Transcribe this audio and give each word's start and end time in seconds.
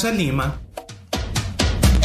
Laranja 0.00 0.10
Lima. 0.10 0.60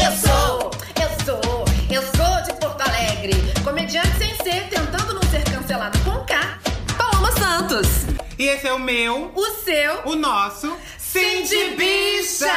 Eu 0.03 0.11
sou, 0.11 0.71
eu 1.01 1.25
sou, 1.25 1.65
eu 1.89 2.01
sou 2.01 2.43
de 2.43 2.59
Porto 2.59 2.81
Alegre. 2.81 3.33
Comediante 3.63 4.17
sem 4.17 4.35
ser, 4.35 4.67
tentando 4.69 5.13
não 5.13 5.21
ser 5.23 5.43
cancelado 5.45 5.97
com 5.99 6.19
K. 6.25 6.59
Paloma 6.97 7.31
Santos. 7.31 7.87
E 8.37 8.47
esse 8.47 8.67
é 8.67 8.73
o 8.73 8.79
meu, 8.79 9.31
O 9.33 9.45
seu. 9.63 10.01
o 10.05 10.15
nosso 10.15 10.75
Sim 10.97 11.43
de 11.43 11.75
Bicha! 11.75 12.51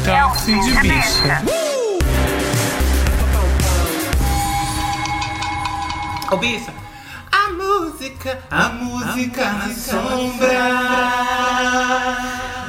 Então, 0.00 0.34
Sim 0.36 0.60
de 0.60 0.72
Bicha. 0.80 1.65
Ô, 6.30 6.36
bicha, 6.36 6.72
a 7.30 7.50
música, 7.52 8.38
a 8.50 8.68
música 8.70 9.44
na 9.52 9.68
sombra, 9.74 10.48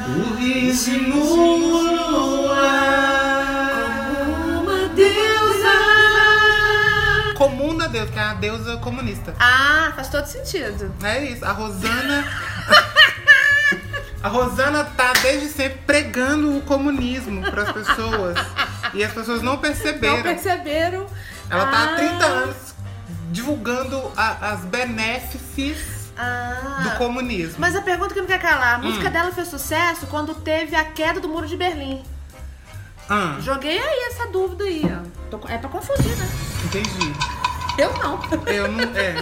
o 0.07 0.35
ritmo 0.35 1.25
no 1.95 2.51
ar. 2.53 4.11
Uma 4.61 4.87
deusa. 4.89 5.73
Comum 7.35 7.75
da 7.77 7.87
Deus, 7.87 8.09
que 8.11 8.19
é 8.19 8.21
a 8.21 8.33
deusa 8.35 8.77
comunista. 8.77 9.33
Ah, 9.39 9.91
faz 9.95 10.09
todo 10.09 10.25
sentido. 10.27 10.93
É 11.03 11.23
isso, 11.25 11.43
a 11.45 11.51
Rosana. 11.51 12.25
A 14.23 14.29
Rosana 14.29 14.83
tá 14.83 15.13
desde 15.21 15.47
sempre 15.47 15.79
pregando 15.85 16.57
o 16.57 16.61
comunismo 16.61 17.39
pras 17.51 17.71
pessoas. 17.71 18.35
E 18.93 19.03
as 19.03 19.13
pessoas 19.13 19.43
não 19.43 19.57
perceberam. 19.57 20.17
Não 20.17 20.23
perceberam? 20.23 21.05
Ela 21.49 21.65
tá 21.67 21.77
há 21.77 21.83
Ah. 21.93 21.95
30 21.95 22.25
anos 22.25 22.55
divulgando 23.31 24.11
a- 24.15 24.51
as 24.53 24.61
benéfices 24.61 26.11
Ah. 26.17 26.81
do 26.83 26.97
comunismo. 26.97 27.55
Mas 27.59 27.75
a 27.75 27.81
pergunta 27.81 28.13
que 28.13 28.19
não 28.19 28.27
quer 28.27 28.39
calar, 28.39 28.75
a 28.75 28.77
Hum. 28.79 28.83
música 28.89 29.09
dela 29.09 29.31
fez 29.31 29.47
sucesso 29.47 30.07
quando 30.07 30.33
teve 30.35 30.75
a 30.75 30.83
queda 30.85 31.19
do 31.19 31.27
muro 31.29 31.47
de 31.47 31.55
Berlim. 31.57 32.03
Ah, 33.09 33.37
Joguei 33.39 33.77
aí 33.79 34.09
essa 34.11 34.27
dúvida 34.27 34.63
aí, 34.65 34.81
ó. 34.85 35.29
Tô- 35.29 35.47
É 35.47 35.57
pra 35.57 35.69
confundir, 35.69 36.15
né? 36.17 36.27
entendi. 36.65 37.13
Eu 37.77 37.93
não. 37.99 38.19
Eu 38.47 38.67
não. 38.71 38.83
É. 38.95 39.13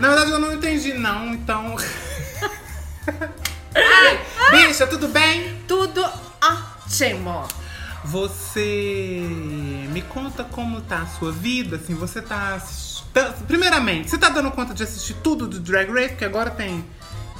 Na 0.00 0.08
verdade, 0.08 0.30
eu 0.30 0.38
não 0.38 0.52
entendi, 0.52 0.92
não, 0.94 1.34
então. 1.34 1.74
Ai, 3.74 4.20
bicha, 4.52 4.86
tudo 4.86 5.08
bem? 5.08 5.58
Tudo 5.66 6.04
ótimo. 6.42 7.46
Você 8.04 9.26
me 9.90 10.02
conta 10.02 10.44
como 10.44 10.80
tá 10.82 10.98
a 10.98 11.06
sua 11.06 11.32
vida, 11.32 11.76
assim, 11.76 11.94
você 11.94 12.20
tá 12.22 12.54
assistindo. 12.54 12.93
Primeiramente, 13.46 14.10
você 14.10 14.18
tá 14.18 14.28
dando 14.28 14.50
conta 14.50 14.74
de 14.74 14.82
assistir 14.82 15.14
tudo 15.22 15.46
do 15.46 15.60
Drag 15.60 15.90
Race, 15.90 16.08
porque 16.10 16.24
agora 16.24 16.50
tem 16.50 16.84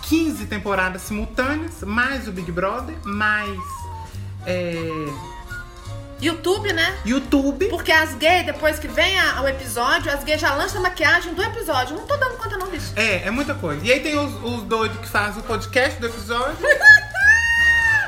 15 0.03 0.47
temporadas 0.47 1.03
simultâneas, 1.03 1.83
mais 1.83 2.29
o 2.29 2.33
Big 2.33 2.51
Brother, 2.53 2.95
mais 3.05 3.59
é, 4.47 4.75
YouTube, 6.21 6.73
né? 6.73 6.97
YouTube. 7.05 7.67
Porque 7.69 7.91
as 7.93 8.15
gays, 8.15 8.47
depois 8.47 8.79
que 8.79 8.87
vem 8.89 9.19
a- 9.19 9.43
o 9.43 9.49
episódio, 9.49 10.13
as 10.13 10.23
gays 10.25 10.41
já 10.41 10.55
lançam 10.55 10.81
a 10.81 10.83
maquiagem 10.85 11.35
do 11.35 11.43
episódio. 11.43 11.97
Não 11.97 12.07
tô 12.07 12.17
dando 12.17 12.37
conta 12.37 12.57
não, 12.57 12.69
bicho. 12.69 12.93
É, 12.97 13.27
é 13.27 13.31
muita 13.31 13.55
coisa. 13.55 13.85
E 13.85 13.93
aí 13.93 14.01
tem 14.01 14.17
os, 14.19 14.33
os 14.43 14.63
doidos 14.63 14.99
que 15.01 15.09
fazem 15.09 15.41
o 15.41 15.45
podcast 15.45 16.01
do 16.01 16.07
episódio. 16.07 16.57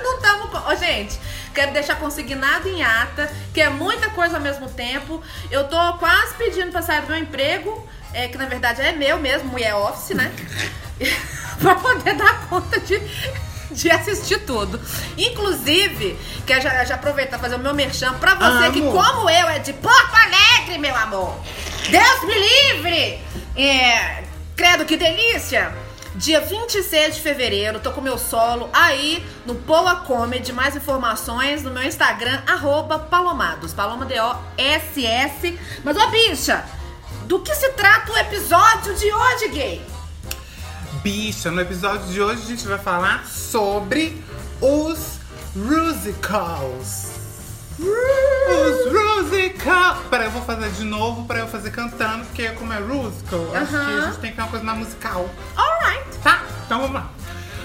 Não 0.07 0.37
Ô, 0.67 0.75
gente, 0.75 1.19
quero 1.55 1.73
deixar 1.73 1.97
consignado 1.97 2.69
em 2.69 2.83
ata, 2.83 3.31
que 3.55 3.61
é 3.61 3.69
muita 3.69 4.11
coisa 4.11 4.37
ao 4.37 4.43
mesmo 4.43 4.69
tempo. 4.69 5.23
Eu 5.51 5.69
tô 5.69 5.77
quase 5.95 6.35
pedindo 6.35 6.73
pra 6.73 6.83
sair 6.83 7.03
do 7.03 7.09
meu 7.09 7.19
emprego, 7.19 7.89
é, 8.13 8.27
que 8.27 8.37
na 8.37 8.47
verdade 8.47 8.83
é 8.83 8.93
meu 8.93 9.19
mesmo, 9.19 9.51
mulher 9.51 9.75
office, 9.75 10.17
né? 10.17 10.33
pra 11.61 11.77
poder 11.77 12.15
dar 12.17 12.49
conta 12.49 12.81
de, 12.81 13.01
de 13.71 13.91
assistir 13.91 14.41
tudo. 14.41 14.81
Inclusive, 15.17 16.19
quero 16.45 16.63
já, 16.63 16.85
já 16.85 16.97
aproveitar 16.97 17.37
e 17.37 17.41
fazer 17.41 17.55
o 17.55 17.61
meu 17.61 17.75
merchan 17.75 18.15
pra 18.15 18.35
você 18.35 18.71
que, 18.73 18.81
Amo. 18.81 18.93
como 18.93 19.31
eu, 19.31 19.49
é 19.49 19.61
de 19.61 19.73
Porto 19.73 20.15
Alegre, 20.15 20.79
meu 20.79 20.97
amor. 20.97 21.39
Deus 21.89 22.25
me 22.25 22.35
livre! 22.35 23.23
É, 23.57 24.25
credo, 24.57 24.85
que 24.85 24.97
delícia! 24.97 25.86
Dia 26.17 26.41
26 26.41 27.17
de 27.17 27.21
fevereiro, 27.21 27.79
tô 27.79 27.93
com 27.93 28.01
meu 28.01 28.17
solo 28.17 28.71
aí 28.73 29.25
no 29.45 29.55
Poa 29.55 29.97
Comedy. 29.97 30.51
Mais 30.53 30.75
informações 30.75 31.63
no 31.63 31.71
meu 31.71 31.83
Instagram, 31.83 32.41
arroba 32.47 32.99
Palomados. 32.99 33.75
Paloma 33.75 34.07
D-O-S-S. 34.07 35.59
Mas, 35.85 35.97
ô 35.97 36.07
bicha, 36.09 36.65
do 37.27 37.41
que 37.41 37.55
se 37.55 37.69
trata 37.73 38.13
o 38.13 38.17
episódio 38.17 38.95
de 38.95 39.13
hoje, 39.13 39.49
gay? 39.49 39.83
Bicha, 41.03 41.51
no 41.51 41.61
episódio 41.61 42.07
de 42.09 42.21
hoje 42.21 42.43
a 42.43 42.47
gente 42.47 42.67
vai 42.67 42.79
falar 42.79 43.27
sobre 43.27 44.25
os 44.63 45.19
musicals. 45.55 47.11
Os 47.79 48.91
musicals. 48.91 49.99
Peraí, 50.09 50.27
eu 50.29 50.31
vou 50.31 50.43
fazer 50.43 50.71
de 50.71 50.85
novo 50.85 51.27
pra 51.27 51.41
eu 51.41 51.47
fazer 51.47 51.71
cantando, 51.71 52.25
porque 52.25 52.49
como 52.53 52.73
é 52.73 52.81
musical, 52.81 53.55
acho 53.55 53.67
que 53.71 53.77
a 53.77 53.81
Aham. 53.81 54.07
gente 54.07 54.19
tem 54.21 54.31
que 54.31 54.37
ter 54.37 54.43
uma 54.43 54.49
coisa 54.49 54.65
mais 54.65 54.79
musical. 54.79 55.29
Alright. 55.55 56.06
Então 56.67 56.81
vamos 56.81 56.95
lá. 56.95 57.11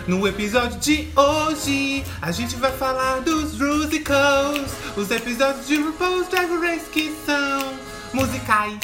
No 0.08 0.28
episódio 0.28 0.80
de 0.80 1.10
hoje, 1.16 2.04
a 2.22 2.32
gente 2.32 2.56
vai 2.56 2.72
falar 2.72 3.22
dos 3.22 3.54
musicals, 3.58 4.72
os 4.98 5.12
episódios 5.12 5.68
de 5.68 5.76
RuPaul's 5.82 6.28
Drag 6.28 6.50
Race 6.60 6.86
que 6.90 7.16
são 7.26 7.74
musicais. 8.14 8.80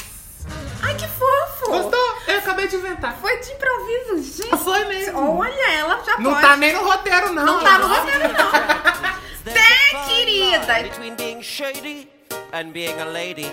Ai, 0.80 0.94
que 0.94 1.08
fofo! 1.08 1.70
Gostou? 1.70 2.16
Eu 2.28 2.38
acabei 2.38 2.68
de 2.68 2.76
inventar. 2.76 3.16
Foi 3.20 3.36
de 3.40 3.50
improviso, 3.50 4.42
gente. 4.44 4.56
Foi 4.58 4.84
mesmo. 4.84 5.38
Olha, 5.38 5.70
ela 5.72 6.02
já 6.04 6.18
Não 6.18 6.30
pode. 6.32 6.46
tá 6.46 6.56
nem 6.56 6.72
no 6.72 6.84
roteiro, 6.84 7.32
não. 7.32 7.44
Não 7.44 7.60
tá 7.64 7.78
no 7.78 7.88
roteiro, 7.88 8.32
não. 8.32 9.18
Tá, 9.48 9.54
fine 9.54 10.24
querida. 10.26 10.66
line 10.74 10.88
Between 10.90 11.14
being 11.16 11.42
shady 11.42 12.08
and 12.52 12.70
being 12.72 13.00
a 13.00 13.04
lady. 13.06 13.50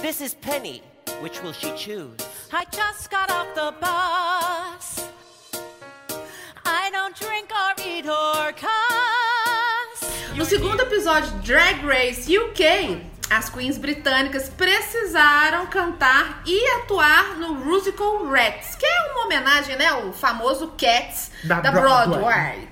This 0.00 0.22
is 0.22 0.32
Penny. 0.34 0.82
Which 1.20 1.42
will 1.42 1.52
she 1.52 1.70
choose? 1.76 2.16
I 2.50 2.64
just 2.72 3.10
got 3.10 3.30
off 3.30 3.48
the 3.54 3.72
bus. 3.78 5.04
No 10.34 10.44
segundo 10.44 10.80
episódio 10.82 11.30
de 11.38 11.52
Drag 11.52 11.86
Race 11.86 12.36
UK, 12.36 13.00
as 13.30 13.48
queens 13.48 13.78
britânicas 13.78 14.48
precisaram 14.48 15.68
cantar 15.68 16.42
e 16.44 16.66
atuar 16.78 17.36
no 17.36 17.54
musical 17.54 18.26
Rats, 18.26 18.74
que 18.74 18.84
é 18.84 19.12
uma 19.12 19.26
homenagem, 19.26 19.76
né, 19.76 19.86
ao 19.86 20.12
famoso 20.12 20.74
Cats 20.76 21.30
Da 21.44 21.60
da, 21.60 21.70
Broadway. 21.70 22.18
Broadway. 22.18 22.68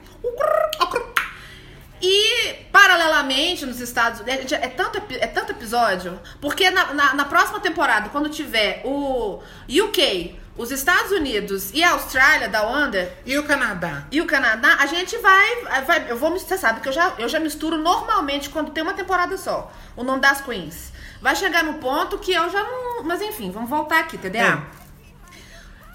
E, 2.02 2.54
paralelamente, 2.72 3.64
nos 3.64 3.78
Estados 3.78 4.18
Unidos, 4.18 4.50
é 4.50 4.66
tanto, 4.66 5.00
é 5.08 5.26
tanto 5.28 5.52
episódio, 5.52 6.20
porque 6.40 6.68
na, 6.68 6.92
na, 6.92 7.14
na 7.14 7.24
próxima 7.24 7.60
temporada, 7.60 8.08
quando 8.08 8.28
tiver 8.28 8.82
o 8.84 9.40
UK, 9.68 10.41
os 10.56 10.70
Estados 10.70 11.10
Unidos 11.12 11.70
e 11.72 11.82
a 11.82 11.92
Austrália 11.92 12.48
da 12.48 12.62
Wonder, 12.62 13.10
E 13.24 13.38
o 13.38 13.44
Canadá? 13.44 14.04
e 14.10 14.20
o 14.20 14.26
Canadá, 14.26 14.76
a 14.80 14.86
gente 14.86 15.16
vai. 15.18 15.62
vai 15.84 16.10
eu 16.10 16.16
vou 16.16 16.30
Você 16.38 16.58
sabe 16.58 16.80
que 16.80 16.88
eu 16.88 16.92
já, 16.92 17.14
eu 17.18 17.28
já 17.28 17.40
misturo 17.40 17.78
normalmente 17.78 18.50
quando 18.50 18.70
tem 18.70 18.82
uma 18.82 18.92
temporada 18.94 19.36
só. 19.38 19.72
O 19.96 20.04
nome 20.04 20.20
das 20.20 20.40
queens. 20.40 20.92
Vai 21.20 21.34
chegar 21.36 21.62
no 21.64 21.74
ponto 21.74 22.18
que 22.18 22.32
eu 22.32 22.50
já 22.50 22.62
não. 22.62 23.02
Mas 23.04 23.22
enfim, 23.22 23.50
vamos 23.50 23.70
voltar 23.70 24.00
aqui, 24.00 24.16
entendeu? 24.16 24.42
É. 24.42 24.62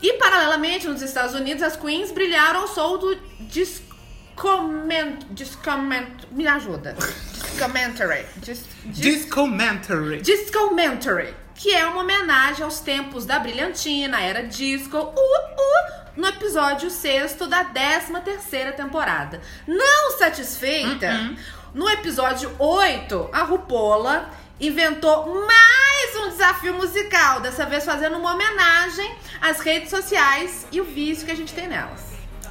E 0.01 0.13
paralelamente, 0.13 0.88
nos 0.88 1.01
Estados 1.01 1.33
Unidos, 1.33 1.62
as 1.63 1.75
queens 1.75 2.12
brilharam 2.12 2.62
ao 2.62 2.68
som 2.68 2.98
do 2.98 3.15
Discoment. 3.39 5.19
Discoment. 5.31 6.27
Me 6.31 6.48
ajuda. 6.48 6.94
Discomentary. 6.94 8.25
Dis, 8.38 8.63
dis, 8.86 9.00
Discomentary. 9.00 10.21
Discomentary, 10.21 11.33
que 11.57 11.74
é 11.74 11.86
uma 11.88 12.01
homenagem 12.01 12.63
aos 12.63 12.80
tempos 12.80 13.25
da 13.25 13.39
brilhantina, 13.39 14.21
era 14.21 14.44
disco, 14.44 14.95
uh, 14.95 15.09
uh, 15.09 15.98
no 16.15 16.27
episódio 16.27 16.89
sexto 16.92 17.48
da 17.48 17.63
13 17.63 18.13
terceira 18.21 18.71
temporada. 18.71 19.42
Não 19.68 20.18
satisfeita, 20.18 21.36
no 21.74 21.89
episódio 21.89 22.56
8, 22.59 23.30
a 23.33 23.42
Rupola 23.42 24.30
inventou 24.59 25.45
mais 25.45 26.15
um 26.18 26.30
desafio 26.30 26.75
musical, 26.75 27.42
dessa 27.42 27.65
vez 27.65 27.83
fazendo 27.83 28.18
uma 28.18 28.33
homenagem 28.33 29.15
às 29.42 29.59
redes 29.59 29.89
sociais 29.89 30.68
e 30.71 30.80
o 30.80 30.83
vício 30.83 31.25
que 31.25 31.31
a 31.31 31.36
gente 31.36 31.54
tem 31.54 31.68
nelas. 31.68 32.01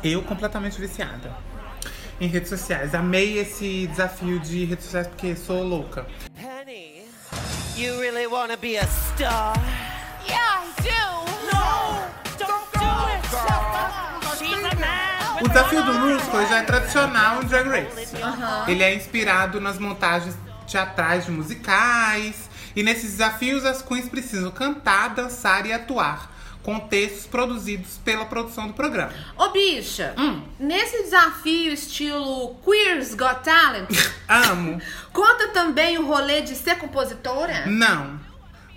Eu 0.02 0.22
completamente 0.22 0.80
viciada 0.80 1.32
em 2.20 2.26
redes 2.26 2.48
sociais. 2.48 2.94
Amei 2.94 3.38
esse 3.38 3.86
desafio 3.86 4.40
de 4.40 4.64
redes 4.64 4.84
sociais 4.84 5.06
porque 5.06 5.36
sou 5.36 5.62
louca. 5.62 6.06
Penny, 6.34 6.95
you 7.76 8.00
really 8.00 8.26
wanna 8.26 8.56
be 8.56 8.76
a 8.76 8.86
star? 8.86 9.54
Yeah, 10.26 10.38
I 10.38 10.66
do. 10.80 11.02
No, 11.52 11.66
don't 12.38 12.72
do 12.72 12.88
it. 13.12 13.22
She's 14.38 14.64
a 14.64 14.74
man. 14.80 15.44
O 15.44 15.48
desafio 15.48 15.82
do 15.82 15.92
Rusko 15.92 16.46
já 16.46 16.58
é 16.58 16.62
tradicional 16.62 17.42
em 17.42 17.46
Drag 17.46 17.68
Race. 17.68 18.16
Ele 18.68 18.82
é 18.82 18.94
inspirado 18.94 19.60
nas 19.60 19.78
montagens 19.78 20.34
teatrais 20.66 21.26
de 21.26 21.30
musicais. 21.30 22.48
E 22.74 22.82
nesses 22.82 23.12
desafios, 23.12 23.64
as 23.64 23.82
queens 23.82 24.08
precisam 24.08 24.50
cantar, 24.50 25.08
dançar 25.10 25.66
e 25.66 25.72
atuar 25.72 26.35
com 26.66 26.80
textos 26.80 27.26
produzidos 27.26 27.96
pela 28.04 28.24
produção 28.24 28.66
do 28.66 28.74
programa. 28.74 29.12
Ô, 29.38 29.50
bicha, 29.50 30.12
Hum. 30.18 30.42
nesse 30.58 31.00
desafio 31.04 31.72
estilo 31.72 32.56
Queers 32.64 33.14
Got 33.14 33.44
Talent, 33.44 33.88
Amo. 34.28 34.80
conta 35.12 35.46
também 35.52 35.96
o 35.96 36.04
rolê 36.06 36.40
de 36.40 36.56
ser 36.56 36.74
compositora? 36.76 37.66
Não. 37.66 38.18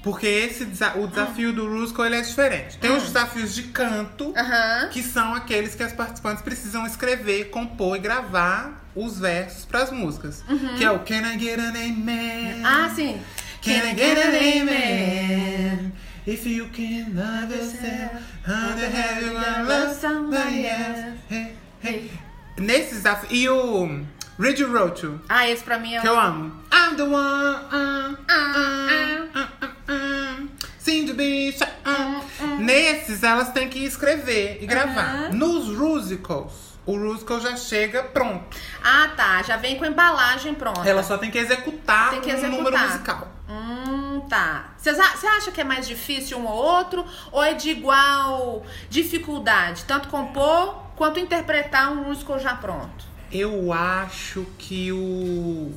Porque 0.03 0.27
esse 0.27 0.63
o 0.95 1.07
desafio 1.07 1.51
do 1.51 1.67
Rusko 1.67 2.05
ele 2.05 2.15
é 2.15 2.21
diferente. 2.21 2.77
Tem 2.77 2.91
os 2.95 3.03
desafios 3.03 3.55
de 3.55 3.63
canto, 3.63 4.33
Aham. 4.37 4.89
que 4.89 5.01
são 5.01 5.33
aqueles 5.33 5.73
que 5.73 5.81
as 5.81 5.91
participantes 5.91 6.43
precisam 6.43 6.85
escrever, 6.85 7.49
compor 7.49 7.97
e 7.97 7.99
gravar 7.99 8.85
os 8.95 9.19
versos 9.19 9.65
para 9.65 9.81
as 9.81 9.91
músicas. 9.91 10.43
Que 10.77 10.85
é 10.85 10.91
o 10.91 10.99
Can 10.99 11.21
I 11.33 11.39
Get 11.39 11.59
an 11.59 11.69
Amen? 11.71 12.61
Ah, 12.63 12.89
sim. 12.95 13.19
Can 13.63 13.71
I 13.71 13.95
get 13.97 14.17
an 14.17 14.29
amen? 14.61 15.91
If 16.29 16.45
you 16.45 16.67
can 16.67 17.15
yourself, 17.49 18.11
how 18.45 18.75
the 18.75 18.87
hell 18.87 19.23
you 19.23 19.33
gonna 19.33 19.67
love 19.67 19.95
somebody 19.95 20.67
else? 20.67 21.17
Hey, 21.27 21.55
hey. 21.81 22.11
Nesse 22.55 22.93
desafio. 22.93 23.31
E 23.31 23.49
o 23.49 24.05
Read 24.37 24.59
You 24.59 24.67
Wrote 24.67 25.05
You, 25.07 25.19
Ah, 25.27 25.49
esse 25.49 25.63
pra 25.63 25.79
mim 25.79 25.95
é 25.95 26.01
que 26.01 26.07
eu 26.07 26.19
amo. 26.19 26.53
I'm 26.71 26.95
the 26.97 27.03
one. 27.05 27.15
Uh, 27.15 28.13
uh, 28.13 28.35
uh, 28.59 29.39
uh, 29.39 29.65
uh, 29.65 29.91
uh, 29.91 30.47
seem 30.77 31.07
to 31.07 31.15
be. 31.15 31.51
shy, 31.51 31.63
uh. 31.63 32.59
Nesses, 32.59 33.23
elas 33.23 33.51
têm 33.51 33.67
que 33.67 33.83
escrever 33.83 34.59
e 34.61 34.67
gravar. 34.67 35.33
Nos 35.33 35.67
musicals, 35.69 36.77
o 36.85 36.95
musical 36.95 37.41
já 37.41 37.57
chega 37.57 38.03
pronto. 38.03 38.55
Ah, 38.83 39.09
tá. 39.17 39.41
Já 39.41 39.57
vem 39.57 39.79
com 39.79 39.83
a 39.83 39.87
embalagem 39.87 40.53
pronta. 40.53 40.87
Ela 40.87 41.01
só 41.01 41.17
tem 41.17 41.31
que 41.31 41.39
executar 41.39 42.11
Tem 42.11 42.21
que 42.21 42.31
um 42.31 42.51
número 42.51 42.77
musical. 42.77 43.38
Hum, 43.49 44.21
tá. 44.29 44.65
Você 44.77 44.91
acha 44.91 45.51
que 45.51 45.59
é 45.59 45.63
mais 45.63 45.87
difícil 45.87 46.37
um 46.37 46.45
ou 46.45 46.53
outro? 46.55 47.03
Ou 47.31 47.43
é 47.43 47.53
de 47.53 47.69
igual 47.71 48.63
dificuldade? 48.89 49.85
Tanto 49.85 50.07
compor 50.07 50.75
quanto 50.95 51.19
interpretar 51.19 51.91
um 51.91 52.03
musical 52.03 52.37
já 52.39 52.55
pronto? 52.55 53.05
Eu 53.31 53.73
acho 53.73 54.45
que 54.57 54.91
o. 54.91 55.73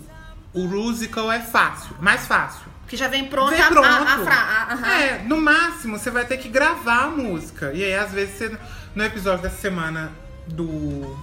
O 0.55 0.65
musical 0.69 1.33
é 1.33 1.41
fácil, 1.41 1.97
mais 1.99 2.27
fácil. 2.27 2.71
Que 2.87 2.95
já 2.95 3.09
vem 3.09 3.25
pronta 3.25 3.53
Vem 3.53 3.63
a, 3.63 3.69
pronto. 3.69 3.87
a, 3.87 4.03
a 4.03 4.19
fra... 4.19 4.35
a- 4.35 4.73
aham. 4.75 4.87
É, 4.93 5.23
no 5.23 5.41
máximo 5.41 5.99
você 5.99 6.11
vai 6.11 6.27
ter 6.27 6.37
que 6.37 6.49
gravar 6.51 7.05
a 7.05 7.09
música. 7.09 7.73
E 7.73 7.83
aí, 7.83 7.95
às 7.95 8.13
vezes, 8.13 8.37
você, 8.37 8.59
no 8.95 9.03
episódio 9.03 9.43
dessa 9.45 9.57
semana 9.57 10.13
do 10.47 11.17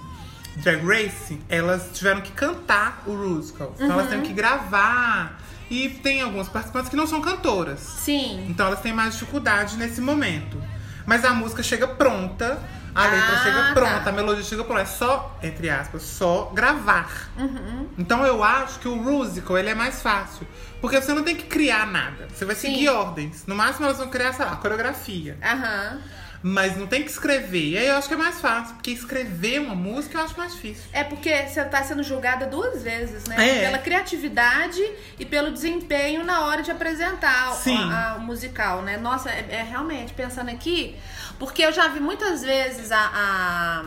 Drag 0.64 0.84
Race, 0.84 1.40
elas 1.48 1.92
tiveram 1.94 2.22
que 2.22 2.32
cantar 2.32 3.04
o 3.06 3.12
musical. 3.14 3.72
Então 3.76 3.92
elas 3.92 4.06
Uhum. 4.06 4.10
têm 4.14 4.22
que 4.24 4.34
gravar. 4.34 5.40
E 5.70 5.90
tem 5.90 6.22
algumas 6.22 6.48
participantes 6.50 6.90
que 6.90 6.96
não 6.96 7.06
são 7.08 7.22
cantoras. 7.22 7.80
Sim. 7.80 8.46
Então 8.50 8.68
elas 8.68 8.82
têm 8.82 8.92
mais 8.94 9.14
dificuldade 9.14 9.78
nesse 9.78 10.02
momento. 10.02 10.62
Mas 11.06 11.24
a 11.26 11.32
música 11.34 11.62
chega 11.64 11.88
pronta, 11.88 12.60
a 12.94 13.04
letra 13.08 13.36
Ah, 13.36 13.44
chega 13.44 13.74
pronta, 13.74 14.00
tá. 14.02 14.10
a 14.10 14.14
melodia 14.14 14.44
chega 14.44 14.64
pronta. 14.64 14.82
É 14.82 14.86
só, 14.86 15.38
entre 15.44 15.70
aspas, 15.70 16.02
só 16.04 16.52
gravar. 16.54 17.30
Uhum. 17.38 17.88
Então 17.98 18.26
eu 18.26 18.44
acho 18.44 18.80
que 18.80 18.88
o 18.88 18.96
musical 18.96 19.58
ele 19.58 19.70
é 19.70 19.76
mais 19.76 20.02
fácil. 20.02 20.48
Porque 20.82 21.00
você 21.02 21.14
não 21.14 21.24
tem 21.24 21.36
que 21.36 21.44
criar 21.44 21.86
nada. 21.86 22.28
Você 22.34 22.46
vai 22.46 22.56
Sim. 22.56 22.70
seguir 22.74 22.90
ordens. 22.90 23.44
No 23.46 23.56
máximo 23.56 23.86
elas 23.86 23.98
vão 23.98 24.08
criar, 24.10 24.34
sei 24.34 24.46
lá, 24.46 24.56
coreografia. 24.56 25.38
Aham. 25.44 26.00
Mas 26.42 26.78
não 26.78 26.88
tem 26.88 27.04
que 27.04 27.10
escrever. 27.12 27.70
E 27.72 27.78
aí 27.78 27.88
eu 27.88 27.98
acho 27.98 28.08
que 28.08 28.14
é 28.14 28.18
mais 28.18 28.40
fácil. 28.40 28.76
Porque 28.76 28.92
escrever 28.92 29.60
uma 29.60 29.76
música 29.76 30.18
eu 30.18 30.24
acho 30.24 30.38
mais 30.38 30.54
difícil. 30.54 30.84
É 30.94 31.04
porque 31.04 31.36
você 31.48 31.64
tá 31.66 31.84
sendo 31.84 32.02
julgada 32.02 32.46
duas 32.48 32.82
vezes, 32.82 33.26
né? 33.26 33.36
É. 33.38 33.66
Pela 33.66 33.78
criatividade 33.78 34.82
e 35.20 35.26
pelo 35.26 35.52
desempenho 35.52 36.24
na 36.24 36.46
hora 36.46 36.62
de 36.62 36.72
apresentar 36.72 37.50
a- 37.92 38.16
o 38.18 38.22
musical, 38.22 38.82
né? 38.82 38.96
Nossa, 38.98 39.30
é, 39.30 39.48
é 39.50 39.64
realmente, 39.64 40.14
pensando 40.14 40.50
aqui, 40.50 40.96
porque 41.38 41.62
eu 41.62 41.74
já 41.74 41.88
vi 41.90 42.00
muitas 42.00 42.42
vezes 42.42 42.90
a. 42.92 43.00
a- 43.14 43.86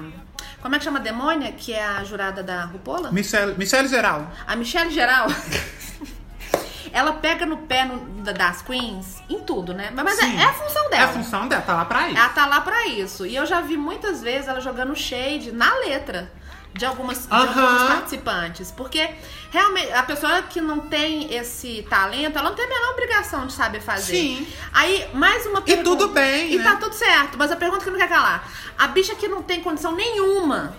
como 0.61 0.75
é 0.77 0.79
que 0.79 0.85
chama 0.85 0.99
a 0.99 1.03
demônia? 1.03 1.51
Que 1.53 1.73
é 1.73 1.83
a 1.85 2.05
jurada 2.05 2.43
da 2.43 2.65
Rupola? 2.67 3.11
Michelle, 3.11 3.55
Michelle 3.59 3.89
Geral. 3.89 4.31
A 4.47 4.55
Michelle 4.57 4.91
Geral. 4.91 5.27
Ela 6.93 7.13
pega 7.15 7.47
no 7.47 7.57
pé 7.59 7.85
no- 7.85 8.23
da- 8.23 8.33
das 8.33 8.63
queens 8.63 9.23
em 9.29 9.41
tudo, 9.41 9.73
né? 9.73 9.91
Mas 9.95 10.19
é, 10.19 10.23
Sim. 10.23 10.39
é 10.41 10.45
a 10.45 10.53
função 10.53 10.87
É 10.87 10.89
dela. 10.91 11.05
a 11.05 11.09
função 11.09 11.49
dela, 11.49 11.63
tá 11.63 11.75
lá 11.75 11.85
pra 11.85 12.09
isso. 12.09 12.19
Ela 12.19 12.29
tá 12.29 12.47
lá 12.47 12.61
pra 12.61 12.87
isso. 12.87 13.25
E 13.27 13.35
eu 13.35 13.47
já 13.47 13.61
vi 13.61 13.77
muitas 13.77 14.23
vezes 14.23 14.49
ela 14.49 14.61
jogando 14.61 14.95
shade 14.95 15.53
na 15.53 15.75
letra 15.79 16.31
de 16.75 16.85
algumas, 16.87 17.27
de 17.27 17.33
alguns 17.35 17.83
participantes. 17.89 18.71
Porque 18.71 19.11
realmente 19.51 19.93
a 19.93 20.03
pessoa 20.03 20.43
que 20.43 20.61
não 20.61 20.81
tem 20.81 21.35
esse 21.35 21.87
talento, 21.89 22.39
ela 22.39 22.49
não 22.51 22.57
tem 22.57 22.65
a 22.65 22.69
menor 22.69 22.91
obrigação 22.93 23.47
de 23.47 23.53
saber 23.53 23.81
fazer. 23.81 24.13
Sim. 24.15 24.47
Aí, 24.73 25.09
mais 25.15 25.45
uma 25.47 25.61
pergunta. 25.63 25.89
tudo 25.91 26.09
bem, 26.09 26.53
E 26.53 26.57
né? 26.59 26.65
tá 26.65 26.77
tudo 26.77 26.95
certo. 26.95 27.37
Mas 27.39 27.51
a 27.53 27.57
pergunta 27.57 27.85
que 27.85 27.91
não 27.91 27.99
quer 27.99 28.09
calar. 28.09 28.49
A 28.79 28.87
bicha 28.89 29.15
que 29.15 29.29
não 29.29 29.43
tem 29.43 29.61
condição 29.63 29.93
nenhuma 29.95 30.75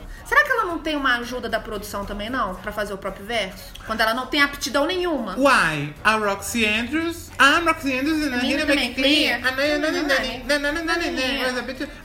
tem 0.83 0.95
uma 0.95 1.17
ajuda 1.17 1.49
da 1.49 1.59
produção 1.59 2.05
também, 2.05 2.29
não? 2.29 2.53
Pra 2.55 2.71
fazer 2.71 2.93
o 2.93 2.97
próprio 2.97 3.25
verso? 3.25 3.73
Quando 3.85 4.01
ela 4.01 4.13
não 4.13 4.27
tem 4.27 4.41
aptidão 4.41 4.85
nenhuma. 4.85 5.35
Uai, 5.39 5.95
a 6.03 6.15
Roxy 6.15 6.65
Andrews. 6.65 7.31
A 7.39 7.59
Roxy 7.59 7.97
Andrews 7.97 8.19
e 8.19 8.25
a 8.25 8.37
Nina 8.37 8.63
McLean. 8.63 9.41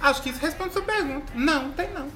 Acho 0.01 0.23
que 0.23 0.31
isso 0.31 0.41
responde 0.41 0.73
sua 0.73 0.83
pergunta. 0.83 1.33
Não, 1.35 1.71
tem 1.73 1.91
não. 1.91 2.09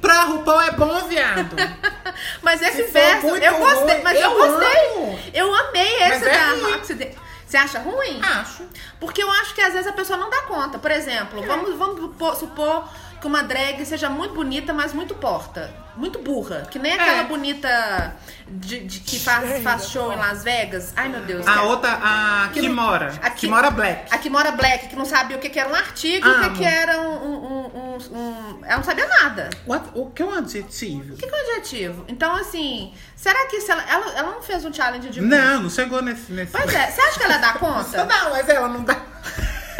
Pra 0.00 0.24
RuPaul 0.24 0.60
é 0.62 0.70
bom, 0.72 1.06
viado. 1.06 1.54
mas 2.42 2.60
esse 2.62 2.82
é 2.82 2.86
verso, 2.86 3.28
eu 3.28 3.58
gostei, 3.58 3.94
ruim. 3.94 4.02
mas 4.02 4.20
eu, 4.20 4.30
eu 4.30 4.36
gostei. 4.36 4.86
Amo. 4.96 5.20
Eu 5.32 5.54
amei 5.54 5.94
esse 6.02 6.08
mas 6.08 6.20
da 6.20 6.30
é 6.30 6.72
Roxy. 6.72 7.16
Você 7.46 7.56
acha 7.56 7.80
ruim? 7.80 8.20
Acho. 8.22 8.62
Porque 9.00 9.22
eu 9.22 9.30
acho 9.30 9.54
que 9.54 9.60
às 9.60 9.72
vezes 9.72 9.88
a 9.88 9.92
pessoa 9.92 10.16
não 10.16 10.30
dá 10.30 10.42
conta. 10.42 10.78
Por 10.78 10.90
exemplo, 10.90 11.42
é. 11.42 11.46
vamos, 11.46 11.76
vamos 11.76 12.38
supor 12.38 12.88
que 13.20 13.26
uma 13.26 13.42
drag 13.42 13.84
seja 13.84 14.08
muito 14.08 14.34
bonita, 14.34 14.72
mas 14.72 14.92
muito 14.92 15.14
porta. 15.14 15.70
Muito 15.96 16.18
burra. 16.20 16.66
Que 16.70 16.78
nem 16.78 16.92
aquela 16.94 17.22
É. 17.22 17.24
bonita 17.24 18.16
de, 18.48 18.80
de- 18.80 19.00
que 19.00 19.18
faz, 19.18 19.62
faz 19.62 19.88
show 19.90 20.12
em 20.12 20.16
Las 20.16 20.42
Vegas. 20.44 20.92
Ai, 20.96 21.08
meu 21.08 21.20
Deus. 21.22 21.46
A 21.46 21.52
cara. 21.52 21.62
outra, 21.66 21.92
a 22.02 22.48
Que 22.54 22.60
Kimora. 22.60 23.12
a 23.20 23.30
Ki- 23.30 23.40
Kimora 23.40 23.70
Black. 23.70 24.06
A 24.14 24.16
Kimora 24.18 24.52
Black, 24.52 24.88
que 24.88 24.96
não 24.96 25.04
sabia 25.04 25.36
o 25.36 25.40
que, 25.40 25.50
que 25.50 25.58
era 25.58 25.68
um 25.68 25.74
artigo 25.74 26.26
e 26.26 26.30
o 26.30 26.40
que, 26.42 26.50
que 26.58 26.64
era 26.64 26.98
um, 27.00 27.12
um- 27.12 27.66
um- 27.66 28.16
um- 28.18 28.60
Ela 28.64 28.76
não 28.76 28.84
sabia 28.84 29.06
nada. 29.06 29.50
What- 29.66 29.90
o 29.94 30.06
que 30.10 30.22
é 30.22 30.24
um 30.24 30.34
adjetivo? 30.34 31.14
O 31.14 31.16
que, 31.16 31.26
que 31.26 31.34
é 31.34 31.38
um 31.38 31.40
adjetivo? 31.58 32.04
Então, 32.08 32.34
assim, 32.36 32.94
será 33.16 33.46
que 33.48 33.60
se 33.60 33.70
ela, 33.70 33.82
ela, 33.90 34.12
ela 34.12 34.30
não 34.32 34.42
fez 34.42 34.64
um 34.64 34.72
challenge 34.72 35.10
de 35.10 35.20
Não, 35.20 35.64
não 35.64 35.70
chegou 35.70 36.00
nesse... 36.00 36.32
nesse... 36.32 36.52
Pois 36.52 36.72
é, 36.72 36.86
você 36.90 37.00
acha 37.00 37.18
que 37.18 37.24
ela 37.24 37.36
dá 37.38 37.52
conta? 37.54 38.04
Não, 38.06 38.30
mas 38.30 38.48
ela 38.48 38.68
não 38.68 38.84
dá... 38.84 38.96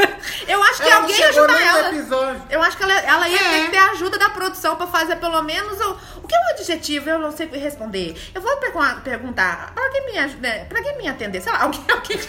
Eu 0.49 0.63
acho 0.63 0.83
que 0.83 0.89
Ela 0.89 1.01
alguém 1.03 1.23
ajuda 1.25 1.53
ela. 1.61 1.89
episódio. 1.91 2.43
Eu 2.51 2.63
acho 2.63 2.77
que 2.77 2.83
ela, 2.83 2.93
ela 2.93 3.29
ia 3.29 3.39
É. 3.41 3.51
ter 3.51 3.65
que 3.67 3.71
ter 3.71 3.79
ajuda 3.79 4.19
da 4.19 4.31
produção 4.31 4.77
pra 4.77 4.87
fazer 4.87 5.17
pelo 5.17 5.43
menos 5.43 5.79
o. 5.81 5.99
O 6.23 6.27
que 6.29 6.35
é 6.35 6.39
um 6.39 6.49
adjetivo? 6.51 7.09
Eu 7.11 7.19
não 7.19 7.31
sei 7.37 7.47
responder. 7.49 8.17
Eu 8.35 8.41
vou 8.41 8.57
pergun- 8.59 9.01
perguntar 9.03 9.73
pra 9.75 9.89
quem 9.91 10.07
me 10.13 10.19
ajuda, 10.19 10.49
né, 10.49 10.65
pra 10.67 10.83
quem 10.83 10.97
me 10.97 11.09
atender, 11.09 11.41
sei 11.41 11.53
lá, 11.53 11.63
alguém, 11.63 11.85
alguém 11.91 12.19
que 12.19 12.29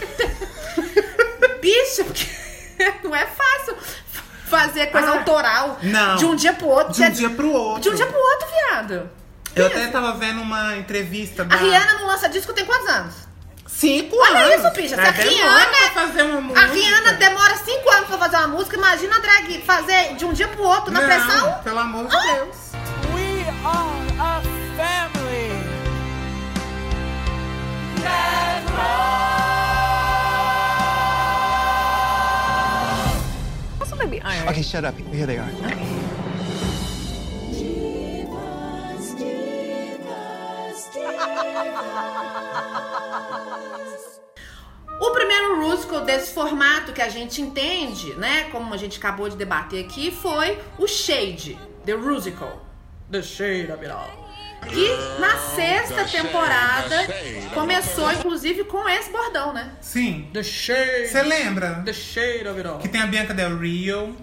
Bicho, 1.62 2.04
porque 2.06 2.26
não 3.04 3.16
é 3.16 3.26
fácil 3.28 3.76
fazer 4.48 4.88
coisa 4.88 5.08
Ah, 5.08 5.18
autoral 5.20 5.78
não. 5.84 6.16
de 6.18 6.26
um 6.26 6.36
dia 6.36 6.54
pro 6.54 6.68
outro. 6.68 6.94
De 6.94 7.04
um 7.04 7.10
dia 7.12 7.30
pro 7.30 7.52
outro. 7.52 7.82
De 7.82 7.90
um 7.90 7.96
dia 7.96 8.08
pro 8.08 8.20
outro, 8.20 8.48
viado. 8.50 9.10
Eu 9.56 9.66
até 9.68 9.88
tava 9.88 10.14
vendo 10.14 10.42
uma 10.42 10.78
entrevista 10.78 11.44
da... 11.44 11.56
A 11.56 11.58
Rihanna 11.60 11.94
não 12.00 12.08
lança 12.08 12.30
disco 12.30 12.54
tem 12.54 12.66
quantos 12.66 12.88
anos? 12.88 13.14
Cinco 13.82 14.16
Olha 14.16 14.40
anos. 14.42 14.64
isso, 14.64 14.74
bicha. 14.76 14.94
Se 14.96 15.02
a 15.02 15.08
É, 15.08 15.12
demora 15.12 15.32
Rihanna- 15.32 15.66
pra 15.92 16.06
fazer 16.06 16.22
uma 16.22 16.42
música. 16.42 16.62
A 16.62 16.66
Rihanna 16.68 17.14
demora 17.14 17.56
cinco 17.58 17.90
anos 17.90 18.08
pra 18.10 18.18
fazer 18.20 18.36
uma 18.38 18.48
música. 18.50 18.78
Imagina 18.78 19.16
a 19.16 19.20
drag 19.20 19.62
fazer 19.66 20.14
de 20.18 20.24
um 20.24 20.34
dia 20.34 20.48
pro 20.50 20.62
outro 20.64 20.92
na 20.92 21.02
Não, 21.02 21.08
pressão. 21.08 21.54
Pelo 21.64 21.80
amor 21.80 22.08
de 22.08 22.16
Ah. 22.16 22.20
Deus. 22.36 22.56
We 23.16 23.44
are 23.66 24.20
a 24.20 24.42
family. 24.78 25.50
Also 33.80 33.96
maybe 33.96 34.22
iron. 34.24 34.48
Okay, 34.50 34.62
shut 34.64 34.86
up. 34.86 34.96
Here 35.12 35.26
they 35.26 35.38
are. 35.38 35.50
Divas, 35.52 36.01
musical 45.92 46.06
desse 46.06 46.34
formato 46.34 46.94
que 46.94 47.02
a 47.02 47.10
gente 47.10 47.42
entende, 47.42 48.14
né, 48.14 48.48
como 48.52 48.74
a 48.74 48.78
gente 48.78 48.98
acabou 48.98 49.28
de 49.28 49.36
debater 49.36 49.86
aqui, 49.86 50.12
foi 50.12 50.58
o 50.78 50.88
Shade, 50.88 51.60
The 51.86 51.96
Musical. 51.96 52.66
The 53.12 53.22
Shade 53.22 53.72
of 53.72 53.84
It 53.84 53.92
All. 53.92 54.22
Que 54.70 54.90
na 55.20 55.38
sexta 55.38 56.06
temporada 56.06 56.96
começou, 57.54 58.12
inclusive, 58.12 58.64
com 58.66 58.88
esse 58.88 59.12
bordão, 59.12 59.52
né? 59.52 59.72
Sim. 59.82 60.30
The 60.32 60.44
Shade. 60.44 61.08
Você 61.08 61.24
lembra? 61.24 61.82
The 61.84 61.94
Shade 61.94 62.48
of 62.48 62.58
It 62.58 62.68
All. 62.68 62.78
Que 62.78 62.88
tem 62.88 63.02
a 63.02 63.08
Bianca 63.08 63.34
Del 63.34 63.58
Rio, 63.58 64.16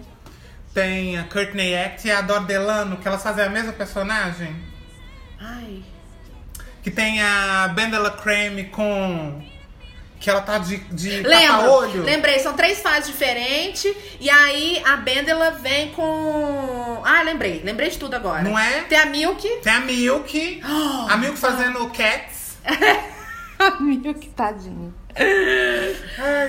tem 0.73 1.17
a 1.17 1.25
Courtney 1.25 1.75
Act 1.75 2.07
e 2.07 2.11
a 2.11 2.21
Dor 2.21 2.45
Delano, 2.45 2.97
que 2.97 3.07
elas 3.07 3.21
fazem 3.21 3.45
a 3.45 3.49
mesma 3.49 3.73
personagem. 3.73 4.55
Ai. 5.39 5.83
Que 6.81 6.89
tem 6.89 7.21
a 7.21 7.67
Bendela 7.75 8.11
Creme 8.11 8.65
com. 8.65 9.43
Que 10.19 10.29
ela 10.29 10.41
tá 10.41 10.57
de, 10.57 10.77
de 10.77 11.21
Lembro, 11.21 11.47
tapa-olho. 11.61 12.03
lembrei, 12.03 12.39
são 12.39 12.53
três 12.53 12.81
fases 12.81 13.07
diferentes. 13.09 13.85
E 14.19 14.29
aí 14.29 14.81
a 14.85 14.97
Bendela 14.97 15.51
vem 15.51 15.91
com. 15.91 17.01
Ah, 17.05 17.21
lembrei, 17.23 17.61
lembrei 17.63 17.89
de 17.89 17.97
tudo 17.97 18.15
agora. 18.15 18.41
Não 18.43 18.59
é? 18.59 18.81
Tem 18.81 18.97
a 18.97 19.05
Milk. 19.05 19.47
Tem 19.63 19.71
a 19.73 19.79
Milk. 19.79 20.61
a 21.09 21.15
Milk 21.17 21.37
fazendo 21.37 21.89
Cats. 21.91 22.57
A 23.59 23.71
Milk, 23.81 24.29
tadinha. 24.29 24.93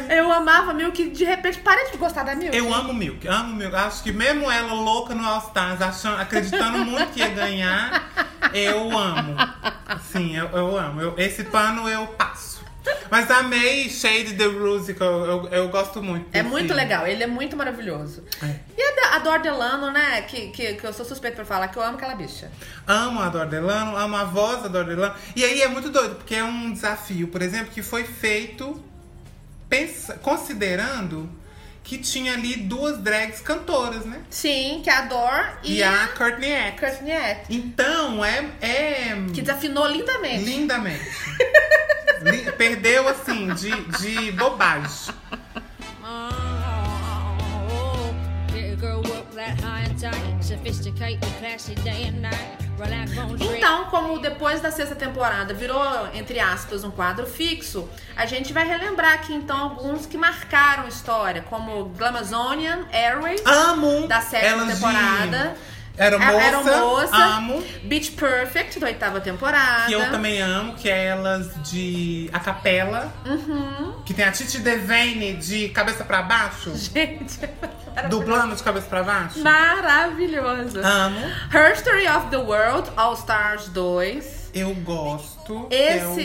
Eu 0.08 0.30
amava 0.30 0.70
a 0.70 0.74
Milk, 0.74 1.10
de 1.10 1.24
repente 1.24 1.58
parei 1.58 1.90
de 1.90 1.96
gostar 1.96 2.22
da 2.22 2.36
Milk. 2.36 2.56
Eu 2.56 2.72
amo 2.72 2.94
Milk, 2.94 3.26
amo 3.26 3.56
Milk. 3.56 3.74
Acho 3.74 4.00
que 4.04 4.12
mesmo 4.12 4.48
ela 4.48 4.72
louca 4.74 5.12
no 5.12 5.26
All 5.26 5.38
Stars, 5.40 5.82
achando, 5.82 6.20
acreditando 6.20 6.78
muito 6.84 7.08
que 7.12 7.18
ia 7.18 7.28
ganhar, 7.30 8.08
eu 8.54 8.96
amo. 8.96 9.34
Sim, 10.12 10.36
eu, 10.36 10.46
eu 10.50 10.78
amo. 10.78 11.00
Eu- 11.00 11.14
esse 11.18 11.42
pano 11.42 11.88
eu 11.88 12.06
passo. 12.08 12.60
Mas 13.10 13.30
amei 13.30 13.88
Shade 13.90 14.34
the 14.34 14.46
Musical, 14.48 15.24
eu, 15.26 15.48
eu 15.48 15.68
gosto 15.68 16.02
muito. 16.02 16.26
É 16.32 16.42
muito 16.42 16.72
legal, 16.72 17.06
ele 17.06 17.22
é 17.22 17.26
muito 17.26 17.56
maravilhoso. 17.56 18.24
É. 18.42 18.54
E 18.78 18.82
a, 18.82 19.16
a 19.16 19.18
Dor 19.18 19.40
Delano, 19.40 19.90
né? 19.90 20.22
Que, 20.22 20.48
que, 20.48 20.74
que 20.74 20.86
eu 20.86 20.92
sou 20.92 21.04
suspeita 21.04 21.36
pra 21.36 21.44
falar 21.44 21.68
que 21.68 21.76
eu 21.76 21.82
amo 21.82 21.96
aquela 21.96 22.14
bicha. 22.14 22.50
Amo 22.86 23.20
a 23.20 23.28
Dor 23.28 23.46
Delano, 23.46 23.96
amo 23.96 24.16
a 24.16 24.24
voz 24.24 24.62
da 24.62 24.68
Dor 24.68 24.84
Delano. 24.84 25.14
E 25.34 25.44
aí 25.44 25.60
é 25.62 25.68
muito 25.68 25.90
doido, 25.90 26.14
porque 26.16 26.34
é 26.36 26.44
um 26.44 26.72
desafio, 26.72 27.28
por 27.28 27.42
exemplo, 27.42 27.72
que 27.72 27.82
foi 27.82 28.04
feito 28.04 28.80
pensa- 29.68 30.14
considerando 30.14 31.28
que 31.82 31.98
tinha 31.98 32.34
ali 32.34 32.56
duas 32.56 32.98
drags 32.98 33.40
cantoras, 33.40 34.04
né? 34.04 34.20
Sim, 34.30 34.80
que 34.84 34.88
é 34.90 34.92
a 34.94 35.00
Dor 35.02 35.58
e, 35.64 35.78
E, 35.78 35.82
a 35.82 36.08
Courtney 36.08 36.54
Act. 36.54 36.80
Courtney 36.80 37.12
Act. 37.12 37.46
Então 37.54 38.24
é, 38.24 38.44
é 38.60 39.16
Que 39.34 39.40
desafinou 39.42 39.86
lindamente. 39.88 40.44
lindamente. 40.44 41.04
Li- 42.22 42.52
Perdeu 42.52 43.08
assim 43.08 43.52
de, 43.54 43.70
de 43.98 44.32
bobagem. 44.32 45.14
Então, 53.58 53.84
como 53.86 54.18
depois 54.18 54.60
da 54.60 54.70
sexta 54.70 54.94
temporada 54.94 55.52
virou, 55.52 55.84
entre 56.14 56.40
aspas, 56.40 56.82
um 56.82 56.90
quadro 56.90 57.26
fixo, 57.26 57.86
a 58.16 58.24
gente 58.24 58.52
vai 58.52 58.66
relembrar 58.66 59.14
aqui 59.14 59.34
então 59.34 59.56
alguns 59.58 60.06
que 60.06 60.16
marcaram 60.16 60.88
história, 60.88 61.42
como 61.42 61.84
Glamazonian 61.90 62.86
Airways, 62.90 63.44
Amo 63.44 64.08
da 64.08 64.22
sétima 64.22 64.64
de 64.64 64.80
temporada. 65.96 66.36
Aeromoça, 66.42 66.70
A- 66.70 66.74
Aeromoça, 66.74 67.16
amo. 67.16 67.64
Beach 67.84 68.10
Perfect, 68.12 68.78
da 68.78 68.86
oitava 68.86 69.20
temporada. 69.20 69.86
Que 69.86 69.92
eu 69.92 70.10
também 70.10 70.40
amo, 70.40 70.74
que 70.74 70.88
é 70.88 71.06
elas 71.06 71.50
de 71.70 72.30
a 72.32 72.38
capela. 72.40 73.12
Que 74.06 74.14
tem 74.14 74.24
a 74.24 74.32
Titi 74.32 74.58
Devane 74.58 75.34
de 75.34 75.68
cabeça 75.70 76.04
pra 76.04 76.22
baixo. 76.22 76.72
Gente, 76.76 77.38
dublando 78.08 78.54
de 78.56 78.62
cabeça 78.62 78.86
pra 78.86 79.02
baixo. 79.02 79.38
maravilhoso. 79.40 80.80
Amo. 80.82 81.20
Her 81.52 81.72
Story 81.74 82.06
of 82.08 82.28
the 82.30 82.36
World, 82.38 82.90
All 82.96 83.14
Stars 83.14 83.68
2. 83.68 84.50
Eu 84.54 84.74
gosto. 84.76 85.39
Esse, 85.70 86.22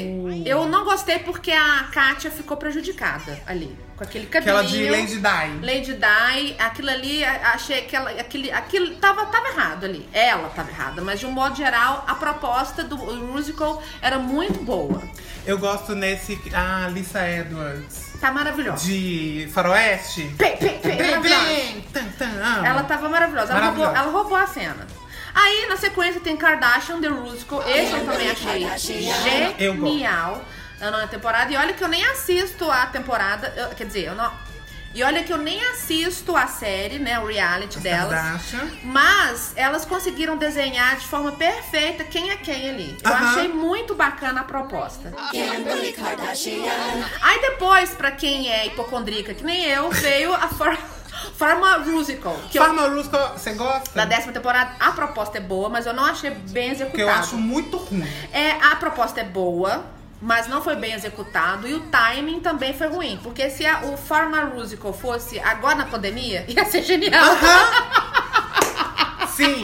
é 0.48 0.56
o- 0.56 0.62
eu 0.64 0.66
não 0.68 0.84
gostei 0.86 1.20
porque 1.20 1.52
a 1.52 1.88
Kátia 1.92 2.30
ficou 2.32 2.58
prejudicada 2.58 3.40
ali. 3.48 3.78
Com 3.96 4.04
aquele 4.04 4.26
cabelinho. 4.26 4.58
Aquela 4.60 4.70
de 4.72 4.90
Lady 4.90 5.16
Di. 5.16 5.66
Lady 5.66 5.94
Di, 5.94 6.56
aquilo 6.60 6.90
ali, 6.90 7.24
achei 7.24 7.82
que 7.84 7.96
ela, 7.96 8.10
aquele, 8.12 8.52
aquilo 8.52 8.94
tava, 8.96 9.26
tava 9.28 9.48
errado 9.48 9.86
ali. 9.86 10.08
Ela 10.12 10.50
tava 10.50 10.70
errada, 10.70 11.02
mas 11.02 11.20
de 11.22 11.26
um 11.26 11.32
modo 11.32 11.56
geral, 11.56 12.04
a 12.06 12.14
proposta 12.16 12.84
do 12.84 12.98
musical 12.98 13.82
era 14.02 14.20
muito 14.20 14.60
boa. 14.66 15.02
Eu 15.46 15.58
gosto 15.60 15.96
nesse. 15.96 16.38
A 16.54 16.90
Lisa 16.90 17.26
Edwards. 17.26 18.14
Tá 18.20 18.32
maravilhosa. 18.32 18.84
De 18.86 19.48
Faroeste. 19.54 20.24
Maravilhosa. 20.84 21.46
bem. 21.46 21.82
Tan, 21.94 22.04
tan, 22.18 22.26
amo. 22.44 22.66
Ela 22.66 22.84
tava 22.84 23.08
maravilhosa. 23.08 23.54
Ela 23.54 23.66
roubou, 23.68 23.86
Maravilhosa. 23.86 24.10
ela 24.10 24.12
roubou 24.20 24.38
a 24.38 24.48
cena. 24.48 24.88
Aí, 25.36 25.66
na 25.68 25.76
sequência, 25.76 26.22
tem 26.22 26.38
Kardashian 26.38 27.00
The 27.02 27.10
Musical. 27.10 27.62
Esse 27.68 27.92
eu 27.92 28.06
também 28.06 28.32
achei 28.32 29.02
genial 29.58 30.44
na 30.80 30.90
nona 30.92 31.08
temporada. 31.08 31.52
E 31.52 31.58
olha 31.58 31.74
que 31.74 31.84
eu 31.84 31.88
nem 31.90 32.04
assisto 32.06 32.72
a 32.72 32.86
temporada. 32.86 33.54
eu- 33.58 33.70
quer 33.76 33.86
dizer, 33.86 34.06
eu 34.06 34.16
não. 34.16 34.32
E 34.94 35.04
olha 35.04 35.24
que 35.26 35.34
eu 35.34 35.38
nem 35.38 35.62
assisto 35.72 36.38
a 36.38 36.48
série, 36.48 37.00
né? 37.00 37.20
O 37.20 37.26
reality 37.26 37.80
delas. 37.80 38.14
Kardashian. 38.14 38.72
Mas 38.82 39.52
elas 39.58 39.84
conseguiram 39.84 40.38
desenhar 40.38 40.96
de 40.96 41.06
forma 41.06 41.34
perfeita 41.34 42.06
quem 42.06 42.30
é 42.32 42.38
quem 42.38 42.70
ali. 42.70 42.98
Eu 43.04 43.12
Aham. 43.12 43.30
achei 43.32 43.48
muito 43.50 43.94
bacana 43.94 44.40
a 44.40 44.44
proposta. 44.46 45.12
Aí 47.22 47.42
depois, 47.42 47.90
pra 47.92 48.12
quem 48.12 48.50
é 48.50 48.68
hipocondríaca 48.68 49.34
que 49.34 49.44
nem 49.44 49.66
eu, 49.66 49.90
veio 49.92 50.34
a 50.34 50.48
For 50.56 50.78
Pharma 51.38 51.80
Musical. 51.80 52.36
Que 52.50 52.58
eu- 52.58 52.64
Farma 52.64 52.88
Rusca, 52.88 53.18
você 53.38 53.52
gosta? 53.54 53.92
da 53.94 54.06
décima 54.06 54.32
temporada, 54.32 54.72
a 54.80 54.92
proposta 54.92 55.38
é 55.38 55.42
boa, 55.42 55.68
mas 55.70 55.86
eu 55.86 55.94
não 55.94 56.06
achei 56.06 56.32
bem 56.32 56.70
executado. 56.72 56.90
Porque 56.92 57.02
eu 57.04 57.10
acho 57.10 57.38
muito 57.38 57.78
ruim. 57.78 58.08
É, 58.32 58.52
a 58.52 58.76
proposta 58.78 59.20
é 59.20 59.24
boa, 59.26 59.84
mas 60.22 60.48
não 60.48 60.62
foi 60.62 60.76
bem 60.78 60.94
executado. 60.94 61.68
E 61.68 61.74
o 61.74 61.82
timing 61.82 62.40
também 62.40 62.74
foi 62.74 62.88
ruim. 62.88 63.20
Porque 63.22 63.50
se 63.50 63.66
a- 63.66 63.82
o 63.84 63.98
Pharma 63.98 64.46
Musical 64.46 64.94
fosse 64.94 65.40
agora 65.40 65.76
na 65.76 65.86
pandemia, 65.86 66.46
ia 66.50 66.64
ser 66.66 66.84
genial. 66.84 67.36
Sim. 69.36 69.62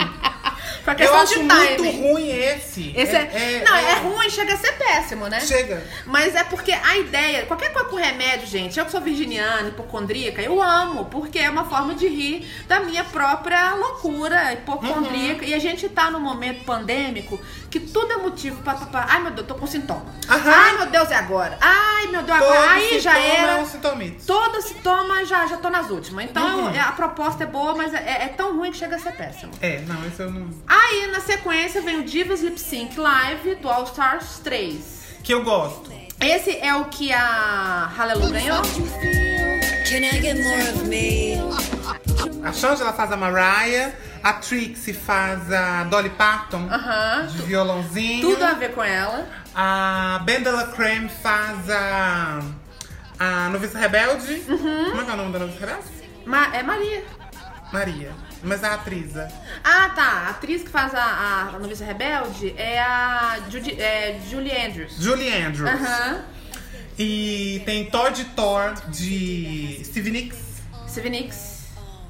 Eu 0.92 0.98
questão 0.98 1.20
acho 1.22 1.34
de 1.34 1.40
muito 1.44 1.56
timing. 1.84 2.02
ruim 2.12 2.30
esse. 2.30 2.94
Esse 2.96 3.16
é, 3.16 3.64
não, 3.66 3.76
é 3.76 3.94
ruim, 3.96 4.30
chega 4.30 4.54
a 4.54 4.58
ser 4.58 4.72
péssimo, 4.74 5.28
né? 5.28 5.40
Chega. 5.40 5.84
Mas 6.06 6.36
é 6.36 6.44
porque 6.44 6.72
a 6.72 6.98
ideia, 6.98 7.46
qualquer 7.46 7.72
coisa 7.74 7.90
com 7.90 7.96
remédio, 7.96 8.48
gente, 8.48 8.78
eu 8.80 8.86
que 8.86 8.92
sou 8.92 9.02
virginiana, 9.02 9.70
hipocondríaca, 9.70 10.42
eu 10.42 10.62
amo, 10.62 11.06
porque 11.06 11.40
é 11.40 11.50
uma 11.50 11.66
forma 11.66 11.94
de 11.96 12.08
rir 12.08 12.48
da 12.68 12.80
minha 12.80 13.04
própria 13.04 13.74
loucura 13.76 14.54
hipocondríaca. 14.54 15.46
E 15.46 15.54
a 15.54 15.60
gente 15.60 15.88
tá 15.90 16.10
num 16.12 16.20
momento 16.20 16.64
pandêmico 16.66 17.40
que 17.70 17.80
tudo 17.80 18.12
é 18.12 18.18
motivo 18.18 18.62
pra. 18.64 18.74
pra- 18.76 19.06
ai 19.10 19.22
meu 19.22 19.32
Deus, 19.32 19.48
tô 19.48 19.56
com 19.56 19.66
sintoma. 19.68 20.06
Aham. 20.30 20.52
Ai 20.52 20.78
meu 20.78 20.86
Deus, 20.88 21.10
é 21.12 21.16
agora. 21.16 21.58
Ai 21.62 22.08
meu 22.08 22.22
Deus, 22.24 22.38
agora. 22.38 22.62
Todo 22.62 22.70
Aí 22.72 23.00
já 23.00 23.14
sintoma 23.16 23.34
era. 23.34 23.52
É 23.52 23.62
um 23.62 23.66
sintomite. 23.66 24.26
Todo 24.26 24.62
sintoma 24.62 25.26
já, 25.26 25.46
já 25.48 25.58
tô 25.58 25.70
nas 25.70 25.90
últimas. 25.90 26.26
Então 26.26 26.66
Uhum. 26.66 26.74
eu- 26.74 26.82
a 26.82 26.92
proposta 26.92 27.44
é 27.44 27.48
boa, 27.48 27.76
mas 27.76 27.94
é, 27.94 28.24
é 28.26 28.28
tão 28.36 28.58
ruim 28.58 28.72
que 28.72 28.78
chega 28.78 28.96
a 28.96 29.00
ser 29.00 29.14
péssimo. 29.14 29.52
É, 29.62 29.80
não, 29.88 30.06
esse 30.06 30.20
eu 30.22 30.30
não. 30.32 30.50
Aí, 30.84 31.08
na 31.08 31.20
sequência, 31.20 31.82
vem 31.82 32.00
o 32.00 32.04
Divas 32.04 32.42
Lip 32.42 32.60
Sync 32.60 33.00
Live 33.00 33.56
do 33.56 33.70
All 33.70 33.84
Stars 33.84 34.40
3. 34.44 35.20
Que 35.24 35.34
eu 35.34 35.44
gosto. 35.44 35.92
Esse 36.20 36.58
é 36.58 36.76
o 36.76 36.86
que 36.86 37.12
a 37.14 37.92
Hallelujah 37.98 38.32
ganhou. 38.32 38.62
Can 38.62 39.98
I 40.06 40.22
get 40.22 40.38
more 40.44 40.70
of 40.70 40.84
me? 40.86 41.36
A 42.44 42.52
Shangela 42.52 42.94
faz 42.94 43.12
a 43.12 43.18
Mariah, 43.18 43.94
a 44.24 44.34
Trixie 44.34 44.94
faz 44.94 45.52
a 45.52 45.84
Dolly 45.84 46.10
Parton 46.10 46.68
Aham. 46.72 47.28
de 47.28 47.42
violãozinho. 47.44 48.22
Tudo 48.22 48.44
a 48.44 48.54
ver 48.54 48.74
com 48.74 48.84
ela. 48.84 49.28
A 49.54 50.22
Bendela 50.26 50.68
Creme 50.68 51.10
faz 51.10 51.70
a. 51.70 52.40
A 53.20 53.50
Noviça 53.50 53.78
Rebelde. 53.78 54.44
Uhum. 54.48 54.86
Como 54.90 55.02
é 55.02 55.06
que 55.06 55.12
é 55.12 55.14
o 55.14 55.18
nome 55.18 55.32
da 55.34 55.40
Noviça 55.40 55.60
Rebelde? 55.60 55.88
Ma 56.26 56.56
é 56.56 56.64
Maria. 56.64 57.04
Maria. 57.72 58.12
Mas 58.44 58.64
a 58.64 58.74
atriz. 58.74 59.12
Ah, 59.64 59.90
tá. 59.90 60.04
A 60.04 60.30
atriz 60.32 60.64
que 60.64 60.70
faz 60.70 60.94
a, 60.96 61.52
a 61.56 61.60
Noviça 61.60 61.86
Rebelde 61.86 62.54
é 62.58 62.80
a 62.80 63.38
Judy, 63.50 63.80
é 63.80 64.20
Julie 64.30 64.52
Andrews. 64.52 64.96
Julie 65.00 65.32
Andrews. 65.44 65.70
Aham. 65.70 66.24
E 66.98 67.62
tem 67.66 67.86
Todd 67.90 68.24
Thor 68.36 68.74
de 68.90 69.82
Stevie 69.86 70.12
Nicks 70.12 70.38
Stevie 70.88 71.10
Nicks. 71.10 71.62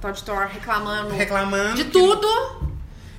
Todd 0.02 0.22
Thor 0.24 0.48
reclamando 0.52 1.16
reclamando. 1.16 1.76
de 1.76 1.84
que- 1.86 1.92
tudo. 1.92 2.71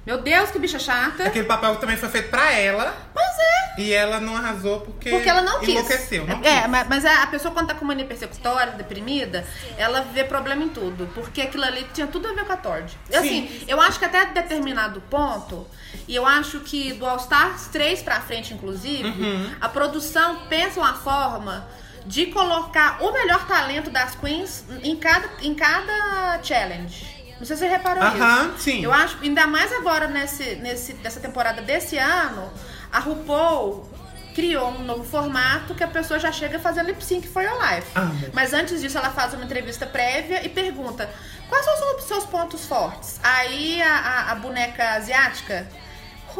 Meu 0.05 0.21
Deus, 0.21 0.51
que 0.51 0.59
bicha 0.59 0.79
chata. 0.81 1.25
Aquele 1.25 1.45
papel 1.47 1.77
também 1.77 1.97
foi 1.97 2.09
feito 2.09 2.29
pra 2.29 2.51
ela. 2.53 2.93
Pois 3.15 3.25
é. 3.39 3.81
E 3.81 3.93
ela 3.93 4.19
não 4.21 4.37
arrasou 4.37 4.81
porque, 4.81 5.09
Porque 5.11 5.29
ela 5.29 5.43
não 5.43 5.61
quis. 5.61 5.69
enlouqueceu. 5.71 6.27
Não 6.27 6.41
é, 6.45 6.61
quis. 6.63 6.71
mas, 6.71 6.89
mas 6.89 7.05
a 7.05 7.23
a 7.23 7.27
pessoa 7.29 7.55
quando 7.55 7.69
tá 7.69 7.75
com 7.75 7.85
mania 7.85 8.05
persecutória, 8.05 8.73
deprimida, 8.73 9.47
ela 9.79 10.01
vê 10.01 10.25
problema 10.25 10.65
em 10.65 10.69
tudo. 10.69 11.09
Porque 11.15 11.41
aquilo 11.43 11.65
ali 11.65 11.87
tinha 11.95 12.07
tudo 12.09 12.27
a 12.29 12.33
ver 12.33 12.45
com 12.45 12.53
a 12.53 12.57
Tord. 12.57 12.99
Assim, 13.15 13.65
eu 13.69 13.81
acho 13.81 13.99
que 14.01 14.05
até 14.05 14.27
determinado 14.27 15.01
ponto, 15.03 15.67
e 16.09 16.15
eu 16.17 16.27
acho 16.27 16.61
que 16.61 16.93
do 16.95 17.07
All 17.07 17.17
Stars 17.19 17.69
3 17.69 18.03
pra 18.03 18.21
frente, 18.21 18.53
inclusive, 18.53 19.09
Uhum. 19.09 19.55
a 19.61 19.69
produção 19.69 20.41
pensa 20.49 20.81
uma 20.81 20.95
forma 20.95 21.67
de 22.05 22.27
colocar 22.27 22.99
o 23.01 23.13
melhor 23.13 23.47
talento 23.47 23.89
das 23.89 24.17
queens 24.17 24.65
em 24.83 24.97
cada, 24.97 25.29
em 25.41 25.55
cada 25.55 26.41
challenge. 26.43 27.22
Não 27.43 27.47
sei 27.47 27.57
se 27.57 27.65
você 27.65 27.69
reparou 27.69 28.05
Aham, 28.05 28.51
isso. 28.55 28.59
sim. 28.63 28.85
Eu 28.85 28.93
acho, 28.93 29.19
ainda 29.21 29.49
mais 29.49 29.73
agora 29.73 30.07
nesse, 30.07 30.55
nesse, 30.57 30.95
nessa 30.95 31.19
temporada 31.19 31.61
desse 31.61 31.99
ano, 31.99 32.49
a 32.93 33.01
RuPaul 33.01 33.91
criou 34.33 34.71
um 34.71 34.85
novo 34.85 35.03
formato 35.03 35.75
que 35.75 35.83
a 35.83 35.89
pessoa 35.89 36.21
já 36.21 36.31
chega 36.31 36.61
fazendo 36.61 36.87
lip 36.87 37.05
sync 37.05 37.27
for 37.27 37.43
your 37.43 37.59
life. 37.61 37.87
Amo. 37.97 38.31
Mas 38.33 38.53
antes 38.53 38.81
disso, 38.81 38.97
ela 38.97 39.11
faz 39.11 39.35
uma 39.35 39.45
entrevista 39.45 39.85
prévia 39.87 40.47
e 40.47 40.49
pergunta: 40.49 41.11
quais 41.49 41.65
são 41.65 41.97
os 41.97 42.05
seus 42.05 42.25
pontos 42.27 42.65
fortes? 42.65 43.19
Aí 43.25 43.83
a, 43.83 43.93
a- 43.99 44.31
a 44.31 44.35
boneca 44.37 44.93
asiática. 44.93 45.67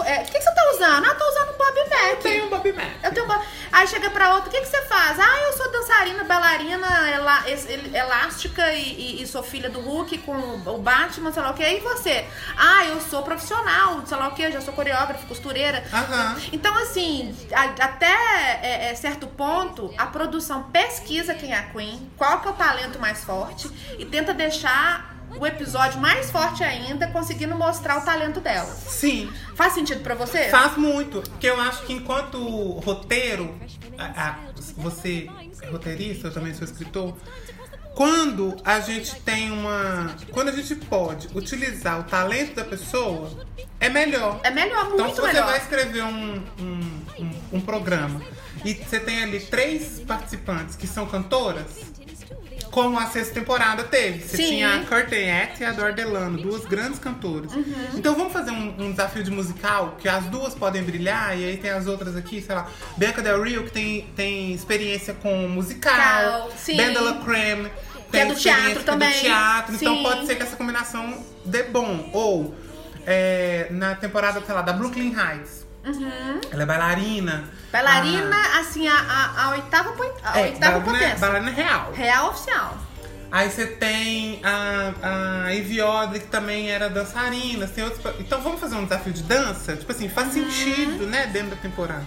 É, 0.05 0.23
O 0.23 0.25
que, 0.25 0.33
que 0.33 0.41
você 0.43 0.55
tá 0.55 0.71
usando? 0.75 1.05
Ah, 1.07 1.15
tô 1.15 1.25
usando 1.29 1.51
um 1.55 1.59
Bob 1.59 1.91
Mac. 1.91 2.11
Eu 2.11 2.17
tenho 2.17 2.47
um 2.47 2.49
Bob 2.51 2.73
Mac. 2.73 2.91
Eu 3.03 3.13
tenho 3.13 3.27
uma- 3.27 3.43
Aí 3.73 3.87
chega 3.87 4.11
pra 4.11 4.35
outra, 4.35 4.49
o 4.49 4.53
que, 4.53 4.61
que 4.61 4.67
você 4.67 4.83
faz? 4.83 5.19
Ah, 5.19 5.39
eu 5.47 5.53
sou 5.55 5.71
dançarina, 5.73 6.25
bailarina, 6.25 6.87
ela- 7.09 7.43
elástica 7.95 8.73
e, 8.73 8.83
e- 8.83 9.23
e 9.23 9.27
sou 9.27 9.43
filha 9.43 9.71
do 9.71 9.81
Hulk 9.81 10.19
com 10.19 10.33
o 10.67 10.79
Batman, 10.79 11.33
sei 11.33 11.43
lá 11.43 11.51
o 11.51 11.55
que. 11.55 11.63
E 11.65 11.81
você? 11.81 12.27
Ah, 12.57 12.85
eu 12.87 13.01
sou 13.01 13.23
profissional, 13.23 14.03
sei 14.07 14.17
lá 14.17 14.29
o 14.29 14.35
que, 14.35 14.51
já 14.51 14.61
sou 14.61 14.75
coreógrafa, 14.75 15.27
costureira. 15.27 15.83
Aham. 15.93 16.37
Então, 16.53 16.77
assim, 16.79 17.35
a- 17.53 17.85
até 17.85 18.13
é, 18.63 18.91
é, 18.91 18.95
certo 18.95 19.27
ponto, 19.27 19.93
a 19.97 20.07
produção 20.07 20.65
pesquisa 20.65 21.35
quem 21.35 21.53
é 21.53 21.59
a 21.59 21.63
Queen, 21.65 22.11
qual 22.17 22.41
que 22.41 22.49
é 22.49 22.51
o 22.51 22.55
talento 22.55 22.99
mais 22.99 23.25
forte 23.25 23.69
e 23.99 24.05
tenta 24.05 24.35
deixar 24.35 25.12
o 25.39 25.47
episódio 25.47 26.01
mais 26.01 26.31
forte 26.31 26.63
ainda, 26.63 27.07
conseguindo 27.09 27.55
mostrar 27.55 27.99
o 27.99 28.05
talento 28.05 28.41
dela. 28.41 28.73
Sim. 28.73 29.31
Faz 29.55 29.73
sentido 29.75 30.03
pra 30.03 30.15
você? 30.15 30.49
Faz 30.49 30.77
muito. 30.77 31.23
Porque 31.23 31.47
eu 31.49 31.61
acho 31.61 31.83
que 31.85 31.93
enquanto 31.93 32.39
roteiro, 32.81 33.55
a- 33.99 34.29
a- 34.31 34.39
você 34.77 35.29
é 35.61 35.67
roteirista, 35.69 36.29
eu 36.29 36.33
também 36.33 36.55
sou 36.55 36.65
escritor. 36.65 37.17
Quando 37.95 38.57
a 38.65 38.81
gente 38.81 39.17
tem 39.21 39.51
uma. 39.51 40.17
Quando 40.31 40.49
a 40.49 40.53
gente 40.53 40.75
pode 40.77 41.29
utilizar 41.37 42.01
o 42.01 42.05
talento 42.05 42.55
da 42.55 42.65
pessoa, 42.65 43.31
é 43.79 43.91
melhor. 43.91 44.41
É 44.43 44.51
melhor, 44.51 44.85
muito 44.89 44.95
Então, 45.03 45.11
se 45.15 45.21
você 45.21 45.27
melhor. 45.27 45.47
vai 45.47 45.59
escrever 45.59 46.03
um, 46.05 46.43
um, 46.59 47.03
um- 47.19 47.41
um 47.55 47.61
programa 47.61 48.23
e 48.65 48.73
você 48.73 48.99
tem 48.99 49.23
ali 49.23 49.41
três 49.41 50.01
participantes 50.07 50.75
que 50.75 50.87
são 50.87 51.05
cantoras, 51.07 51.92
como 52.73 52.99
a 52.99 53.07
sexta 53.07 53.35
temporada 53.35 53.85
teve. 53.85 54.27
Você 54.27 54.39
Sim. 54.39 54.47
tinha 54.47 54.69
a 54.71 54.77
Act 54.77 55.63
e 55.63 55.65
a 55.65 55.73
Dor 55.73 55.93
Delano, 55.93 56.39
duas 56.39 56.65
grandes 56.65 56.99
cantoras. 56.99 57.53
Uhum. 57.53 57.65
Então 57.95 58.15
vamos 58.17 58.33
fazer 58.33 58.51
um, 58.51 58.75
um 58.79 58.91
desafio 58.91 59.23
de 59.23 59.31
musical 59.31 59.97
que 60.01 60.09
as 60.09 60.25
duas 60.25 60.55
podem 60.55 60.83
brilhar 60.83 61.39
e 61.39 61.45
aí 61.45 61.57
tem 61.59 61.71
as 61.71 61.87
outras 61.87 62.17
aqui, 62.17 62.41
sei 62.41 62.55
lá, 62.55 62.67
Bianca 62.97 63.21
Del 63.21 63.43
Rio 63.43 63.65
que 63.65 63.71
tem, 63.71 64.07
tem 64.17 64.55
experiência 64.55 65.13
com 65.13 65.49
musical. 65.49 66.51
Bendela 66.67 67.23
Creme 67.23 67.71
Que 68.11 68.17
é 68.17 68.25
tem 68.25 68.33
do 68.33 68.41
teatro 68.41 68.83
também. 68.85 69.13
do 69.13 69.21
teatro, 69.21 69.75
então 69.75 70.03
pode 70.03 70.27
ser 70.27 70.37
que 70.37 70.43
essa 70.43 70.57
combinação 70.57 71.23
dê 71.45 71.65
bom. 71.65 72.09
Ou 72.15 72.55
é, 73.07 73.69
na 73.71 73.95
temporada, 73.95 74.41
sei 74.41 74.55
lá, 74.55 74.63
da 74.63 74.73
Brooklyn 74.73 75.15
Heights. 75.15 75.62
Ela 76.51 76.63
é 76.63 76.67
bailarina. 76.67 77.45
Bailarina, 77.73 78.37
assim, 78.61 78.87
a, 78.87 78.95
a, 78.95 79.45
a 79.45 79.51
oitava, 79.51 79.91
a 79.91 80.33
Ah, 80.33 80.41
é, 80.41 80.43
oitava 80.45 80.79
bailarina, 80.79 80.93
potência. 80.93 81.17
bailarina 81.19 81.51
real. 81.51 81.93
Real 81.93 82.29
oficial. 82.31 82.79
Aí 83.31 83.51
você 83.51 83.67
tem 83.67 84.41
a, 84.45 85.45
a 85.47 85.55
Ivy 85.55 85.79
que 86.21 86.27
também 86.27 86.71
era 86.71 86.91
dançarina. 86.91 87.67
Tem 87.67 87.83
outros, 87.83 88.15
então 88.21 88.41
vamos 88.43 88.61
fazer 88.61 88.77
um 88.77 88.85
desafio 88.85 89.13
de 89.13 89.23
dança? 89.23 89.75
Tipo 89.75 89.91
assim, 89.91 90.09
faz 90.09 90.35
Uhum. 90.37 90.51
sentido, 90.51 91.07
né, 91.07 91.27
dentro 91.29 91.51
da 91.51 91.57
temporada. 91.57 92.07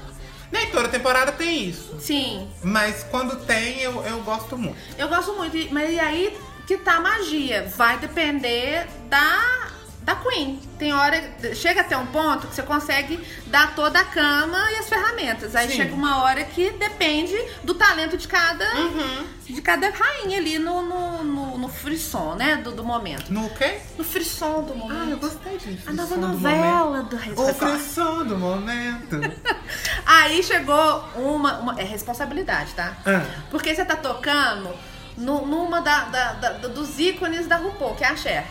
Nem 0.51 0.69
toda 0.69 0.87
temporada 0.87 1.31
tem 1.31 1.65
isso. 1.67 1.99
Sim. 1.99 2.47
Mas 2.63 3.03
quando 3.09 3.35
tem, 3.45 3.79
eu, 3.81 4.03
eu 4.05 4.21
gosto 4.21 4.55
muito. 4.55 4.77
Eu 4.97 5.07
gosto 5.09 5.33
muito, 5.33 5.57
mas 5.73 5.91
e 5.91 5.99
aí 5.99 6.37
que 6.67 6.77
tá 6.77 6.97
a 6.97 6.99
magia. 7.01 7.67
Vai 7.75 7.97
depender 7.97 8.87
da, 9.09 9.67
da 10.05 10.15
Queen. 10.15 10.59
Tem 10.77 10.93
hora. 10.93 11.19
Chega 11.55 11.81
até 11.81 11.97
um 11.97 12.05
ponto 12.05 12.47
que 12.47 12.53
você 12.55 12.61
consegue 12.61 13.19
dar 13.47 13.73
toda 13.75 13.99
a 13.99 14.05
cama 14.05 14.57
e 14.71 14.75
as 14.75 14.87
ferramentas. 14.87 15.55
Aí 15.55 15.67
Sim. 15.67 15.77
chega 15.77 15.95
uma 15.95 16.21
hora 16.23 16.43
que 16.43 16.69
depende 16.71 17.35
do 17.63 17.73
talento 17.73 18.15
de 18.15 18.27
cada. 18.27 18.63
Uhum. 18.75 19.25
De 19.45 19.61
cada 19.61 19.89
rainha 19.89 20.37
ali 20.39 20.57
no, 20.59 20.81
no, 20.81 21.23
no, 21.23 21.57
no 21.57 21.67
frisson, 21.69 22.33
né? 22.35 22.55
Do, 22.57 22.71
do 22.71 22.83
momento. 22.83 23.31
No 23.31 23.47
quê? 23.51 23.79
No 23.97 24.03
frisson 24.03 24.63
do 24.63 24.73
Ah, 24.73 24.75
eu 24.75 24.77
momento. 24.77 25.19
gostei 25.19 25.57
disso. 25.57 25.83
a 25.87 25.93
nova 25.93 26.15
do 26.15 26.21
novela 26.27 26.85
momento. 26.85 27.09
do 27.09 27.15
Reis 27.15 27.37
O 27.39 27.53
frisson 27.53 28.23
do 28.25 28.37
momento. 28.37 29.19
Aí 30.05 30.41
chegou 30.43 31.03
uma, 31.15 31.57
uma- 31.59 31.79
É 31.79 31.83
responsabilidade, 31.83 32.73
tá? 32.73 32.95
Ah. 33.05 33.23
Porque 33.51 33.73
você 33.73 33.85
tá 33.85 33.95
tocando 33.95 34.69
nu- 35.17 35.45
numa 35.45 35.79
da, 35.81 36.01
da- 36.05 36.33
da- 36.33 36.67
dos 36.67 36.97
ícones 36.99 37.47
da 37.47 37.57
RuPaul, 37.57 37.95
que 37.95 38.03
é 38.03 38.07
a 38.07 38.15
Cher. 38.15 38.45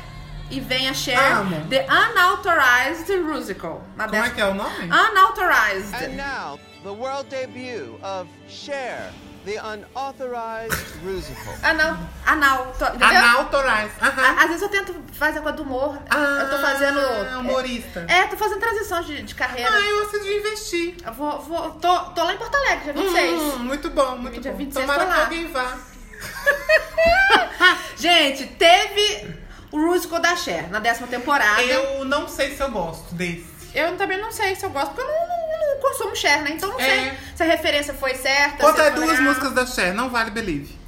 E 0.50 0.60
vem 0.60 0.88
a 0.88 0.94
Cher, 0.94 1.18
Amo. 1.38 1.66
The 1.68 1.86
Unauthorized 1.90 3.10
Musical. 3.22 3.82
Na 3.96 4.08
Como 4.08 4.22
é 4.22 4.30
que 4.30 4.40
é 4.40 4.46
o 4.46 4.54
nome? 4.54 4.84
Unauthorized. 4.88 5.94
And 5.94 6.16
now, 6.16 6.60
the 6.82 6.90
world 6.92 7.28
debut 7.28 7.98
of 8.02 8.28
Cher, 8.48 9.10
the 9.46 9.56
unauthorized 9.58 10.76
musical. 11.02 11.54
Anal, 11.64 11.96
analto, 12.26 12.84
entendeu? 12.84 13.08
Unauthorized. 13.08 13.94
A- 14.00 14.06
Aham. 14.08 14.36
Às 14.38 14.46
vezes 14.48 14.62
eu 14.62 14.68
tento 14.68 14.94
fazer 15.14 15.40
coisa 15.40 15.56
do 15.56 15.62
humor. 15.64 15.98
eu 16.14 16.50
tô 16.50 16.58
fazendo. 16.58 17.00
Ah, 17.00 17.38
humorista. 17.38 18.04
É, 18.08 18.26
tô 18.26 18.36
fazendo 18.36 18.60
transição 18.60 19.02
de, 19.02 19.22
de 19.22 19.34
carreira. 19.34 19.70
Ah, 19.72 19.80
eu 19.80 20.10
de 20.22 20.36
investir. 20.36 20.96
Eu 21.04 21.12
vou, 21.14 21.40
vou, 21.40 21.70
tô, 21.72 21.98
tô 22.10 22.22
lá 22.22 22.34
em 22.34 22.36
Porto 22.38 22.54
Alegre, 22.54 22.92
dia 22.92 23.02
26. 23.02 23.40
Hum, 23.40 23.58
muito 23.60 23.90
bom, 23.90 24.16
muito 24.18 24.40
Dia 24.40 24.52
bom. 24.52 24.58
26 24.58 24.86
Tomara 24.86 25.06
que 25.06 25.20
alguém 25.20 25.48
vá. 25.50 25.76
Gente, 27.96 28.46
teve 28.46 29.43
o 29.74 29.78
musical 29.78 30.20
da 30.20 30.36
Cher 30.36 30.70
na 30.70 30.78
décima 30.78 31.06
temporada. 31.08 31.62
Eu 31.62 32.04
não 32.04 32.28
sei 32.28 32.54
se 32.54 32.62
eu 32.62 32.70
gosto 32.70 33.14
desse. 33.14 33.44
Eu 33.74 33.96
também 33.96 34.18
não 34.20 34.30
sei 34.30 34.54
se 34.54 34.64
eu 34.64 34.70
gosto, 34.70 34.94
porque 34.94 35.00
eu 35.02 35.06
não, 35.06 35.26
não- 35.28 35.74
não 35.74 35.80
consumo 35.82 36.14
Cher, 36.14 36.42
né? 36.42 36.50
Então 36.52 36.68
não 36.70 36.78
É. 36.80 36.84
sei 36.84 37.18
se 37.34 37.42
a 37.42 37.46
referência 37.46 37.92
foi 37.94 38.14
certa. 38.14 38.58
Conta 38.58 38.82
foi 38.82 38.90
duas 38.92 39.08
legal. 39.10 39.24
músicas 39.24 39.52
da 39.52 39.66
Cher, 39.66 39.92
não 39.94 40.08
vale 40.10 40.30
Believe. 40.30 40.78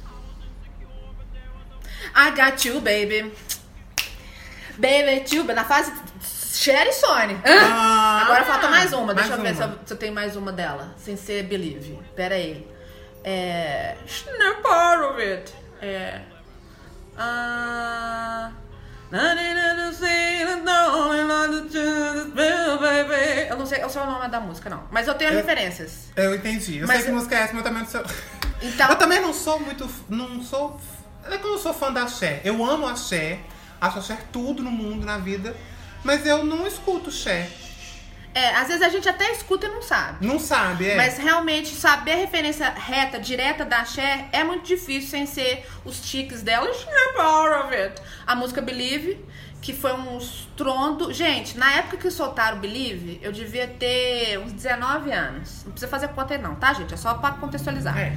I 2.15 2.31
got 2.31 2.65
you, 2.65 2.79
baby. 2.81 3.31
Baby, 4.77 5.25
you, 5.35 5.43
na 5.43 5.63
fase 5.65 5.91
Cher 6.53 6.87
e 6.87 6.93
Sony. 6.93 7.37
Ah, 7.45 8.21
Agora 8.23 8.45
falta 8.45 8.67
mais 8.69 8.93
uma. 8.93 9.13
Deixa 9.13 9.35
mais 9.35 9.39
eu 9.39 9.45
ver 9.45 9.55
se 9.55 9.63
uma. 9.63 9.73
eu, 9.73 9.79
se 9.87 9.93
eu 9.93 9.97
tenho 9.97 10.13
mais 10.13 10.35
uma 10.35 10.51
dela. 10.51 10.95
Sem 10.97 11.17
ser 11.17 11.43
Believe. 11.43 11.99
Pera 12.15 12.35
aí. 12.35 12.65
É. 13.23 13.95
Snap 14.07 14.61
part 14.61 15.01
of 15.03 15.21
it. 15.21 15.53
É. 15.81 16.21
Ah. 17.17 18.51
Eu 23.49 23.57
não 23.57 23.65
sei, 23.65 23.81
eu 23.83 23.89
sei 23.89 24.01
o 24.01 24.05
nome 24.05 24.27
da 24.27 24.39
música, 24.39 24.69
não. 24.69 24.83
Mas 24.91 25.07
eu 25.07 25.15
tenho 25.15 25.31
Eu- 25.31 25.37
referências. 25.37 26.09
Eu 26.15 26.35
entendi. 26.35 26.77
Eu 26.79 26.87
Mas 26.87 26.97
sei 26.97 27.05
que 27.05 27.11
eu- 27.11 27.15
música 27.15 27.35
é 27.35 27.39
essa, 27.39 27.53
mas 27.53 27.65
eu 27.65 27.71
também 27.71 27.83
não 27.83 27.89
sou. 27.89 28.01
Então- 28.61 28.89
Eu 28.89 28.95
também 28.95 29.21
não 29.21 29.33
sou 29.33 29.59
muito. 29.59 29.89
Não 30.09 30.41
sou. 30.41 30.79
Não 31.25 31.33
é 31.33 31.37
que 31.37 31.45
eu 31.45 31.51
não 31.51 31.57
sou 31.59 31.73
fã 31.73 31.91
da 31.91 32.07
Cher. 32.07 32.41
Eu 32.43 32.63
amo 32.65 32.87
a 32.87 32.95
Cher. 32.95 33.39
Acho 33.79 34.01
Cher 34.01 34.17
tudo 34.31 34.63
no 34.63 34.71
mundo, 34.71 35.05
na 35.05 35.17
vida. 35.17 35.55
Mas 36.03 36.25
eu 36.25 36.43
não 36.43 36.65
escuto 36.65 37.11
Cher. 37.11 37.49
É, 38.37 38.55
às 38.55 38.67
vezes 38.67 38.83
a 38.83 38.89
gente 38.89 39.09
até 39.09 39.31
escuta 39.31 39.65
e 39.65 39.69
não 39.69 39.81
sabe. 39.81 40.23
Não 40.23 40.37
sabe, 40.37 40.89
é? 40.89 40.95
Mas 40.95 41.17
realmente 41.17 41.69
saber 41.69 42.11
a 42.11 42.15
referência 42.17 42.69
reta, 42.69 43.19
direta 43.19 43.65
da 43.65 43.83
Cher 43.83 44.25
é 44.31 44.43
muito 44.43 44.63
difícil 44.63 45.09
sem 45.09 45.25
ser 45.25 45.65
os 45.83 45.99
tiques 45.99 46.43
dela. 46.43 46.67
A 48.27 48.35
música 48.35 48.61
Believe, 48.61 49.25
que 49.59 49.73
foi 49.73 49.91
um 49.91 50.19
estrondo. 50.19 51.11
Gente, 51.11 51.57
na 51.57 51.71
época 51.77 51.97
que 51.97 52.11
soltaram 52.11 52.59
Believe, 52.59 53.19
eu 53.23 53.31
devia 53.31 53.67
ter 53.67 54.37
uns 54.37 54.53
19 54.53 55.11
anos. 55.11 55.63
Não 55.65 55.71
precisa 55.71 55.89
fazer 55.89 56.09
conta 56.09 56.35
aí 56.35 56.39
não, 56.39 56.53
tá, 56.53 56.73
gente? 56.73 56.93
É 56.93 56.97
só 56.97 57.15
pra 57.15 57.31
contextualizar. 57.31 57.97
É. 57.97 58.15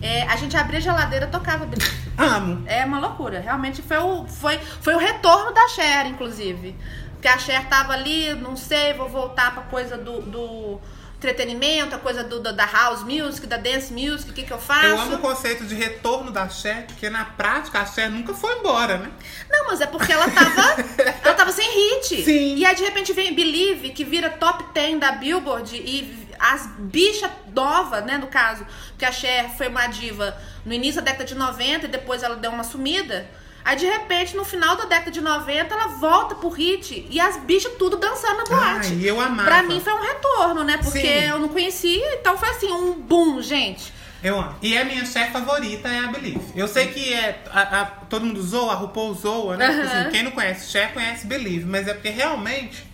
É, 0.00 0.22
a 0.24 0.36
gente 0.36 0.56
abria 0.56 0.78
a 0.78 0.82
geladeira 0.82 1.26
e 1.26 1.28
tocava 1.28 1.66
Believe. 1.66 2.12
Amo. 2.16 2.62
É 2.66 2.84
uma 2.84 3.00
loucura. 3.00 3.40
Realmente 3.40 3.82
foi 3.82 3.98
o, 3.98 4.28
foi, 4.28 4.58
foi 4.80 4.94
o 4.94 4.98
retorno 4.98 5.52
da 5.52 5.66
Cher, 5.70 6.06
inclusive. 6.06 6.76
Porque 7.16 7.28
a 7.28 7.38
Cher 7.38 7.66
tava 7.68 7.92
ali, 7.92 8.34
não 8.34 8.56
sei, 8.56 8.92
vou 8.94 9.08
voltar 9.08 9.52
pra 9.54 9.62
coisa 9.64 9.96
do, 9.96 10.20
do, 10.20 10.80
entretenimento, 11.16 11.94
a 11.94 11.98
coisa 11.98 12.22
do, 12.22 12.40
do- 12.40 12.52
da 12.52 12.66
house 12.66 13.02
music, 13.02 13.46
da 13.46 13.56
dance 13.56 13.92
music, 13.92 14.30
o 14.30 14.34
que, 14.34 14.42
que 14.42 14.52
eu 14.52 14.58
faço. 14.58 14.86
Eu 14.86 15.00
amo 15.00 15.16
o 15.16 15.18
conceito 15.18 15.64
de 15.64 15.74
retorno 15.74 16.30
da 16.30 16.48
Cher, 16.48 16.84
porque 16.86 17.08
na 17.08 17.24
prática 17.24 17.80
a 17.80 17.86
Cher 17.86 18.10
nunca 18.10 18.34
foi 18.34 18.58
embora, 18.58 18.98
né? 18.98 19.10
Não, 19.50 19.66
mas 19.66 19.80
é 19.80 19.86
porque 19.86 20.12
ela 20.12 20.28
tava, 20.30 20.62
ela 21.24 21.34
tava 21.34 21.52
sem 21.52 21.66
hit. 21.68 22.22
Sim. 22.22 22.56
E 22.56 22.64
aí 22.66 22.74
de 22.74 22.84
repente 22.84 23.12
vem 23.12 23.34
Believe, 23.34 23.90
que 23.90 24.04
vira 24.04 24.30
top 24.30 24.64
10 24.74 25.00
da 25.00 25.12
Billboard 25.12 25.74
e 25.76 26.26
as 26.38 26.66
bichas 26.78 27.30
novas, 27.54 28.04
né, 28.04 28.18
no 28.18 28.26
caso, 28.26 28.66
porque 28.90 29.06
a 29.06 29.12
Cher 29.12 29.48
foi 29.56 29.68
uma 29.68 29.86
diva 29.86 30.36
no 30.66 30.72
início 30.74 31.00
da 31.00 31.10
década 31.10 31.24
de 31.24 31.34
90 31.34 31.86
e 31.86 31.88
depois 31.88 32.22
ela 32.22 32.36
deu 32.36 32.50
uma 32.50 32.62
sumida. 32.64 33.26
Aí 33.66 33.74
de 33.76 33.84
repente, 33.84 34.36
no 34.36 34.44
final 34.44 34.76
da 34.76 34.84
década 34.84 35.10
de 35.10 35.20
90, 35.20 35.74
ela 35.74 35.88
volta 35.88 36.36
pro 36.36 36.48
hit 36.48 37.04
e 37.10 37.18
as 37.20 37.36
bichas 37.38 37.72
tudo 37.76 37.96
dançando 37.96 38.36
na 38.38 38.44
boate. 38.44 38.92
Ai, 38.92 39.00
eu 39.02 39.20
amava. 39.20 39.42
Pra 39.48 39.62
mim 39.64 39.80
foi 39.80 39.92
um 39.92 40.00
retorno, 40.00 40.62
né? 40.62 40.76
Porque 40.78 41.00
Sim. 41.00 41.24
eu 41.28 41.38
não 41.40 41.48
conhecia, 41.48 42.14
então 42.14 42.38
foi 42.38 42.48
assim, 42.50 42.70
um 42.70 42.92
boom, 42.94 43.42
gente. 43.42 43.92
Eu 44.22 44.38
amo. 44.38 44.54
E 44.62 44.78
a 44.78 44.84
minha 44.84 45.04
Cher 45.04 45.32
favorita 45.32 45.88
é 45.88 45.98
a 45.98 46.06
Believe. 46.06 46.40
Eu 46.54 46.68
sei 46.68 46.86
que 46.86 47.12
é, 47.12 47.42
a- 47.52 47.80
a- 47.80 47.84
todo 48.08 48.24
mundo 48.24 48.40
zoa, 48.40 48.72
a 48.72 48.76
RuPaul 48.76 49.14
zoa, 49.14 49.56
né? 49.56 49.66
Aham. 49.66 49.82
assim, 49.82 50.10
quem 50.12 50.22
não 50.22 50.30
conhece 50.30 50.70
Cher 50.70 50.92
conhece 50.94 51.26
Believe. 51.26 51.64
Mas 51.66 51.88
é 51.88 51.92
porque 51.94 52.08
realmente, 52.10 52.86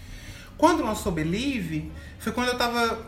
quando 0.57 0.83
lançou 0.83 1.13
Believe, 1.13 1.93
foi 2.19 2.33
quando 2.33 2.49
eu 2.49 2.57
tava, 2.57 3.07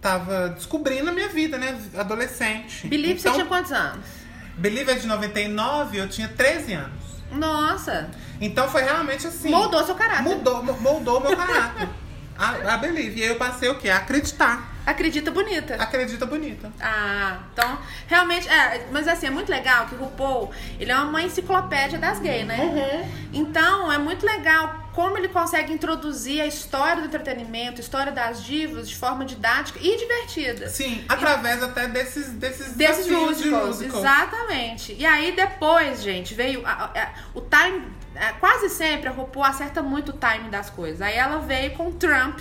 tava 0.00 0.50
descobrindo 0.50 1.10
a 1.10 1.12
minha 1.12 1.28
vida, 1.28 1.58
né? 1.58 1.78
Adolescente. 1.96 2.86
Believe, 2.86 3.18
então, 3.20 3.32
você 3.32 3.38
tinha 3.38 3.46
quantos 3.46 3.72
anos? 3.72 4.19
Believe 4.60 4.92
é 4.92 4.94
de 4.94 5.06
99, 5.06 5.98
eu 5.98 6.08
tinha 6.08 6.28
13 6.28 6.74
anos. 6.74 7.00
Nossa, 7.32 8.10
Então 8.40 8.68
foi 8.68 8.82
realmente 8.82 9.26
assim. 9.26 9.50
moldou 9.50 9.84
seu 9.84 9.94
caráter. 9.94 10.22
Mudou, 10.22 10.62
moldou 10.62 11.18
o 11.18 11.20
meu 11.22 11.36
caráter. 11.36 11.88
A, 12.36 12.74
a 12.74 12.76
Believe. 12.78 13.20
E 13.20 13.22
aí 13.22 13.28
eu 13.30 13.36
passei 13.36 13.68
o 13.68 13.76
quê? 13.78 13.88
A 13.88 13.96
acreditar. 13.98 14.70
Acredita 14.86 15.30
bonita. 15.30 15.74
Acredita 15.76 16.26
bonita. 16.26 16.72
Ah, 16.80 17.38
então, 17.52 17.78
realmente, 18.06 18.48
é, 18.48 18.86
mas 18.90 19.06
assim, 19.06 19.26
é 19.26 19.30
muito 19.30 19.50
legal 19.50 19.86
que 19.86 19.94
o 19.94 19.98
RuPaul, 19.98 20.50
ele 20.78 20.90
é 20.90 20.96
uma 20.96 21.22
enciclopédia 21.22 21.98
das 21.98 22.18
gays, 22.18 22.46
né? 22.46 22.58
Uhum. 22.58 23.10
Então, 23.32 23.92
é 23.92 23.98
muito 23.98 24.24
legal 24.26 24.89
como 25.00 25.16
ele 25.16 25.28
consegue 25.28 25.72
introduzir 25.72 26.42
a 26.42 26.46
história 26.46 27.00
do 27.00 27.06
entretenimento, 27.06 27.78
a 27.78 27.80
história 27.80 28.12
das 28.12 28.44
divas 28.44 28.86
de 28.86 28.94
forma 28.94 29.24
didática 29.24 29.78
e 29.82 29.96
divertida. 29.96 30.68
Sim, 30.68 31.02
através 31.08 31.62
até 31.62 31.88
desses 31.88 32.28
desses, 32.28 32.74
Desses 32.74 33.06
desafios 33.06 33.38
de 33.38 33.44
musicals, 33.48 33.76
musical. 33.78 33.98
exatamente. 34.00 34.92
E 34.98 35.06
aí 35.06 35.32
depois, 35.32 36.02
gente, 36.02 36.34
veio 36.34 36.66
a- 36.66 36.90
a- 36.94 37.12
o 37.34 37.40
time, 37.40 37.86
é, 38.14 38.32
quase 38.34 38.68
sempre 38.68 39.08
a 39.08 39.12
RuPaul 39.12 39.44
acerta 39.46 39.82
muito 39.82 40.10
o 40.10 40.18
time 40.18 40.50
das 40.50 40.68
coisas. 40.68 41.00
Aí 41.00 41.16
ela 41.16 41.38
veio 41.38 41.70
com 41.72 41.90
Trump, 41.92 42.38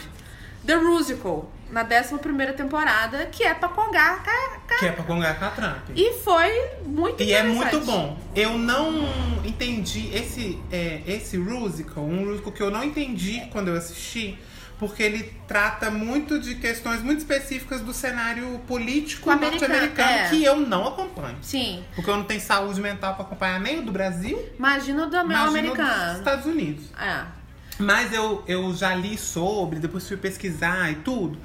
The 0.66 0.76
Musical, 0.76 1.50
na 1.72 1.84
11ª 1.86 2.54
temporada, 2.54 3.26
que 3.28 3.44
é 3.44 3.54
pra 3.54 3.70
congar 3.70 4.24
ca- 4.24 4.60
ca- 4.68 4.80
Que 4.80 4.86
é 4.88 4.92
pra 4.92 5.04
congar 5.04 5.38
com 5.38 5.46
a 5.46 5.50
Trump. 5.50 5.90
E 5.96 6.14
foi 6.24 6.52
muito 6.86 7.22
E 7.22 7.34
é 7.34 7.44
muito 7.44 7.80
bom. 7.82 8.18
Eu 8.36 8.58
não 8.58 9.08
entendi 9.46 10.10
esse, 10.14 10.60
é, 10.72 11.02
esse 11.06 11.38
musical, 11.38 12.04
um 12.04 12.26
musical 12.26 12.52
que 12.52 12.62
eu 12.64 12.72
não 12.72 12.84
entendi 12.84 13.42
quando 13.52 13.68
eu 13.70 13.76
assisti, 13.78 14.38
porque 14.80 15.04
ele 15.04 15.34
trata 15.48 15.92
muito 15.92 16.40
de 16.40 16.56
questões 16.56 17.02
muito 17.02 17.20
específicas 17.20 17.82
do 17.82 17.94
cenário 17.94 18.60
político 18.68 19.30
Americano, 19.30 19.74
norte-americano 19.74 20.10
é. 20.26 20.30
que 20.30 20.44
eu 20.44 20.56
não 20.58 20.88
acompanho. 20.88 21.38
Sim. 21.42 21.84
Porque 21.94 22.10
eu 22.10 22.16
não 22.18 22.24
tenho 22.24 22.40
saúde 22.40 22.80
mental 22.80 23.14
pra 23.16 23.26
acompanhar 23.26 23.60
nem 23.60 23.80
o 23.80 23.82
do 23.82 23.92
Brasil, 23.92 24.42
Imagina 24.58 25.04
o 25.04 25.06
do 25.08 25.12
meu 25.18 25.24
imagina 25.26 25.46
dos 25.46 25.56
americano. 25.56 26.18
Estados 26.20 26.46
Unidos. 26.46 26.86
É. 27.00 27.39
Mas 27.80 28.14
eu, 28.14 28.44
eu 28.46 28.76
já 28.76 28.94
li 28.94 29.18
sobre, 29.18 29.80
depois 29.80 30.08
fui 30.08 30.18
pesquisar 30.18 30.92
e 30.92 30.96
tudo. 30.96 31.40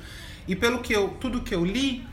E 0.47 0.55
pelo 0.55 0.81
que 0.81 0.92
eu, 0.92 1.09
tudo 1.20 1.40
que 1.40 1.55
eu 1.55 1.64
li, 1.64 2.07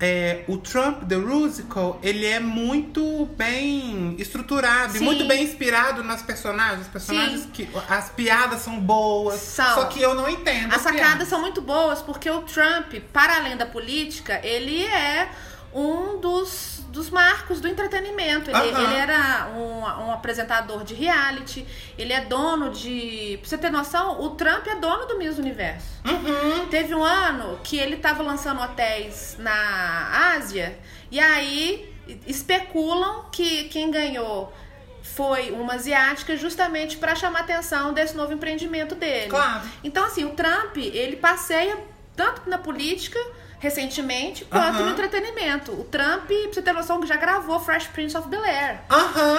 é, 0.00 0.44
o 0.48 0.58
Trump 0.58 1.04
The 1.04 1.16
Musical, 1.16 1.98
ele 2.02 2.26
é 2.26 2.40
muito 2.40 3.26
bem 3.36 4.16
estruturado 4.18 4.96
e 4.96 4.98
Sim. 4.98 5.04
muito 5.04 5.24
bem 5.24 5.44
inspirado 5.44 6.02
nas 6.02 6.20
personagens. 6.20 6.82
Os 6.82 6.88
personagens 6.88 7.42
Sim. 7.42 7.50
que 7.52 7.68
as 7.88 8.10
piadas 8.10 8.60
são 8.60 8.80
boas, 8.80 9.40
São. 9.40 9.74
só 9.74 9.84
que 9.84 10.02
eu 10.02 10.14
não 10.14 10.28
entendo. 10.28 10.74
As 10.74 10.82
sacadas 10.82 11.28
são 11.28 11.40
muito 11.40 11.62
boas 11.62 12.02
porque 12.02 12.28
o 12.28 12.42
Trump, 12.42 12.92
para 13.12 13.36
além 13.36 13.56
da 13.56 13.66
política, 13.66 14.40
ele 14.44 14.84
é 14.84 15.30
um 15.72 16.20
dos, 16.20 16.82
dos 16.88 17.10
marcos 17.10 17.60
do 17.60 17.68
entretenimento. 17.68 18.50
Ele, 18.50 18.58
Aham. 18.58 18.82
ele 18.82 18.94
era 18.94 19.48
um, 19.56 19.63
um 19.98 20.10
apresentador 20.12 20.84
de 20.84 20.94
reality, 20.94 21.66
ele 21.96 22.12
é 22.12 22.22
dono 22.22 22.70
de. 22.70 23.38
Pra 23.40 23.48
você 23.48 23.58
ter 23.58 23.70
noção, 23.70 24.20
o 24.20 24.30
Trump 24.30 24.66
é 24.66 24.74
dono 24.76 25.06
do 25.06 25.18
Miss 25.18 25.38
Universo. 25.38 25.86
Uhum. 26.04 26.66
Teve 26.68 26.94
um 26.94 27.02
ano 27.02 27.58
que 27.62 27.76
ele 27.76 27.96
tava 27.96 28.22
lançando 28.22 28.60
hotéis 28.60 29.36
na 29.38 30.32
Ásia 30.34 30.78
e 31.10 31.18
aí 31.18 31.92
especulam 32.26 33.26
que 33.30 33.64
quem 33.64 33.90
ganhou 33.90 34.52
foi 35.02 35.50
uma 35.50 35.74
asiática 35.74 36.36
justamente 36.36 36.96
para 36.96 37.14
chamar 37.14 37.40
a 37.40 37.42
atenção 37.42 37.92
desse 37.92 38.16
novo 38.16 38.32
empreendimento 38.32 38.94
dele. 38.94 39.28
Claro. 39.28 39.62
Então 39.82 40.04
assim, 40.04 40.24
o 40.24 40.30
Trump, 40.30 40.76
ele 40.76 41.16
passeia 41.16 41.78
tanto 42.16 42.48
na 42.48 42.58
política 42.58 43.18
recentemente 43.64 44.44
quanto 44.44 44.82
no 44.82 44.90
entretenimento. 44.90 45.72
O 45.72 45.84
Trump, 45.84 46.26
pra 46.26 46.52
você 46.52 46.62
ter 46.62 46.72
noção, 46.72 47.00
que 47.00 47.06
já 47.06 47.16
gravou 47.16 47.58
Fresh 47.58 47.86
Prince 47.88 48.16
of 48.16 48.28
Bel-Air 48.28 48.80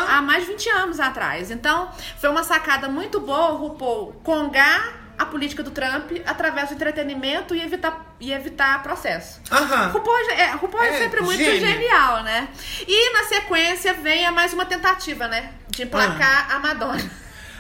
há 0.09 0.21
mais 0.21 0.45
de 0.45 0.51
20 0.51 0.69
anos 0.69 0.99
atrás. 0.99 1.51
Então, 1.51 1.89
foi 2.19 2.29
uma 2.29 2.43
sacada 2.43 2.88
muito 2.89 3.19
boa, 3.19 3.51
o 3.51 3.57
RuPaul, 3.67 4.13
congar 4.23 5.05
a 5.17 5.25
política 5.25 5.63
do 5.63 5.71
Trump 5.71 6.11
através 6.25 6.67
do 6.69 6.73
entretenimento 6.75 7.55
e 7.55 7.61
evitar, 7.61 8.15
e 8.19 8.33
evitar 8.33 8.83
processo. 8.83 9.39
Aham. 9.49 9.88
RuPaul, 9.93 10.29
é, 10.31 10.51
RuPaul 10.51 10.83
é, 10.83 10.89
É, 10.89 10.97
sempre 10.97 11.21
muito 11.21 11.38
gênia. 11.41 11.59
genial, 11.67 12.23
né? 12.23 12.49
E 12.85 13.13
na 13.13 13.23
sequência 13.23 13.93
vem 13.93 14.25
a 14.25 14.31
mais 14.31 14.51
uma 14.53 14.65
tentativa, 14.65 15.27
né? 15.29 15.53
De 15.69 15.83
emplacar 15.83 16.47
Ah. 16.51 16.55
a 16.55 16.59
Madonna. 16.59 17.11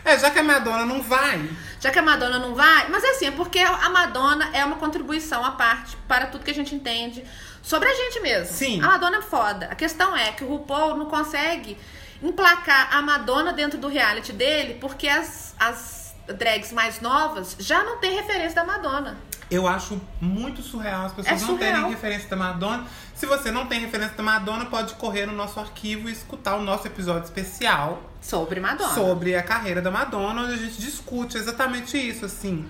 É, 0.05 0.17
já 0.19 0.29
que 0.31 0.39
a 0.39 0.43
Madonna 0.43 0.85
não 0.85 1.01
vai, 1.01 1.49
Já 1.81 1.89
que 1.91 1.99
a 1.99 2.01
Madonna 2.01 2.39
não 2.39 2.53
vai, 2.55 2.87
mas 2.89 3.03
é 3.03 3.09
assim, 3.09 3.25
é 3.27 3.31
porque 3.31 3.59
a 3.59 3.89
Madonna 3.89 4.49
é 4.53 4.63
uma 4.63 4.75
contribuição 4.77 5.43
à 5.43 5.51
parte 5.51 5.97
para 6.07 6.27
tudo 6.27 6.43
que 6.45 6.51
a 6.51 6.53
gente 6.53 6.73
entende 6.75 7.23
sobre 7.61 7.89
a 7.89 7.93
gente 7.93 8.19
mesmo. 8.21 8.53
Sim. 8.55 8.81
A 8.81 8.87
Madonna 8.87 9.17
é 9.17 9.21
foda. 9.21 9.65
A 9.71 9.75
questão 9.75 10.15
é 10.15 10.31
que 10.31 10.43
o 10.43 10.47
RuPaul 10.47 10.95
não 10.97 11.07
consegue 11.07 11.77
emplacar 12.23 12.95
a 12.95 13.01
Madonna 13.01 13.51
dentro 13.51 13.77
do 13.77 13.87
reality 13.87 14.31
dele 14.31 14.75
porque 14.79 15.07
as, 15.07 15.53
as 15.59 16.15
drags 16.27 16.71
mais 16.71 17.01
novas 17.01 17.55
já 17.59 17.83
não 17.83 17.97
têm 17.97 18.15
referência 18.15 18.55
da 18.55 18.63
Madonna. 18.63 19.17
eu 19.51 19.67
acho 19.67 20.01
muito 20.21 20.61
surreal 20.63 21.05
as 21.05 21.13
pessoas 21.13 21.41
É 21.41 21.45
não 21.45 21.57
terem 21.57 21.73
surreal. 21.73 21.89
referência 21.89 22.29
da 22.29 22.35
Madonna. 22.35 22.85
Se 23.13 23.25
você 23.25 23.51
não 23.51 23.67
tem 23.67 23.79
referência 23.79 24.15
da 24.15 24.23
Madonna, 24.23 24.65
pode 24.65 24.93
correr 24.95 25.25
no 25.25 25.33
nosso 25.33 25.59
arquivo 25.59 26.09
e 26.09 26.11
escutar 26.11 26.55
o 26.55 26.61
nosso 26.61 26.87
episódio 26.87 27.25
especial 27.25 28.01
Sobre 28.25 28.59
Madonna. 28.59 28.95
sobre 28.95 29.35
a 29.35 29.43
carreira 29.43 29.83
da 29.83 29.91
Madonna, 29.91 30.41
onde 30.41 30.53
a 30.53 30.57
gente 30.57 30.81
discute 30.81 31.37
exatamente 31.37 31.95
isso, 31.95 32.25
assim. 32.25 32.67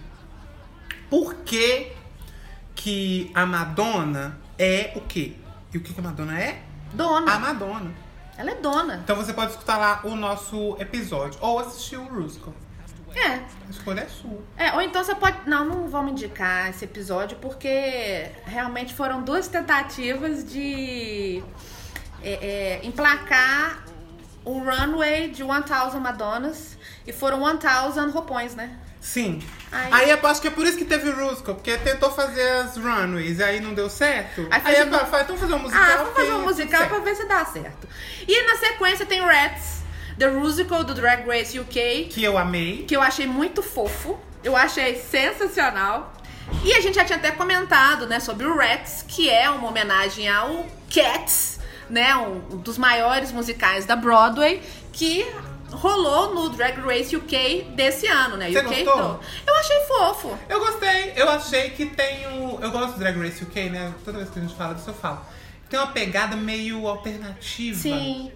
Por 1.10 1.34
que, 1.46 1.94
que 2.76 3.32
a 3.34 3.46
Madonna 3.46 4.38
é 4.60 4.91
o 4.98 5.02
quê? 5.02 5.38
E 5.74 5.78
o 5.78 5.82
que, 5.82 5.94
que 5.94 6.00
a 6.02 6.04
Madonna 6.04 6.38
é? 6.38 6.62
Dona. 6.94 7.34
A 7.34 7.39
Madonna. 7.39 7.94
Ela 8.38 8.52
é 8.52 8.56
dona. 8.56 9.00
Então 9.02 9.15
você 9.15 9.32
pode 9.32 9.52
escutar 9.52 9.78
lá 9.78 10.02
o 10.04 10.13
nosso 10.18 10.76
episódio 10.78 11.39
ou 11.41 11.58
assistir 11.60 11.96
o 11.96 12.04
Rusical. 12.04 12.54
É. 13.15 13.36
A 13.36 13.70
escolha 13.70 14.02
é 14.02 14.08
sua. 14.08 14.44
É, 14.58 14.74
ou 14.74 14.82
então 14.82 15.02
você 15.02 15.15
pode. 15.15 15.38
Não, 15.48 15.63
não 15.63 15.88
vamos 15.88 16.12
indicar 16.12 16.70
esse 16.70 16.84
episódio 16.84 17.38
porque 17.38 18.30
realmente 18.44 18.94
foram 18.94 19.24
duas 19.24 19.48
tentativas 19.48 20.44
de 20.44 21.41
é, 22.22 22.34
é, 22.82 22.86
emplacar 22.86 23.85
o 24.45 24.60
runway 24.60 25.29
de 25.29 25.43
1000 25.43 25.99
Madonas 25.99 26.77
e 27.05 27.12
foram 27.12 27.39
1000 27.39 28.12
roupões, 28.12 28.55
né? 28.55 28.77
Sim. 29.01 29.39
Aí- 29.71 29.89
Aí, 29.93 30.10
eu 30.10 30.19
acho 30.27 30.41
que 30.41 30.47
é 30.47 30.51
por 30.51 30.65
isso 30.65 30.77
que 30.77 30.86
teve 30.86 31.10
o 31.10 31.27
Rusical, 31.29 31.55
porque 31.55 31.77
tentou 31.77 32.10
fazer 32.12 32.47
as 32.60 32.75
runways 32.77 33.38
e 33.39 33.43
aí 33.43 33.60
não 33.60 33.73
deu 33.73 33.88
certo. 33.89 34.41
Aí 34.41 34.47
Aí, 34.51 34.62
fez 34.62 34.79
é 34.79 34.84
um- 34.84 34.88
então 34.88 35.38
fazer 35.38 35.53
um 35.53 35.60
musical. 35.60 35.84
Ah, 35.84 35.97
vamos 35.97 36.13
fazer 36.13 36.31
um 36.31 36.36
tudo 36.38 36.45
musical 36.45 36.88
pra 36.88 36.99
ver 36.99 37.15
se 37.15 37.25
dá 37.27 37.45
certo. 37.45 37.88
E 38.27 38.43
na 38.47 38.58
sequência 38.58 39.05
tem 39.05 39.21
Rats, 39.21 39.84
The 40.17 40.27
Musical 40.29 40.84
do 40.84 40.93
Drag 40.95 41.27
Race 41.27 41.60
UK, 41.60 42.05
Que 42.10 42.23
eu 42.23 42.38
amei. 42.38 42.84
que 42.88 42.95
eu 42.95 43.01
achei 43.01 43.27
muito 43.27 43.62
fofo. 43.62 44.17
Eu 44.43 44.55
achei 44.55 44.95
sensacional. 44.95 46.13
E 46.63 46.73
a 46.73 46.79
gente 46.81 46.95
já 46.95 47.03
tinha 47.05 47.17
até 47.17 47.31
comentado, 47.31 48.08
né, 48.08 48.19
sobre 48.19 48.45
o 48.47 48.55
Rats, 48.55 49.03
que 49.08 49.29
é 49.29 49.49
uma 49.49 49.67
homenagem 49.67 50.27
ao 50.29 50.65
Cats, 50.93 51.55
né, 51.89 52.15
um 52.15 52.58
dos 52.58 52.78
maiores 52.78 53.32
musicais 53.32 53.86
da 53.86 53.95
Broadway, 53.95 54.62
que 54.93 55.26
rolou 55.71 56.34
no 56.36 56.50
Drag 56.50 56.80
Race 56.82 57.15
UK 57.15 57.71
desse 57.76 58.08
ano, 58.08 58.38
né? 58.38 58.52
Você 58.52 58.60
UK 58.60 58.84
gostou? 58.84 59.19
Eu 59.45 59.56
achei 59.56 59.80
fofo. 59.86 60.38
Eu 60.48 60.60
gostei, 60.60 61.13
eu 61.15 61.30
achei 61.30 61.69
que 61.71 61.86
tem 61.88 62.28
o. 62.28 62.60
Eu 62.62 62.71
gosto 62.71 62.93
do 62.93 63.00
Drag 63.00 63.17
Race 63.19 63.43
UK, 63.43 63.69
né? 63.69 63.93
Toda 64.06 64.17
vez 64.19 64.30
que 64.30 64.39
a 64.39 64.41
gente 64.41 64.56
fala 64.56 64.74
disso, 64.76 64.89
eu 64.89 64.93
falo. 64.93 65.21
Tem 65.69 65.80
uma 65.80 65.88
pegada 65.88 66.36
meio 66.36 66.88
alternativa. 66.88 67.78
Sim. 67.80 68.32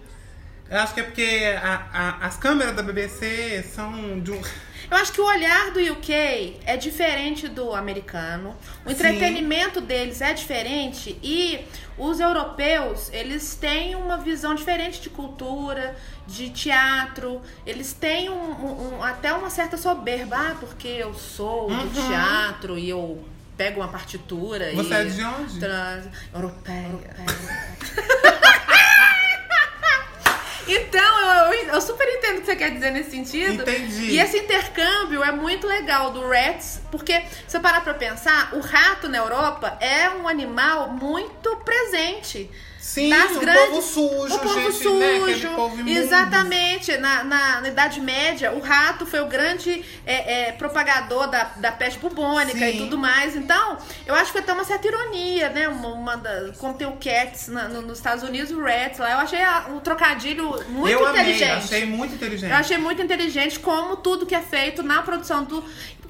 Eu 0.68 0.78
acho 0.80 0.94
que 0.94 1.00
é 1.00 1.02
porque 1.04 1.58
a- 1.62 1.86
a- 1.92 2.26
as 2.26 2.36
câmeras 2.36 2.74
da 2.76 2.82
BBC 2.82 3.64
são 3.74 4.20
de 4.20 4.32
um. 4.32 4.42
Eu 4.88 4.96
acho 4.96 5.12
que 5.12 5.20
o 5.20 5.24
olhar 5.26 5.72
do 5.72 5.80
UK 5.80 6.56
é 6.64 6.76
diferente 6.76 7.48
do 7.48 7.74
americano. 7.74 8.56
O 8.84 8.88
Sim. 8.88 8.94
entretenimento 8.94 9.80
deles 9.80 10.20
é 10.20 10.32
diferente 10.32 11.18
e 11.22 11.60
os 11.98 12.20
europeus, 12.20 13.10
eles 13.12 13.54
têm 13.54 13.94
uma 13.96 14.16
visão 14.18 14.54
diferente 14.54 15.00
de 15.00 15.10
cultura, 15.10 15.96
de 16.26 16.50
teatro. 16.50 17.40
Eles 17.66 17.92
têm 17.92 18.30
um- 18.30 18.52
um- 18.52 18.94
um- 18.98 19.02
até 19.02 19.32
uma 19.32 19.50
certa 19.50 19.76
soberba, 19.76 20.36
ah, 20.36 20.56
porque 20.60 20.88
eu 20.88 21.12
sou 21.14 21.68
do 21.68 21.74
Uhum. 21.74 22.08
teatro 22.08 22.78
e 22.78 22.88
eu 22.88 23.22
pego 23.56 23.80
uma 23.80 23.88
partitura 23.88 24.72
Você 24.74 24.88
e... 24.88 24.96
é 24.96 25.04
de 25.04 25.22
onde? 25.24 25.58
Trans... 25.60 26.06
Europeia. 26.32 26.88
Então, 30.74 31.20
eu, 31.48 31.52
eu- 31.54 31.74
eu 31.74 31.80
super 31.80 32.06
entendo 32.08 32.38
o 32.38 32.40
que 32.40 32.46
você 32.46 32.56
quer 32.56 32.70
dizer 32.70 32.90
nesse 32.90 33.10
sentido. 33.10 33.62
Entendi. 33.62 34.10
E 34.12 34.20
esse 34.20 34.38
intercâmbio 34.38 35.22
é 35.24 35.32
muito 35.32 35.66
legal 35.66 36.10
do 36.10 36.26
Rats, 36.28 36.80
porque 36.90 37.20
se 37.20 37.26
você 37.48 37.60
parar 37.60 37.80
pra 37.82 37.94
pensar, 37.94 38.50
o 38.54 38.60
rato 38.60 39.08
na 39.08 39.18
Europa 39.18 39.76
é 39.80 40.10
um 40.10 40.28
animal 40.28 40.90
muito 40.90 41.56
presente. 41.58 42.50
Sim, 42.80 43.12
o 43.12 43.40
grandes, 43.40 43.66
povo 43.66 43.82
sujo, 43.82 44.34
o 44.34 44.38
povo 44.38 44.54
gente, 44.72 44.88
né? 44.88 45.18
Sujo, 45.34 45.48
povo 45.54 45.74
imundo. 45.76 45.90
exatamente. 45.90 46.96
Na, 46.96 47.22
na, 47.22 47.60
na 47.60 47.68
Idade 47.68 48.00
Média, 48.00 48.52
o 48.52 48.60
rato 48.60 49.04
foi 49.04 49.20
o 49.20 49.26
grande 49.26 49.84
é, 50.06 50.48
é, 50.48 50.52
propagador 50.52 51.28
da, 51.28 51.44
da 51.56 51.70
peste 51.72 51.98
bubônica 52.00 52.58
Sim. 52.58 52.64
e 52.70 52.78
tudo 52.78 52.96
mais. 52.96 53.36
Então, 53.36 53.76
eu 54.06 54.14
acho 54.14 54.32
que 54.32 54.38
até 54.38 54.52
uma 54.52 54.64
certa 54.64 54.88
ironia, 54.88 55.50
né? 55.50 55.68
Uma, 55.68 55.88
uma 55.88 56.16
da, 56.16 56.52
como 56.58 56.74
tem 56.74 56.86
o 56.86 56.92
Cats 56.96 57.48
na- 57.48 57.68
no- 57.68 57.82
nos 57.82 57.98
Estados 57.98 58.24
Unidos, 58.24 58.50
o 58.50 58.60
Rats 58.62 58.98
lá. 58.98 59.12
Eu 59.12 59.18
achei 59.18 59.42
a- 59.42 59.66
um 59.70 59.78
trocadilho 59.80 60.48
muito 60.70 60.88
eu 60.90 61.06
amei, 61.06 61.20
inteligente. 61.20 61.52
achei 61.64 61.84
muito 61.86 62.14
inteligente. 62.14 62.50
Eu 62.50 62.56
achei 62.56 62.78
muito 62.78 63.02
inteligente 63.02 63.60
como 63.60 63.96
tudo 63.98 64.24
que 64.26 64.34
é 64.34 64.40
feito 64.42 64.82
na 64.82 65.02
produção 65.02 65.44
do. 65.44 65.62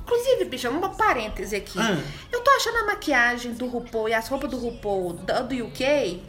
Inclusive, 0.02 0.44
bicha, 0.46 0.70
uma 0.70 0.88
parêntese 0.90 1.54
aqui. 1.54 1.78
Ah. 1.78 1.96
Eu 2.32 2.40
tô 2.40 2.50
achando 2.52 2.78
a 2.78 2.86
maquiagem 2.86 3.52
do 3.52 3.66
RuPaul 3.66 4.08
e 4.08 4.14
as 4.14 4.26
roupas 4.28 4.50
do 4.50 4.56
RuPaul 4.56 5.12
do 5.12 5.64
UK 5.66 6.20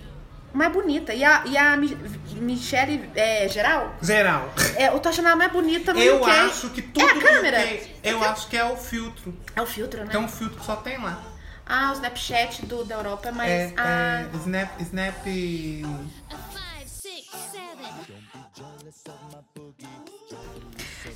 mais 0.54 0.72
bonita. 0.72 1.14
E 1.14 1.24
a, 1.24 1.44
e 1.46 1.58
a 1.58 1.76
Mi- 1.78 1.98
Michelle 2.36 3.10
é, 3.16 3.48
Geral? 3.48 3.96
Geral. 4.02 4.54
É, 4.76 4.88
eu 4.90 5.00
tô 5.00 5.10
achando 5.10 5.28
ela 5.28 5.36
mais 5.36 5.52
bonita 5.52 5.94
no 5.94 6.00
Eu 6.00 6.18
UK. 6.22 6.30
acho 6.30 6.70
que 6.70 6.82
tudo 6.82 7.06
É 7.06 7.10
a 7.12 7.20
câmera? 7.22 7.60
UK, 7.60 7.92
eu 8.04 8.24
acho 8.24 8.48
que 8.48 8.58
é 8.58 8.66
o 8.66 8.76
filtro. 8.78 9.38
É 9.56 9.62
o 9.62 9.66
filtro, 9.66 10.00
né? 10.04 10.12
Tem 10.12 10.20
um 10.20 10.28
filtro 10.28 10.60
que 10.60 10.66
só 10.66 10.76
tem 10.78 10.98
lá. 11.02 11.22
Ah, 11.66 11.92
o 11.92 11.94
Snapchat 11.94 12.66
do, 12.66 12.84
da 12.84 12.96
Europa 12.96 13.30
é 13.30 13.32
mais. 13.32 13.50
É, 13.52 13.74
ah, 13.78 14.22
é 14.34 14.38
Snap, 14.38 14.82
Snap... 14.82 15.16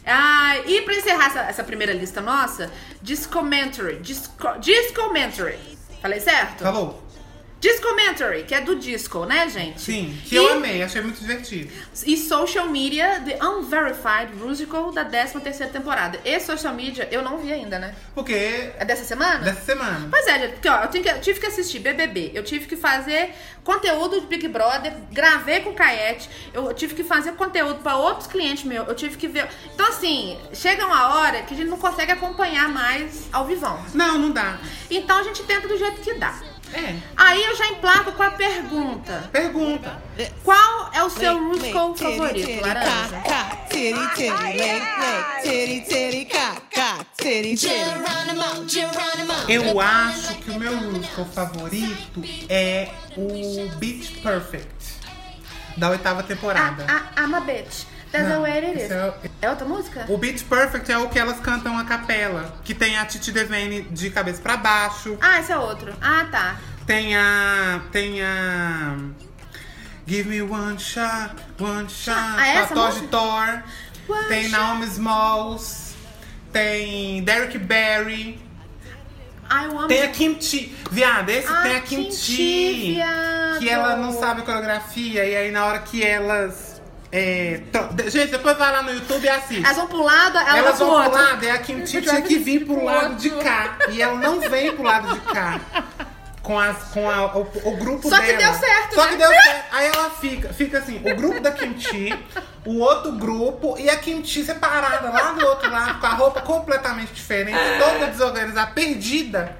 Ah, 0.06 0.58
e 0.66 0.82
pra 0.82 0.96
encerrar 0.96 1.28
essa, 1.28 1.40
essa 1.42 1.64
primeira 1.64 1.94
lista 1.94 2.22
nossa, 2.22 2.72
Discomentary. 3.02 3.98
Disco, 4.00 4.60
Discomentary. 4.60 5.58
Falei 6.02 6.20
certo? 6.20 6.64
Falou? 6.64 7.04
Discomentary, 7.70 8.44
que 8.44 8.54
é 8.54 8.62
do 8.62 8.76
disco, 8.76 9.26
né, 9.26 9.50
gente? 9.50 9.82
Sim, 9.82 10.16
que 10.24 10.36
E- 10.36 10.38
eu 10.38 10.54
amei, 10.54 10.84
achei 10.84 11.02
muito 11.02 11.20
divertido. 11.20 11.72
E 12.06 12.16
Social 12.16 12.68
Media, 12.70 13.22
The 13.26 13.44
Unverified 13.44 14.36
Musical 14.36 14.92
da 14.92 15.04
13 15.04 15.40
terceira 15.40 15.72
temporada. 15.74 16.20
Esse 16.24 16.46
Social 16.46 16.74
Media 16.76 17.08
eu 17.12 17.24
não 17.24 17.38
vi 17.40 17.52
ainda, 17.52 17.80
né? 17.80 17.96
Porque 18.14 18.34
É 18.78 18.86
dessa 18.86 19.04
semana? 19.04 19.40
dessa 19.40 19.62
semana. 19.62 20.08
Pois 20.12 20.28
é, 20.28 20.40
gente, 20.40 20.52
porque 20.54 20.70
ó, 20.70 20.84
eu, 20.84 20.90
que- 20.90 21.10
eu 21.10 21.22
tive 21.22 21.40
que 21.40 21.46
assistir 21.48 21.80
BBB, 21.80 22.32
eu 22.36 22.44
tive 22.44 22.68
que 22.68 22.76
fazer 22.76 23.34
conteúdo 23.64 24.22
de 24.22 24.28
Big 24.28 24.48
Brother, 24.48 24.94
gravei 25.12 25.62
com 25.62 25.72
o 25.72 25.74
Caete, 25.74 26.30
eu 26.54 26.72
tive 26.74 26.94
que 26.94 27.04
fazer 27.04 27.32
conteúdo 27.34 27.80
pra 27.82 27.96
outros 27.98 28.28
clientes 28.28 28.64
meus, 28.64 28.88
eu 28.88 28.94
tive 28.94 29.18
que 29.18 29.28
ver. 29.28 29.48
Então, 29.74 29.88
assim, 29.88 30.38
chega 30.54 30.86
uma 30.86 31.16
hora 31.18 31.42
que 31.42 31.54
a 31.56 31.58
gente 31.58 31.70
não 31.70 31.78
consegue 31.78 32.12
acompanhar 32.12 32.70
mais 32.70 33.28
ao 33.34 33.46
vivão. 33.46 33.84
Não, 33.94 34.20
não 34.20 34.30
dá. 34.32 34.58
Então 34.90 35.18
a 35.18 35.24
gente 35.24 35.42
tenta 35.44 35.68
do 35.68 35.78
jeito 35.78 36.00
que 36.02 36.14
dá. 36.14 36.40
É. 36.74 36.96
Aí 37.16 37.44
eu 37.44 37.56
já 37.56 37.68
emplaco 37.68 38.12
com 38.12 38.24
a 38.24 38.32
pergunta: 38.32 39.30
Pergunta. 39.32 40.02
Qual 40.44 40.90
é 40.94 41.04
o 41.04 41.10
seu 41.10 41.40
musical 41.40 41.96
favorito, 41.96 42.62
Laranja? 42.62 43.24
Eu 49.50 49.80
acho 49.80 50.36
que 50.36 50.52
o 50.52 50.60
meu 50.60 50.76
musical 50.78 51.26
favorito 51.26 52.24
é 52.50 52.90
o 53.18 53.70
Beach 53.78 54.12
Perfect, 54.20 55.00
da 55.78 55.90
oitava 55.90 56.24
temporada. 56.24 56.86
Ah, 56.88 57.12
ah, 57.16 57.22
I'm 57.24 57.36
a 57.36 57.40
bitch. 57.42 57.95
That's 58.12 58.30
the 58.30 58.40
way 58.40 58.52
it 58.66 58.80
is. 58.84 58.92
é 58.92 59.14
É 59.42 59.50
outra 59.50 59.66
música? 59.68 60.06
O 60.08 60.18
Beach 60.18 60.44
Perfect 60.46 60.92
é 60.92 60.98
o 60.98 61.10
que 61.10 61.20
elas 61.20 61.40
cantam 61.40 61.78
a 61.78 61.84
capela, 61.84 62.54
que 62.64 62.74
tem 62.74 62.98
a 62.98 63.06
Titi 63.06 63.32
Devane 63.32 63.82
de 63.92 64.10
cabeça 64.10 64.42
pra 64.42 64.56
baixo, 64.58 65.18
Ah, 65.22 65.40
esse 65.40 65.52
é 65.52 65.58
outro. 65.58 65.94
Ah, 66.02 66.26
tá. 66.32 66.56
tem 66.86 67.16
a 67.16 67.82
tem 67.92 68.22
a 68.22 68.96
Give 70.08 70.30
me 70.30 70.42
one 70.42 70.78
shot, 70.80 71.36
one 71.60 71.90
shot, 71.90 72.16
Ah, 72.38 72.48
essa 72.48 72.74
com 72.74 72.80
a 72.80 72.84
Todd 72.86 72.96
música? 73.02 73.08
Thor, 73.18 73.64
One 74.08 74.28
tem 74.28 74.44
shot. 74.44 74.52
Naomi 74.52 74.86
Smalls, 74.86 75.96
tem 76.54 77.24
Derek 77.24 77.58
Barry, 77.58 78.40
tem 79.88 80.04
a 80.04 80.08
Kimchi, 80.10 80.76
viado, 80.92 81.30
esse 81.30 81.48
Ah, 81.52 81.62
tem 81.64 81.76
a 81.76 81.82
Kimchi, 81.82 82.94
viado. 82.96 83.60
que 83.60 83.70
ela 83.70 83.96
não 83.98 84.12
sabe 84.14 84.44
coreografia 84.44 85.26
e 85.26 85.36
aí 85.36 85.52
na 85.52 85.66
hora 85.66 85.80
que 85.80 86.04
elas 86.04 86.75
é, 87.12 87.62
de- 87.92 88.10
gente, 88.10 88.32
depois 88.32 88.58
vai 88.58 88.72
lá 88.72 88.82
no 88.84 88.92
YouTube 88.92 89.24
e 89.24 89.30
assiste. 89.30 89.64
Elas 89.64 89.78
vão 89.78 89.88
pro 89.88 90.02
lado, 90.04 90.38
ela 90.38 90.58
Elas 90.58 90.76
pro 90.78 90.86
vão 90.86 90.96
pro 90.96 91.04
outro. 91.12 91.22
lado, 91.24 91.46
e 91.46 91.50
a 91.50 91.58
Kimchi 91.60 92.02
tinha 92.02 92.22
que 92.22 92.38
vir 92.38 92.66
pro 92.66 92.84
lado 92.84 93.16
de 93.16 93.30
cá. 93.32 93.78
E 93.90 94.02
ela 94.02 94.16
não 94.16 94.40
vem 94.42 94.74
pro 94.74 94.84
lado 94.84 95.14
de 95.14 95.20
cá. 95.22 95.60
Com, 96.42 96.60
as, 96.60 96.78
com 96.94 97.10
a- 97.10 97.36
o, 97.38 97.42
o 97.64 97.78
grupo 97.78 98.08
Só 98.08 98.20
que 98.20 98.28
dela. 98.34 98.38
deu 98.38 98.54
certo, 98.54 98.94
Só 98.96 99.04
né? 99.06 99.12
que 99.12 99.18
deu 99.18 99.30
certo. 99.30 99.66
Aí 99.72 99.88
ela 99.88 100.10
fica, 100.12 100.54
fica 100.54 100.78
assim, 100.78 101.02
o 101.04 101.16
grupo 101.16 101.40
da 101.40 101.52
Kimchi, 101.52 102.14
o 102.66 102.80
outro 102.82 103.14
grupo 103.14 103.76
e 103.80 103.90
a 103.90 103.96
Kimchi 103.98 104.44
separada 104.46 105.10
lá 105.10 105.32
do 105.32 105.44
outro 105.44 105.72
lado, 105.72 106.00
com 106.00 106.06
a 106.06 106.10
roupa 106.12 106.42
completamente 106.42 107.14
diferente, 107.14 107.58
toda 107.80 108.08
desorganizada, 108.08 108.72
perdida. 108.74 109.58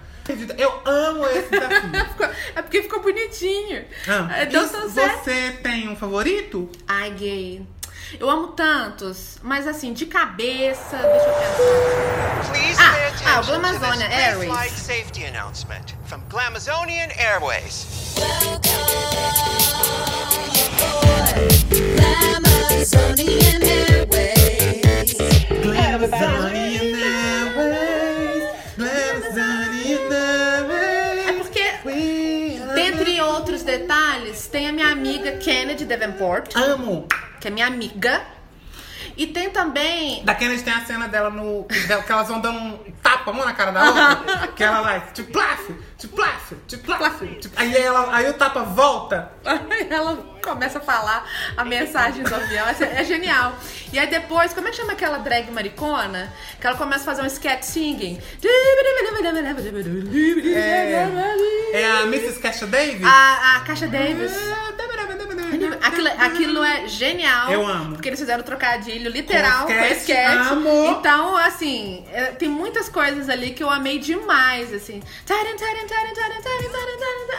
Eu 0.58 0.82
amo 0.86 1.26
esse 1.28 1.50
desafio. 1.52 2.30
É 2.56 2.62
porque 2.62 2.82
ficou 2.84 3.02
bonitinho. 3.02 3.86
Ah, 4.08 4.38
É, 4.40 4.46
Deu 4.46 4.68
tão 4.68 4.90
certo. 4.90 5.24
você 5.24 5.52
tem 5.64 5.88
um 5.90 5.96
favorito? 5.96 6.70
Ai, 6.88 7.12
gay. 7.12 7.66
Eu 8.20 8.30
amo 8.30 8.50
tantos, 8.50 9.38
mas 9.42 9.68
assim, 9.68 9.92
de 9.92 10.06
cabeça, 10.06 10.96
deixa 10.98 11.26
eu 11.26 11.34
pensar. 11.34 12.52
Please 12.54 12.80
Ah, 12.80 12.92
pay 12.94 13.04
ah, 13.04 13.08
attention 13.08 13.42
to 13.42 13.48
Glamazonia 13.48 14.08
this 14.08 14.18
Airways. 14.20 14.48
pre-flight 14.50 14.72
safety 14.72 15.24
announcement 15.26 15.96
from 16.08 16.22
Glamazonian 16.30 17.10
Airways. 17.18 17.86
Glamazonian 22.42 23.62
Airways, 23.64 25.16
tem 34.56 34.70
a 34.70 34.72
minha 34.72 34.90
amiga 34.90 35.34
Kennedy 35.34 35.84
Davenport, 35.84 36.56
Amo. 36.56 37.10
que 37.42 37.50
é 37.50 37.52
minha 37.52 37.68
amiga. 37.68 38.26
E 39.18 39.28
tem 39.28 39.50
também. 39.50 40.24
Da 40.24 40.36
Kennedy 40.36 40.64
tem 40.64 40.74
a 40.74 40.86
cena 40.86 41.08
dela 41.08 41.30
no. 41.30 41.66
que 41.66 42.12
elas 42.12 42.28
vão 42.28 42.40
dando 42.40 42.58
um 42.60 42.78
tapa, 43.02 43.32
uma 43.32 43.46
na 43.46 43.54
cara 43.54 43.72
da 43.72 43.86
outra. 43.86 44.48
que 44.50 44.64
ela 44.64 44.82
vai, 44.82 45.02
tipo, 45.14 45.32
plaf, 45.32 45.72
tipo, 45.98 46.16
plaf, 46.16 46.54
tipo, 46.68 46.84
plaf. 46.86 47.26
tipo- 47.40 47.54
aí, 47.60 47.76
ela, 47.78 48.14
aí 48.16 48.30
o 48.30 48.34
tapa 48.34 48.64
volta. 48.64 49.32
Aí 49.46 49.88
ela 49.90 50.18
começa 50.44 50.78
a 50.80 50.82
falar 50.82 51.26
a 51.58 51.64
mensagem 51.66 52.24
do 52.24 52.36
avião. 52.36 52.66
É, 52.68 53.02
é 53.02 53.04
genial. 53.04 53.56
E 53.92 53.98
aí 53.98 54.08
depois, 54.08 54.54
como 54.54 54.68
é 54.68 54.72
que 54.72 54.78
chama 54.78 54.94
aquela 54.94 55.18
drag 55.20 55.50
maricona? 55.52 56.32
Que 56.60 56.68
ela 56.68 56.76
começa 56.76 57.02
a 57.04 57.06
fazer 57.06 57.22
um 57.22 57.26
sketch 57.26 57.64
singing. 57.64 58.20
É 61.74 61.86
a 61.92 62.02
Mrs. 62.04 62.40
Casha 62.40 62.68
Davis. 62.68 63.04
A, 63.04 63.56
a 63.56 63.60
Caixa 63.62 63.88
Davis. 63.88 64.32
Aquilo, 65.96 66.08
aquilo 66.20 66.64
é 66.64 66.88
genial. 66.88 67.52
Eu 67.52 67.66
amo. 67.66 67.94
Porque 67.94 68.10
eles 68.10 68.20
fizeram 68.20 68.44
trocadilho 68.44 69.10
literal 69.10 69.66
Com 69.66 69.74
com 69.74 69.86
sketch, 69.86 70.52
amo. 70.52 70.86
Então, 70.88 71.38
assim, 71.38 72.04
é, 72.12 72.26
tem 72.26 72.50
muitas 72.50 72.90
coisas 72.90 73.30
ali 73.30 73.52
que 73.52 73.64
eu 73.64 73.70
amei 73.70 74.00
demais, 74.00 74.74
assim. 74.74 75.02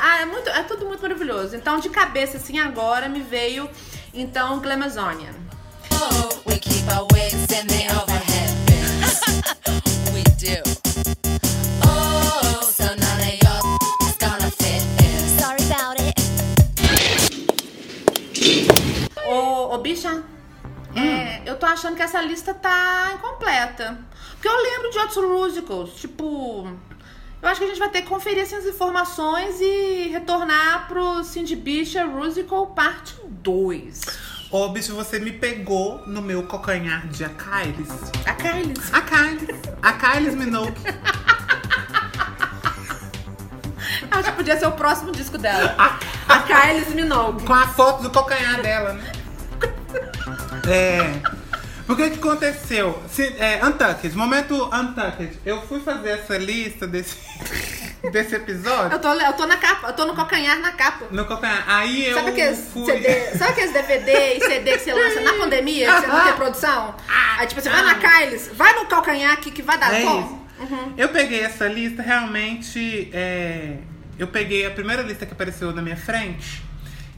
Ah, 0.00 0.20
é, 0.20 0.24
muito, 0.24 0.48
é 0.48 0.62
tudo 0.62 0.86
muito 0.86 1.02
maravilhoso. 1.02 1.56
Então, 1.56 1.78
de 1.78 1.88
cabeça, 1.90 2.38
assim, 2.38 2.58
agora 2.58 3.08
me 3.08 3.20
veio, 3.20 3.68
então, 4.14 4.60
Glamazonian. 4.60 5.34
We 6.44 6.58
keep 6.58 6.86
our 6.88 7.06
wigs 7.12 7.50
in 7.52 7.66
the 7.66 7.86
overhead 7.94 8.54
bins. 8.66 9.20
we 10.12 10.22
do. 10.38 10.95
Ô, 19.76 19.78
bicha, 19.78 20.22
é, 20.94 21.42
eu 21.44 21.56
tô 21.56 21.66
achando 21.66 21.94
que 21.94 22.02
essa 22.02 22.22
lista 22.22 22.54
tá 22.54 23.12
incompleta. 23.14 23.98
Porque 24.30 24.48
eu 24.48 24.56
lembro 24.56 24.90
de 24.90 24.98
outros 24.98 25.22
musicals, 25.22 25.96
tipo. 25.96 26.66
Eu 27.42 27.48
acho 27.50 27.60
que 27.60 27.66
a 27.66 27.68
gente 27.68 27.78
vai 27.78 27.90
ter 27.90 28.00
que 28.00 28.08
conferir 28.08 28.42
essas 28.42 28.64
informações 28.64 29.60
e 29.60 30.08
retornar 30.08 30.88
pro 30.88 31.22
Cindy 31.22 31.54
Bicha 31.54 32.06
Musical 32.06 32.68
Parte 32.68 33.16
2. 33.26 34.00
Ô, 34.50 34.70
bicho, 34.70 34.94
você 34.94 35.18
me 35.18 35.32
pegou 35.32 36.00
no 36.06 36.22
meu 36.22 36.46
calcanhar 36.46 37.06
de 37.08 37.26
Aquiles. 37.26 37.90
A 38.24 38.32
Kylie. 38.32 38.72
Aquiles. 38.94 39.56
Aquiles 39.82 40.34
Minogue. 40.34 40.80
Acho 44.10 44.30
que 44.30 44.36
podia 44.36 44.58
ser 44.58 44.68
o 44.68 44.72
próximo 44.72 45.12
disco 45.12 45.36
dela. 45.36 45.76
A 46.26 46.38
Kylie 46.38 46.94
Minogue. 46.94 47.44
Com 47.44 47.52
a 47.52 47.68
foto 47.68 48.04
do 48.04 48.10
calcanhar 48.10 48.62
dela, 48.62 48.94
né? 48.94 49.15
É. 50.68 51.46
Porque 51.86 52.10
que 52.10 52.18
aconteceu? 52.18 53.00
Se, 53.08 53.22
é, 53.38 53.64
Untucked, 53.64 54.16
momento 54.16 54.68
Untucked. 54.74 55.38
Eu 55.46 55.62
fui 55.68 55.78
fazer 55.80 56.10
essa 56.10 56.36
lista 56.36 56.84
desse, 56.84 57.16
desse 58.10 58.34
episódio. 58.34 58.92
Eu 58.96 58.98
tô, 58.98 59.12
eu 59.12 59.32
tô 59.34 59.46
na 59.46 59.56
capa, 59.56 59.86
eu 59.88 59.92
tô 59.92 60.04
no 60.04 60.12
calcanhar 60.14 60.58
na 60.58 60.72
capa. 60.72 61.06
No 61.12 61.24
calcanhar. 61.24 61.62
Aí 61.68 62.06
eu 62.08 62.16
Sabe 62.16 62.30
aqueles, 62.30 62.68
fui. 62.72 62.86
CD, 62.86 63.38
sabe 63.38 63.52
aqueles 63.52 63.72
DVD 63.72 64.12
e 64.36 64.40
CD 64.40 64.72
que 64.72 64.78
você 64.80 64.92
lança 64.94 65.20
na 65.20 65.34
pandemia, 65.34 65.86
que 65.94 66.00
você 66.00 66.06
não 66.08 66.24
tem 66.24 66.32
produção? 66.34 66.94
Aí 67.38 67.46
tipo, 67.46 67.60
você 67.60 67.70
vai 67.70 67.82
na 67.82 67.94
Kylie, 67.94 68.38
vai 68.54 68.72
no 68.74 68.86
calcanhar 68.86 69.32
aqui 69.32 69.52
que 69.52 69.62
vai 69.62 69.78
dar 69.78 69.94
É 69.94 70.02
bom. 70.02 70.20
isso. 70.22 70.46
Eu 70.96 71.10
peguei 71.10 71.42
essa 71.42 71.68
lista, 71.68 72.02
realmente. 72.02 73.10
é, 73.12 73.76
eu 74.18 74.26
peguei 74.26 74.66
a 74.66 74.70
primeira 74.72 75.02
lista 75.02 75.24
que 75.24 75.32
apareceu 75.32 75.72
na 75.72 75.82
minha 75.82 75.96
frente 75.96 76.65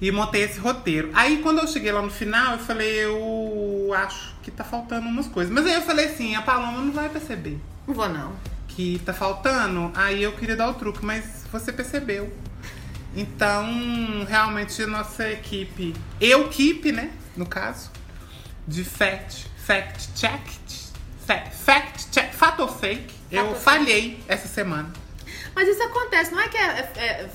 e 0.00 0.10
montei 0.12 0.42
esse 0.44 0.58
roteiro. 0.58 1.10
Aí 1.14 1.38
quando 1.42 1.58
eu 1.60 1.66
cheguei 1.68 1.90
lá 1.92 2.02
no 2.02 2.10
final, 2.10 2.52
eu 2.54 2.58
falei, 2.58 3.04
eu 3.04 3.90
acho 3.96 4.34
que 4.42 4.50
tá 4.50 4.64
faltando 4.64 5.06
umas 5.08 5.26
coisas. 5.28 5.52
Mas 5.52 5.66
aí 5.66 5.74
eu 5.74 5.82
falei 5.82 6.06
assim, 6.06 6.34
a 6.36 6.42
Paloma 6.42 6.80
não 6.80 6.92
vai 6.92 7.08
perceber 7.08 7.58
Não 7.86 7.94
vou 7.94 8.08
não. 8.08 8.32
que 8.68 9.00
tá 9.04 9.12
faltando. 9.12 9.90
Aí 9.94 10.22
eu 10.22 10.32
queria 10.32 10.54
dar 10.56 10.68
o 10.70 10.74
truque, 10.74 11.04
mas 11.04 11.44
você 11.50 11.72
percebeu. 11.72 12.32
Então, 13.16 14.24
realmente, 14.28 14.84
nossa 14.86 15.28
equipe, 15.30 15.94
eu 16.20 16.46
equipe, 16.46 16.92
né? 16.92 17.10
No 17.36 17.46
caso, 17.46 17.90
de 18.66 18.84
fact, 18.84 19.46
fact 19.56 20.08
check, 20.14 20.40
fact, 21.52 22.08
check, 22.10 22.32
fato 22.32 22.60
ou 22.62 22.68
fake, 22.68 23.14
eu 23.30 23.44
ou 23.46 23.50
fake. 23.52 23.64
falhei 23.64 24.20
essa 24.28 24.46
semana. 24.46 24.90
Mas 25.54 25.68
isso 25.68 25.82
acontece, 25.82 26.32
não 26.32 26.40
é 26.40 26.48
que 26.48 26.56
é, 26.56 26.62
é- 26.62 27.00
é- 27.02 27.28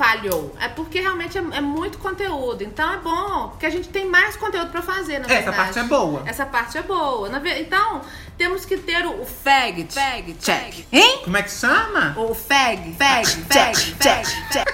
falhou, 0.00 0.56
é 0.58 0.66
porque 0.66 0.98
realmente 0.98 1.36
é, 1.36 1.40
é 1.40 1.60
muito 1.60 1.98
conteúdo. 1.98 2.64
Então 2.64 2.90
é 2.90 2.96
bom 2.96 3.54
que 3.60 3.66
a 3.66 3.70
gente 3.70 3.90
tem 3.90 4.06
mais 4.06 4.34
conteúdo 4.34 4.70
pra 4.70 4.80
fazer, 4.80 5.18
na 5.18 5.26
Essa 5.26 5.34
verdade. 5.34 5.56
parte 5.58 5.78
é 5.78 5.82
boa. 5.82 6.22
Essa 6.24 6.46
parte 6.46 6.78
é 6.78 6.82
boa. 6.82 7.30
Então, 7.58 8.00
temos 8.38 8.64
que 8.64 8.78
ter 8.78 9.04
o, 9.04 9.20
o 9.20 9.26
fag, 9.26 9.86
fag 9.92 10.32
check. 10.40 10.86
Hein? 10.90 11.20
Como 11.24 11.36
é 11.36 11.42
que 11.42 11.50
chama? 11.50 12.14
O 12.16 12.34
fag, 12.34 12.94
fag, 12.94 13.26
fag, 13.26 13.76
fag, 14.02 14.26
check. 14.50 14.68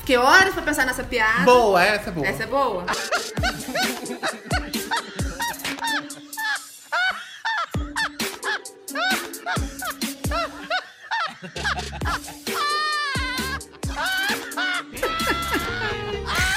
Fiquei 0.00 0.18
horas 0.18 0.52
pra 0.52 0.62
pensar 0.62 0.84
nessa 0.84 1.02
piada. 1.02 1.44
Boa, 1.44 1.82
essa 1.82 2.10
é 2.10 2.12
boa. 2.12 2.26
Essa 2.26 2.42
é 2.42 2.46
boa? 2.46 2.84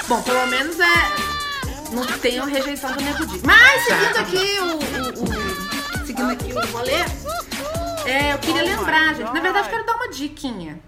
Bom, 0.10 0.22
pelo 0.24 0.48
menos 0.48 0.78
é. 0.80 1.94
Não 1.94 2.06
tenho 2.20 2.44
rejeição 2.46 2.92
do 2.92 3.02
Nego 3.02 3.26
Di. 3.26 3.40
Mas 3.46 3.84
seguindo 3.86 4.18
aqui 4.18 4.60
o. 4.60 4.66
o- 4.66 5.24
o- 6.04 6.06
seguindo 6.06 6.32
aqui 6.32 6.52
o 6.54 6.72
rolê. 6.72 7.06
É, 8.06 8.34
eu 8.34 8.40
queria 8.40 8.64
lembrar, 8.64 9.14
gente. 9.16 9.32
Na 9.32 9.40
verdade, 9.40 9.68
eu 9.68 9.72
quero 9.72 9.86
dar 9.86 9.96
uma 9.96 10.10
diquinha. 10.10 10.80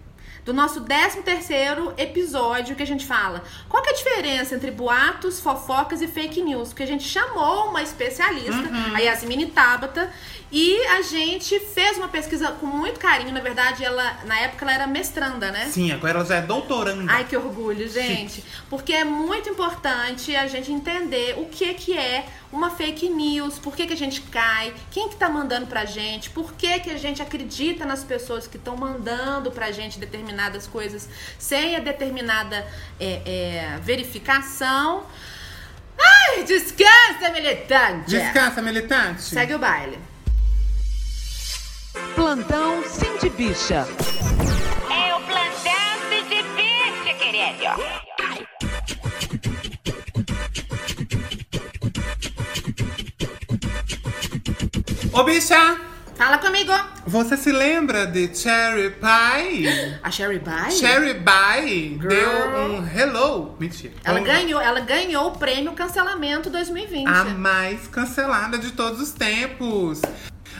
Do 0.43 0.54
nosso 0.54 0.82
13 0.82 1.21
terceiro 1.21 1.93
episódio 1.97 2.75
que 2.75 2.82
a 2.82 2.88
gente 2.88 3.06
fala. 3.06 3.43
Qual 3.69 3.84
que 3.84 3.89
é 3.89 3.93
a 3.93 3.95
diferença 3.95 4.56
entre 4.56 4.71
boatos, 4.71 5.39
fofocas 5.39 6.01
e 6.01 6.08
fake 6.08 6.41
news? 6.41 6.69
Porque 6.69 6.82
a 6.82 6.88
gente 6.88 7.04
chamou 7.04 7.69
uma 7.69 7.84
especialista, 7.84 8.69
a 8.95 8.99
Yasmine 8.99 9.45
Tabata, 9.47 10.12
e 10.51 10.84
a 10.88 11.04
gente 11.04 11.60
fez 11.60 11.95
uma 11.97 12.08
pesquisa 12.08 12.51
com 12.54 12.65
muito 12.65 12.99
carinho. 12.99 13.32
Na 13.32 13.39
verdade, 13.39 13.86
ela, 13.86 14.17
na 14.25 14.39
época, 14.39 14.65
ela 14.65 14.73
era 14.73 14.88
mestranda, 14.88 15.51
né? 15.51 15.67
Sim, 15.67 15.91
agora 15.91 16.17
ela 16.17 16.25
já 16.25 16.38
é 16.38 16.41
doutoranda. 16.41 17.12
Ai, 17.12 17.23
que 17.23 17.38
orgulho, 17.38 17.88
gente. 17.88 18.43
Porque 18.67 18.93
é 18.93 19.06
muito 19.06 19.47
importante 19.47 20.36
a 20.36 20.47
gente 20.47 20.71
entender 20.71 21.36
o 21.38 21.45
que 21.45 21.71
que 21.75 21.95
é 21.95 22.25
uma 22.51 22.69
fake 22.69 23.09
news, 23.09 23.57
por 23.57 23.75
que 23.75 23.87
que 23.87 23.93
a 23.93 23.97
gente 23.97 24.21
cai, 24.21 24.73
quem 24.91 25.09
que 25.09 25.15
tá 25.15 25.29
mandando 25.29 25.67
pra 25.67 25.85
gente, 25.85 26.29
por 26.29 26.53
que 26.53 26.79
que 26.79 26.89
a 26.89 26.97
gente 26.97 27.21
acredita 27.21 27.85
nas 27.85 28.03
pessoas 28.03 28.45
que 28.45 28.57
estão 28.57 28.75
mandando 28.75 29.51
pra 29.51 29.71
gente 29.71 29.99
determinadas 29.99 30.67
coisas 30.67 31.07
sem 31.39 31.75
a 31.75 31.79
determinada 31.79 32.67
é, 32.99 33.21
é, 33.25 33.79
verificação. 33.81 35.05
Ai, 35.97 36.43
descansa, 36.43 37.29
militante! 37.31 38.09
Descansa, 38.09 38.61
militante. 38.61 39.21
Segue 39.21 39.53
o 39.53 39.59
baile. 39.59 39.99
Plantão 42.15 42.83
Cindy 42.87 43.29
Bicha. 43.29 43.87
É 44.89 45.15
o 45.15 45.21
plantão 45.21 46.09
de 46.29 46.43
bicho, 46.53 47.17
querido. 47.17 48.11
Ô, 55.13 55.24
bicha, 55.24 55.78
Fala 56.15 56.38
comigo! 56.38 56.71
você 57.08 57.36
se 57.36 57.52
lembra 57.52 58.06
de 58.06 58.34
Cherry 58.36 58.91
Pie? 58.91 59.97
A 60.04 60.12
Sherry 60.12 60.39
Bye? 60.39 60.71
Cherry 60.71 61.15
Pie 61.15 61.97
Girl. 62.00 62.08
deu 62.10 62.30
um 62.69 62.88
hello. 62.88 63.56
Mentira. 63.60 63.93
Ela 64.04 64.19
Um- 64.19 64.24
ganhou, 64.24 64.62
ela 64.62 64.80
ganhou 64.82 65.28
o 65.28 65.32
prêmio 65.32 65.71
Cancelamento 65.74 66.50
2020. 66.50 67.08
A 67.08 67.24
mais 67.26 67.88
cancelada 67.88 68.58
de 68.58 68.71
todos 68.71 69.02
os 69.02 69.12
tempos. 69.12 70.02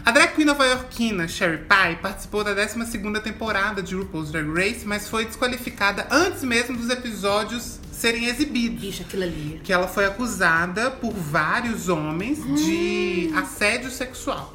A 0.04 0.10
drag 0.12 0.34
queen 0.34 0.46
nova-iorquina 0.48 1.28
Sherry 1.28 1.60
Pie 1.60 1.98
participou 2.02 2.44
da 2.44 2.56
12ª 2.56 3.20
temporada 3.22 3.84
de 3.84 3.94
RuPaul's 3.94 4.32
Drag 4.32 4.50
Race, 4.52 4.84
mas 4.84 5.08
foi 5.08 5.26
desqualificada 5.26 6.08
antes 6.10 6.44
mesmo 6.44 6.76
dos 6.76 6.90
episódios 6.90 7.80
serem 8.02 8.26
exibidos. 8.26 8.82
Bicho, 8.82 9.04
aquilo 9.04 9.24
ali. 9.24 9.62
Que 9.64 9.72
ela 9.72 9.88
foi 9.88 10.06
acusada 10.06 10.90
por 10.92 11.14
vários 11.14 11.88
homens 11.88 12.40
de 12.66 13.32
assédio 13.36 13.90
sexual. 13.92 14.54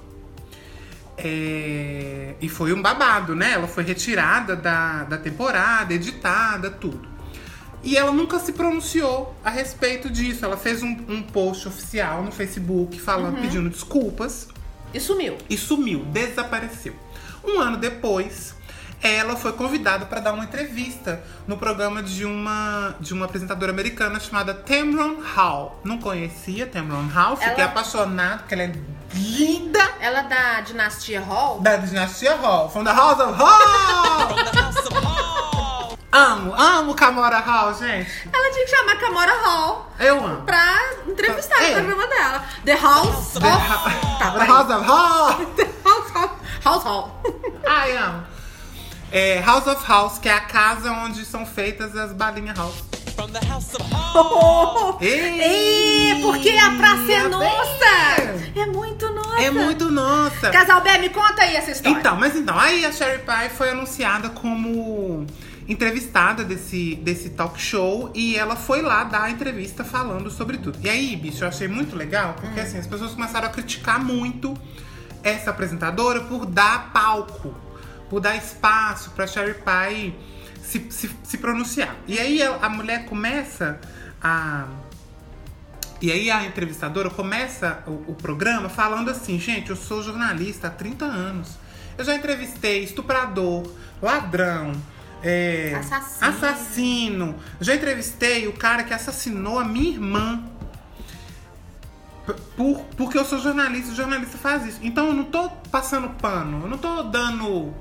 É, 1.16 2.34
E 2.40 2.48
foi 2.48 2.72
um 2.72 2.82
babado, 2.82 3.34
né? 3.34 3.52
Ela 3.52 3.66
foi 3.68 3.84
retirada 3.84 4.54
da, 4.54 5.04
da 5.04 5.16
temporada, 5.16 5.94
editada, 5.94 6.70
tudo. 6.70 7.14
E 7.82 7.96
ela 7.96 8.10
nunca 8.10 8.38
se 8.40 8.52
pronunciou 8.52 9.34
a 9.44 9.50
respeito 9.50 10.10
disso. 10.10 10.44
Ela 10.44 10.56
fez 10.56 10.82
um, 10.82 10.96
um 11.08 11.22
post 11.22 11.68
oficial 11.68 12.22
no 12.22 12.32
Facebook 12.32 13.00
falando, 13.00 13.40
pedindo 13.40 13.70
desculpas 13.70 14.48
E 14.92 14.98
sumiu. 14.98 15.38
e 15.48 15.56
sumiu, 15.56 16.00
desapareceu. 16.06 16.94
Um 17.44 17.60
ano 17.60 17.76
depois, 17.76 18.55
ela 19.02 19.36
foi 19.36 19.52
convidada 19.52 20.06
para 20.06 20.20
dar 20.20 20.32
uma 20.32 20.44
entrevista 20.44 21.22
no 21.46 21.56
programa 21.56 22.02
de 22.02 22.24
uma, 22.24 22.94
de 22.98 23.12
uma 23.12 23.26
apresentadora 23.26 23.70
americana 23.72 24.18
chamada 24.18 24.52
Tamron 24.54 25.16
Hall. 25.34 25.80
Não 25.84 25.98
conhecia 25.98 26.66
Tamron 26.66 27.06
Hall, 27.08 27.36
fiquei 27.36 27.54
Ela- 27.62 27.64
apaixonada 27.66 28.38
porque 28.38 28.54
ela 28.54 28.62
é 28.64 28.72
linda 29.14 29.80
Ela 30.00 30.18
é 30.20 30.22
da 30.24 30.60
dinastia 30.62 31.20
Hall? 31.20 31.60
da 31.60 31.76
dinastia 31.76 32.36
Hall, 32.36 32.68
from 32.70 32.84
the 32.84 32.92
House 32.92 33.20
of 33.20 33.32
Hall! 33.38 34.36
amo, 36.12 36.54
amo 36.54 36.94
Camora 36.94 37.38
Hall, 37.40 37.74
gente. 37.74 38.10
Ela 38.32 38.50
tinha 38.52 38.64
que 38.64 38.70
chamar 38.70 38.96
Camora 38.98 39.32
Hall 39.44 39.92
Eu 39.98 40.24
amo. 40.24 40.42
pra 40.44 40.74
entrevistar 41.06 41.62
É. 41.62 41.68
no 41.80 41.84
programa 41.84 42.06
dela. 42.08 42.44
The 42.64 42.74
House 42.74 43.32
The, 43.34 43.46
of... 43.46 44.18
Tá, 44.18 44.30
the. 44.32 44.44
House 44.46 44.70
of 44.70 44.86
Hall! 44.86 45.46
The 45.56 45.68
House 45.84 46.10
of... 46.16 46.30
House 46.64 46.84
Hall. 46.84 47.22
Ai, 47.66 47.96
amo. 47.96 48.24
É, 49.10 49.40
House 49.40 49.66
of 49.66 49.84
House, 49.86 50.18
que 50.18 50.28
é 50.28 50.32
a 50.32 50.40
casa 50.40 50.90
onde 50.90 51.24
são 51.24 51.46
feitas 51.46 51.96
as 51.96 52.12
balinhas 52.12 52.56
house. 52.56 52.84
Ei, 55.00 56.12
Ih, 56.12 56.22
porque 56.22 56.50
a 56.50 56.70
praça 56.76 57.12
é 57.12 57.14
é 57.14 57.28
nossa! 57.28 57.86
É 58.54 58.66
muito 58.66 59.10
nossa! 59.10 59.42
É 59.42 59.50
muito 59.50 59.90
nossa. 59.90 60.50
Casal 60.50 60.82
B, 60.82 60.98
me 60.98 61.08
conta 61.08 61.42
aí 61.42 61.56
essa 61.56 61.70
história. 61.70 61.98
Então, 61.98 62.16
mas 62.16 62.36
então, 62.36 62.58
aí 62.58 62.84
a 62.84 62.92
Sherry 62.92 63.22
Pie 63.22 63.48
foi 63.56 63.70
anunciada 63.70 64.28
como 64.28 65.26
entrevistada 65.68 66.44
desse, 66.44 66.94
desse 66.96 67.30
talk 67.30 67.60
show 67.60 68.10
e 68.14 68.36
ela 68.36 68.54
foi 68.54 68.82
lá 68.82 69.04
dar 69.04 69.24
a 69.24 69.30
entrevista 69.30 69.82
falando 69.82 70.30
sobre 70.30 70.58
tudo. 70.58 70.78
E 70.82 70.88
aí, 70.88 71.16
bicho, 71.16 71.42
eu 71.42 71.48
achei 71.48 71.68
muito 71.68 71.96
legal, 71.96 72.34
porque 72.40 72.60
assim, 72.60 72.78
as 72.78 72.86
pessoas 72.86 73.12
começaram 73.12 73.46
a 73.46 73.50
criticar 73.50 74.02
muito 74.02 74.56
essa 75.22 75.50
apresentadora 75.50 76.20
por 76.20 76.46
dar 76.46 76.92
palco, 76.92 77.54
por 78.08 78.20
dar 78.20 78.36
espaço 78.36 79.10
pra 79.10 79.26
Sherry 79.26 79.54
Pie 79.54 80.14
se, 80.62 80.86
se, 80.90 81.10
se 81.22 81.38
pronunciar. 81.38 81.96
E 82.06 82.18
aí 82.18 82.42
a 82.42 82.68
mulher 82.68 83.06
começa 83.06 83.78
a 84.22 84.66
E 86.00 86.10
aí 86.10 86.30
a 86.30 86.44
entrevistadora 86.44 87.08
começa 87.08 87.82
o, 87.86 88.12
o 88.12 88.14
programa 88.14 88.68
falando 88.68 89.10
assim, 89.10 89.38
gente, 89.38 89.70
eu 89.70 89.76
sou 89.76 90.02
jornalista 90.02 90.68
há 90.68 90.70
30 90.70 91.04
anos. 91.04 91.56
Eu 91.96 92.04
já 92.04 92.14
entrevistei 92.14 92.84
estuprador, 92.84 93.70
ladrão, 94.02 94.72
é, 95.22 95.74
Assassino. 95.74 96.30
assassino. 96.30 97.34
Já 97.60 97.74
entrevistei 97.74 98.46
o 98.48 98.52
cara 98.52 98.84
que 98.84 98.92
assassinou 98.92 99.58
a 99.58 99.64
minha 99.64 99.90
irmã. 99.90 100.44
Por, 102.56 102.80
porque 102.96 103.16
eu 103.16 103.24
sou 103.24 103.38
jornalista, 103.38 103.92
o 103.92 103.94
jornalista 103.94 104.36
faz 104.36 104.66
isso. 104.66 104.80
Então 104.82 105.06
eu 105.08 105.14
não 105.14 105.24
tô 105.24 105.48
passando 105.70 106.08
pano, 106.20 106.62
eu 106.62 106.68
não 106.68 106.76
tô 106.76 107.04
dando 107.04 107.72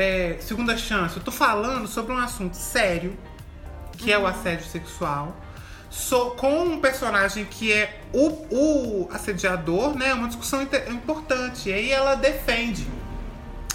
é, 0.00 0.38
segunda 0.40 0.76
chance, 0.76 1.16
eu 1.16 1.22
tô 1.22 1.30
falando 1.30 1.86
sobre 1.86 2.12
um 2.12 2.18
assunto 2.18 2.54
sério, 2.54 3.16
que 3.96 4.12
é 4.12 4.18
o 4.18 4.26
assédio 4.26 4.66
sexual. 4.66 5.36
Sou 5.90 6.32
com 6.32 6.62
um 6.62 6.80
personagem 6.80 7.44
que 7.44 7.72
é 7.72 8.00
o, 8.12 8.28
o 8.50 9.08
assediador, 9.12 9.96
né? 9.96 10.10
É 10.10 10.14
uma 10.14 10.28
discussão 10.28 10.62
importante. 10.62 11.68
E 11.68 11.72
aí 11.72 11.90
ela 11.90 12.14
defende 12.14 12.86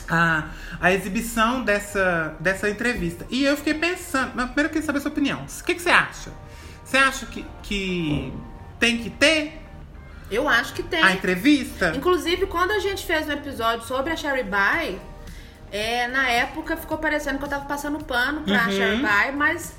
a, 0.10 0.50
a 0.80 0.94
exibição 0.94 1.62
dessa, 1.64 2.36
dessa 2.40 2.70
entrevista. 2.70 3.26
E 3.30 3.44
eu 3.44 3.58
fiquei 3.58 3.74
pensando, 3.74 4.32
mas 4.34 4.46
primeiro 4.46 4.70
eu 4.70 4.74
queria 4.74 4.86
saber 4.86 5.00
a 5.00 5.02
sua 5.02 5.12
opinião. 5.12 5.42
O 5.44 5.64
que, 5.64 5.76
que 5.76 5.82
você 5.82 5.90
acha? 5.90 6.32
Você 6.84 6.98
acha 6.98 7.26
que, 7.26 7.46
que 7.64 8.34
tem 8.80 9.00
que 9.00 9.10
ter 9.10 9.62
Eu 10.32 10.48
acho 10.48 10.74
que 10.74 10.84
tem. 10.84 11.04
a 11.04 11.12
entrevista? 11.12 11.94
Inclusive, 11.96 12.46
quando 12.48 12.72
a 12.72 12.80
gente 12.80 13.06
fez 13.06 13.28
um 13.28 13.32
episódio 13.32 13.86
sobre 13.86 14.14
a 14.14 14.16
Sherry 14.16 14.44
By, 14.44 15.00
é, 15.76 16.08
na 16.08 16.30
época 16.30 16.78
ficou 16.78 16.98
parecendo 16.98 17.38
que 17.38 17.44
eu 17.46 17.50
tava 17.50 17.66
passando 17.66 18.04
pano 18.04 18.42
pra 18.42 18.66
Uhum. 18.66 18.72
Sherry 18.72 18.98
By, 18.98 19.36
mas 19.36 19.74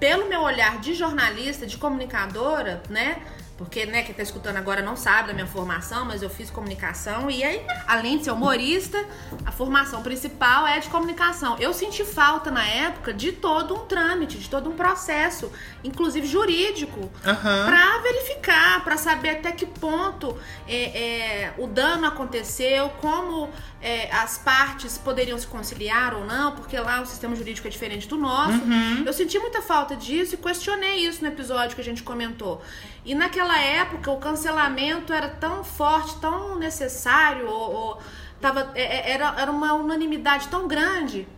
pelo 0.00 0.28
meu 0.28 0.40
olhar 0.40 0.78
de 0.80 0.92
jornalista, 0.92 1.66
de 1.66 1.76
comunicadora, 1.76 2.82
né? 2.90 3.18
Porque, 3.56 3.86
né, 3.86 4.02
quem 4.02 4.12
tá 4.12 4.22
escutando 4.22 4.56
agora 4.56 4.82
não 4.82 4.96
sabe 4.96 5.28
da 5.28 5.34
minha 5.34 5.46
formação, 5.46 6.04
mas 6.04 6.22
eu 6.22 6.30
fiz 6.30 6.50
comunicação. 6.50 7.30
E 7.30 7.44
aí, 7.44 7.64
além 7.86 8.18
de 8.18 8.24
ser 8.24 8.32
humorista, 8.32 9.04
a 9.46 9.52
formação 9.52 10.02
principal 10.02 10.66
é 10.66 10.80
de 10.80 10.88
comunicação. 10.88 11.56
Eu 11.60 11.72
senti 11.72 12.04
falta 12.04 12.50
na 12.50 12.66
época 12.66 13.14
de 13.14 13.30
todo 13.30 13.74
um 13.74 13.86
trâmite, 13.86 14.38
de 14.38 14.50
todo 14.50 14.68
um 14.68 14.74
processo, 14.74 15.52
inclusive 15.84 16.26
jurídico, 16.26 17.08
Aham. 17.24 17.66
pra 17.66 17.98
verificar, 17.98 18.82
pra 18.82 18.96
saber 18.96 19.30
até 19.30 19.52
que 19.52 19.66
ponto 19.66 20.36
é, 20.66 20.76
é, 20.76 21.54
o 21.56 21.68
dano 21.68 22.06
aconteceu, 22.06 22.88
como 23.00 23.50
é, 23.80 24.10
as 24.10 24.36
partes 24.36 24.98
poderiam 24.98 25.38
se 25.38 25.46
conciliar 25.46 26.14
ou 26.14 26.24
não, 26.24 26.56
porque 26.56 26.76
lá 26.76 27.00
o 27.00 27.06
sistema 27.06 27.36
jurídico 27.36 27.68
é 27.68 27.70
diferente 27.70 28.08
do 28.08 28.16
nosso. 28.16 28.58
Uhum. 28.58 29.04
Eu 29.06 29.12
senti 29.12 29.38
muita 29.38 29.62
falta 29.62 29.94
disso 29.94 30.34
e 30.34 30.38
questionei 30.38 31.06
isso 31.06 31.22
no 31.22 31.28
episódio 31.28 31.76
que 31.76 31.80
a 31.80 31.84
gente 31.84 32.02
comentou. 32.02 32.60
E 33.04 33.14
naquela 33.14 33.58
época 33.58 34.10
o 34.10 34.18
cancelamento 34.18 35.12
era 35.12 35.28
tão 35.28 35.62
forte, 35.62 36.16
tão 36.20 36.56
necessário, 36.58 37.46
ou, 37.46 37.72
ou 37.72 38.02
tava, 38.40 38.70
é, 38.74 38.82
é, 38.82 39.10
era, 39.12 39.34
era 39.38 39.50
uma 39.50 39.74
unanimidade 39.74 40.48
tão 40.48 40.66
grande 40.66 41.28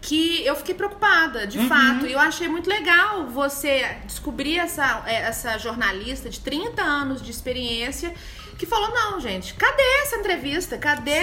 que 0.00 0.44
eu 0.44 0.54
fiquei 0.54 0.74
preocupada, 0.74 1.46
de 1.46 1.58
Uhum. 1.58 1.68
fato. 1.68 2.06
E 2.06 2.12
eu 2.12 2.18
achei 2.20 2.46
muito 2.46 2.68
legal 2.68 3.26
você 3.26 3.96
descobrir 4.04 4.58
essa, 4.58 5.02
é, 5.06 5.14
essa 5.22 5.58
jornalista 5.58 6.28
de 6.28 6.40
30 6.40 6.82
anos 6.82 7.22
de 7.22 7.30
experiência 7.30 8.14
que 8.58 8.66
falou, 8.66 8.90
não, 8.90 9.18
gente, 9.18 9.54
cadê 9.54 9.82
essa 10.02 10.16
entrevista? 10.16 10.76
Cadê 10.78 11.20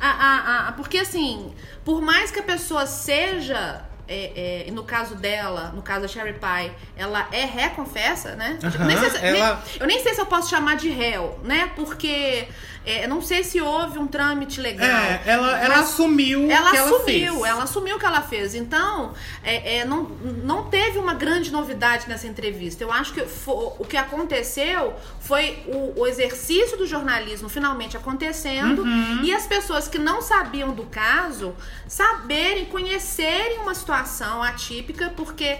a, 0.00 0.10
a, 0.10 0.68
a- 0.68 0.72
Porque 0.72 0.98
assim, 0.98 1.54
por 1.84 2.00
mais 2.00 2.30
que 2.30 2.40
a 2.40 2.42
pessoa 2.42 2.86
seja. 2.86 3.84
É, 4.12 4.64
é, 4.68 4.70
no 4.70 4.84
caso 4.84 5.14
dela, 5.14 5.72
no 5.74 5.80
caso 5.82 6.02
da 6.02 6.08
Sherry 6.08 6.34
Pie, 6.34 6.72
ela 6.96 7.26
é 7.32 7.44
ré, 7.44 7.68
confessa, 7.70 8.34
né? 8.36 8.58
Nem 8.86 8.96
sei 8.98 9.10
se- 9.10 9.16
ela- 9.24 9.54
nem- 9.64 9.80
eu 9.80 9.86
nem 9.86 10.02
sei 10.02 10.14
se 10.14 10.20
eu 10.20 10.26
posso 10.26 10.50
chamar 10.50 10.76
de 10.76 10.90
réu, 10.90 11.38
né? 11.42 11.70
Porque 11.74 12.46
é, 12.84 13.06
não 13.06 13.20
sei 13.22 13.44
se 13.44 13.60
houve 13.60 13.98
um 13.98 14.06
trâmite 14.06 14.60
legal. 14.60 14.88
É, 14.88 15.22
ela, 15.26 15.58
ela 15.60 15.80
assumiu 15.80 16.50
ela 16.50 16.70
que 16.70 16.76
ela 16.76 16.86
assumiu, 16.88 17.34
fez. 17.34 17.44
ela 17.44 17.62
assumiu 17.62 17.96
o 17.96 17.98
que 17.98 18.06
ela 18.06 18.20
fez. 18.22 18.54
Então, 18.54 19.14
é, 19.42 19.78
é, 19.78 19.84
não, 19.84 20.04
não 20.44 20.64
teve 20.64 20.98
uma 20.98 21.14
grande 21.14 21.50
novidade 21.52 22.08
nessa 22.08 22.26
entrevista. 22.26 22.82
Eu 22.82 22.92
acho 22.92 23.12
que 23.12 23.20
o 23.46 23.84
que 23.84 23.96
aconteceu 23.96 24.94
foi 25.20 25.62
o, 25.66 26.00
o 26.00 26.06
exercício 26.06 26.76
do 26.76 26.86
jornalismo 26.86 27.48
finalmente 27.48 27.96
acontecendo 27.96 28.82
Uhum. 28.82 29.22
e 29.22 29.32
as 29.32 29.46
pessoas 29.46 29.86
que 29.88 29.98
não 29.98 30.20
sabiam 30.22 30.72
do 30.72 30.84
caso 30.84 31.54
saberem, 31.86 32.64
conhecerem 32.66 33.58
uma 33.58 33.74
situação 33.74 34.42
atípica, 34.42 35.12
porque 35.16 35.58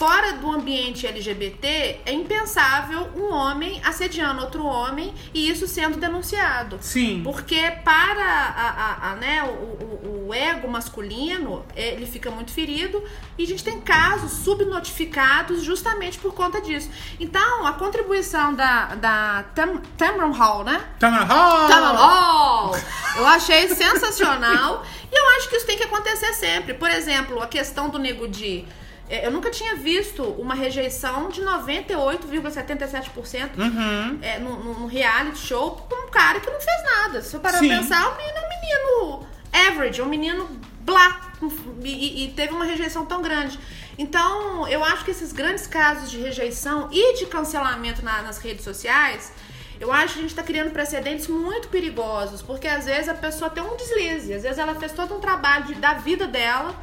fora 0.00 0.32
do 0.32 0.50
ambiente 0.50 1.06
LGBT 1.06 2.00
é 2.06 2.12
impensável 2.12 3.10
um 3.14 3.30
homem 3.34 3.82
assediando 3.84 4.40
outro 4.40 4.64
homem 4.64 5.12
e 5.34 5.50
isso 5.50 5.68
sendo 5.68 5.98
denunciado. 5.98 6.78
Sim. 6.80 7.20
Porque 7.22 7.60
para 7.84 8.24
a, 8.24 8.70
a- 8.70 9.10
a, 9.10 9.14
né, 9.16 9.42
o, 9.44 9.48
o- 9.48 10.26
o 10.28 10.34
ego 10.34 10.66
masculino, 10.70 11.66
ele 11.76 12.06
fica 12.06 12.30
muito 12.30 12.50
ferido 12.50 13.04
e 13.36 13.42
a 13.44 13.46
gente 13.46 13.62
tem 13.62 13.78
casos 13.80 14.32
subnotificados 14.42 15.62
justamente 15.62 16.18
por 16.18 16.32
conta 16.32 16.62
disso. 16.62 16.88
Então, 17.18 17.66
a 17.66 17.72
contribuição 17.74 18.54
da, 18.54 18.94
da 18.94 19.44
Tam, 19.54 19.82
Tamron 19.98 20.30
Hall, 20.32 20.64
né? 20.64 20.80
Tamara 20.98 21.24
Hall! 21.24 21.68
Tamron 21.68 21.94
Hall! 21.96 22.76
Eu 23.18 23.26
achei 23.26 23.68
sensacional 23.68 24.82
e 25.12 25.14
eu 25.14 25.28
acho 25.36 25.50
que 25.50 25.56
isso 25.56 25.66
tem 25.66 25.76
que 25.76 25.84
acontecer 25.84 26.32
sempre. 26.32 26.72
Por 26.74 26.88
exemplo, 26.90 27.42
a 27.42 27.46
questão 27.46 27.90
do 27.90 27.98
Nego 27.98 28.26
Di. 28.26 28.64
É, 29.10 29.26
Eu 29.26 29.30
nunca 29.32 29.50
tinha 29.50 29.74
visto 29.74 30.22
uma 30.22 30.54
rejeição 30.54 31.28
de 31.28 31.42
98,77% 31.42 33.50
Uhum. 33.58 34.18
é, 34.22 34.38
num, 34.38 34.86
reality 34.86 35.38
show 35.38 35.72
pra 35.88 35.98
um 36.06 36.10
cara 36.10 36.40
que 36.40 36.48
não 36.50 36.60
fez 36.60 36.82
nada. 36.84 37.22
Se 37.22 37.34
eu 37.34 37.40
parar 37.40 37.58
pra 37.58 37.68
Sim. 37.68 37.76
pensar, 37.76 38.08
o 38.08 38.16
menino 38.16 38.38
é 38.38 38.40
um 38.40 38.48
menino 38.48 39.26
average, 39.52 40.00
é 40.00 40.04
um 40.04 40.08
menino 40.08 40.48
blá. 40.80 41.32
E, 41.82 42.24
e- 42.24 42.28
teve 42.32 42.52
uma 42.52 42.64
rejeição 42.64 43.04
tão 43.06 43.22
grande. 43.22 43.58
Então, 43.98 44.66
eu 44.68 44.82
acho 44.84 45.04
que 45.04 45.10
esses 45.10 45.32
grandes 45.32 45.66
casos 45.66 46.10
de 46.10 46.18
rejeição 46.18 46.88
e 46.92 47.14
de 47.18 47.26
cancelamento 47.26 48.04
na- 48.04 48.22
nas 48.22 48.38
redes 48.38 48.62
sociais, 48.64 49.32
eu 49.80 49.90
acho 49.92 50.14
que 50.14 50.20
a 50.20 50.22
gente 50.22 50.34
tá 50.34 50.42
criando 50.42 50.70
precedentes 50.70 51.26
muito 51.26 51.68
perigosos, 51.68 52.42
porque 52.42 52.68
às 52.68 52.84
vezes 52.84 53.08
a 53.08 53.14
pessoa 53.14 53.50
tem 53.50 53.62
um 53.62 53.76
deslize, 53.76 54.34
às 54.34 54.42
vezes 54.42 54.58
ela 54.58 54.74
fez 54.74 54.92
todo 54.92 55.14
um 55.16 55.20
trabalho 55.20 55.64
de- 55.66 55.74
da 55.76 55.94
vida 55.94 56.26
dela 56.26 56.74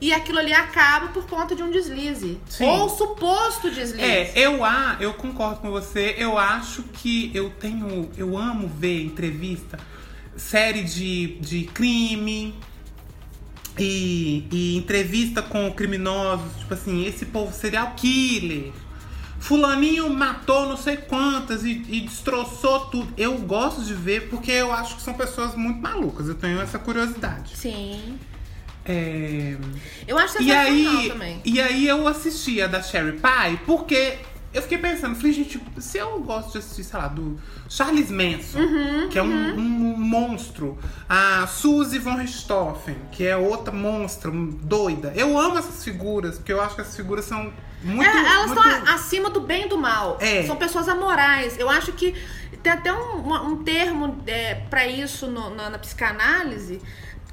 e 0.00 0.12
aquilo 0.12 0.38
ali 0.38 0.52
acaba 0.52 1.08
por 1.08 1.26
conta 1.26 1.54
de 1.54 1.62
um 1.62 1.70
deslize. 1.70 2.40
Sim. 2.48 2.64
Ou 2.64 2.88
suposto 2.88 3.70
deslize. 3.70 4.00
É, 4.00 4.32
eu, 4.34 4.64
a, 4.64 4.96
eu 4.98 5.12
concordo 5.12 5.60
com 5.60 5.70
você. 5.70 6.14
Eu 6.16 6.38
acho 6.38 6.82
que 6.84 7.30
eu 7.34 7.50
tenho. 7.50 8.10
Eu 8.16 8.38
amo 8.38 8.66
ver 8.66 9.02
entrevista, 9.02 9.78
série 10.36 10.82
de, 10.82 11.38
de 11.40 11.64
crime 11.64 12.54
e, 13.78 14.46
e 14.50 14.76
entrevista 14.76 15.42
com 15.42 15.70
criminosos. 15.72 16.56
Tipo 16.58 16.74
assim, 16.74 17.04
esse 17.04 17.26
povo 17.26 17.52
serial 17.52 17.92
killer. 17.94 18.72
Fulaninho 19.38 20.08
matou 20.10 20.68
não 20.68 20.76
sei 20.76 20.98
quantas 20.98 21.64
e, 21.64 21.82
e 21.88 22.00
destroçou 22.02 22.80
tudo. 22.86 23.12
Eu 23.16 23.38
gosto 23.38 23.82
de 23.82 23.94
ver 23.94 24.28
porque 24.28 24.50
eu 24.50 24.70
acho 24.70 24.96
que 24.96 25.02
são 25.02 25.14
pessoas 25.14 25.54
muito 25.54 25.80
malucas. 25.80 26.28
Eu 26.28 26.34
tenho 26.34 26.60
essa 26.60 26.78
curiosidade. 26.78 27.56
Sim. 27.56 28.18
É... 28.84 29.56
Eu 30.08 30.18
acho 30.18 30.36
E 30.42 30.44
sensacional 30.46 30.98
aí, 31.00 31.08
também. 31.10 31.40
e 31.44 31.60
aí 31.60 31.86
eu 31.86 32.06
assisti 32.08 32.60
a 32.62 32.66
da 32.66 32.82
Sherry 32.82 33.12
Pie 33.12 33.58
porque 33.66 34.18
eu 34.52 34.62
fiquei 34.62 34.78
pensando, 34.78 35.14
falei, 35.14 35.32
gente, 35.32 35.60
se 35.78 35.98
eu 35.98 36.18
gosto 36.20 36.52
de 36.52 36.58
assistir, 36.58 36.82
sei 36.82 36.98
lá, 36.98 37.06
do 37.06 37.38
Charles 37.68 38.10
Manson, 38.10 38.58
Uhum, 38.58 39.08
que 39.08 39.16
é 39.18 39.22
um, 39.22 39.54
um 39.54 39.96
monstro, 39.96 40.76
a 41.08 41.46
Suzy 41.46 41.98
von 42.00 42.16
Richthofen, 42.16 42.96
que 43.12 43.24
é 43.24 43.36
outra 43.36 43.72
monstra, 43.72 44.28
doida. 44.32 45.12
Eu 45.14 45.38
amo 45.38 45.56
essas 45.58 45.84
figuras, 45.84 46.38
porque 46.38 46.52
eu 46.52 46.60
acho 46.60 46.74
que 46.74 46.80
essas 46.80 46.96
figuras 46.96 47.26
são 47.26 47.52
muito. 47.84 48.10
É, 48.10 48.18
elas 48.34 48.50
muito... 48.50 48.68
estão 48.68 48.92
acima 48.94 49.30
do 49.30 49.40
bem 49.40 49.66
e 49.66 49.68
do 49.68 49.78
mal. 49.78 50.18
É. 50.20 50.42
São 50.44 50.56
pessoas 50.56 50.88
amorais. 50.88 51.56
Eu 51.56 51.70
acho 51.70 51.92
que 51.92 52.14
tem 52.60 52.72
até 52.72 52.92
um, 52.92 53.32
um 53.52 53.62
termo 53.62 54.20
é, 54.26 54.56
para 54.68 54.84
isso 54.84 55.28
no- 55.28 55.54
na, 55.54 55.70
na 55.70 55.78
psicanálise. 55.78 56.80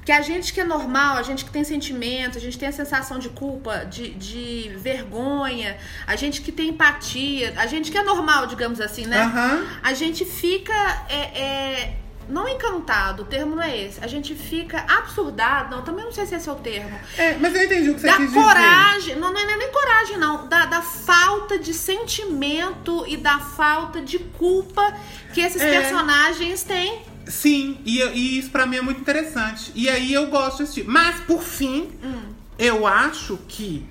Que 0.08 0.12
a 0.12 0.22
gente 0.22 0.54
que 0.54 0.60
é 0.62 0.64
normal, 0.64 1.18
a 1.18 1.22
gente 1.22 1.44
que 1.44 1.50
tem 1.50 1.62
sentimento, 1.64 2.38
a 2.38 2.40
gente 2.40 2.58
tem 2.58 2.66
a 2.66 2.72
sensação 2.72 3.18
de 3.18 3.28
culpa, 3.28 3.84
de, 3.84 4.08
de 4.14 4.70
vergonha, 4.78 5.76
a 6.06 6.16
gente 6.16 6.40
que 6.40 6.50
tem 6.50 6.70
empatia, 6.70 7.52
a 7.58 7.66
gente 7.66 7.90
que 7.92 7.98
é 7.98 8.02
normal, 8.02 8.46
digamos 8.46 8.80
assim, 8.80 9.04
né? 9.04 9.20
Aham. 9.20 9.66
A 9.82 9.92
gente 9.92 10.24
fica. 10.24 10.72
é, 11.10 11.38
é, 11.38 11.96
não 12.26 12.48
encantado, 12.48 13.22
o 13.22 13.26
termo 13.26 13.54
não 13.56 13.62
é 13.62 13.76
esse. 13.84 14.02
A 14.02 14.06
gente 14.06 14.34
fica 14.34 14.82
absurdado. 14.88 15.76
Não, 15.76 15.82
também 15.82 16.06
não 16.06 16.12
sei 16.12 16.24
se 16.26 16.34
esse 16.34 16.48
é 16.48 16.52
o 16.52 16.56
termo 16.56 16.98
É, 17.16 17.34
mas 17.38 17.54
eu 17.54 17.64
entendi 17.64 17.90
o 17.90 17.94
que 17.94 18.00
você 18.00 18.06
da 18.06 18.16
quis 18.16 18.28
dizer. 18.28 18.42
coragem, 18.42 19.16
não, 19.16 19.30
não 19.32 19.40
é 19.40 19.56
nem 19.56 19.70
coragem, 19.72 20.16
não, 20.16 20.46
da, 20.46 20.64
da 20.66 20.80
falta 20.80 21.58
de 21.58 21.72
sentimento 21.74 23.04
e 23.06 23.16
da 23.16 23.38
falta 23.38 24.00
de 24.00 24.18
culpa 24.18 24.94
que 25.34 25.40
esses 25.42 25.60
É. 25.60 25.80
personagens 25.80 26.62
têm. 26.62 27.02
Sim, 27.28 27.78
e, 27.84 28.00
e 28.02 28.38
isso 28.38 28.50
pra 28.50 28.66
mim 28.66 28.76
é 28.76 28.82
muito 28.82 29.00
interessante. 29.00 29.70
E 29.74 29.88
aí 29.88 30.12
eu 30.12 30.26
gosto 30.28 30.58
de 30.58 30.62
assistir. 30.64 30.84
Mas, 30.86 31.20
por 31.20 31.42
fim, 31.42 31.90
Hum. 32.02 32.32
eu 32.58 32.86
acho 32.86 33.36
que. 33.48 33.84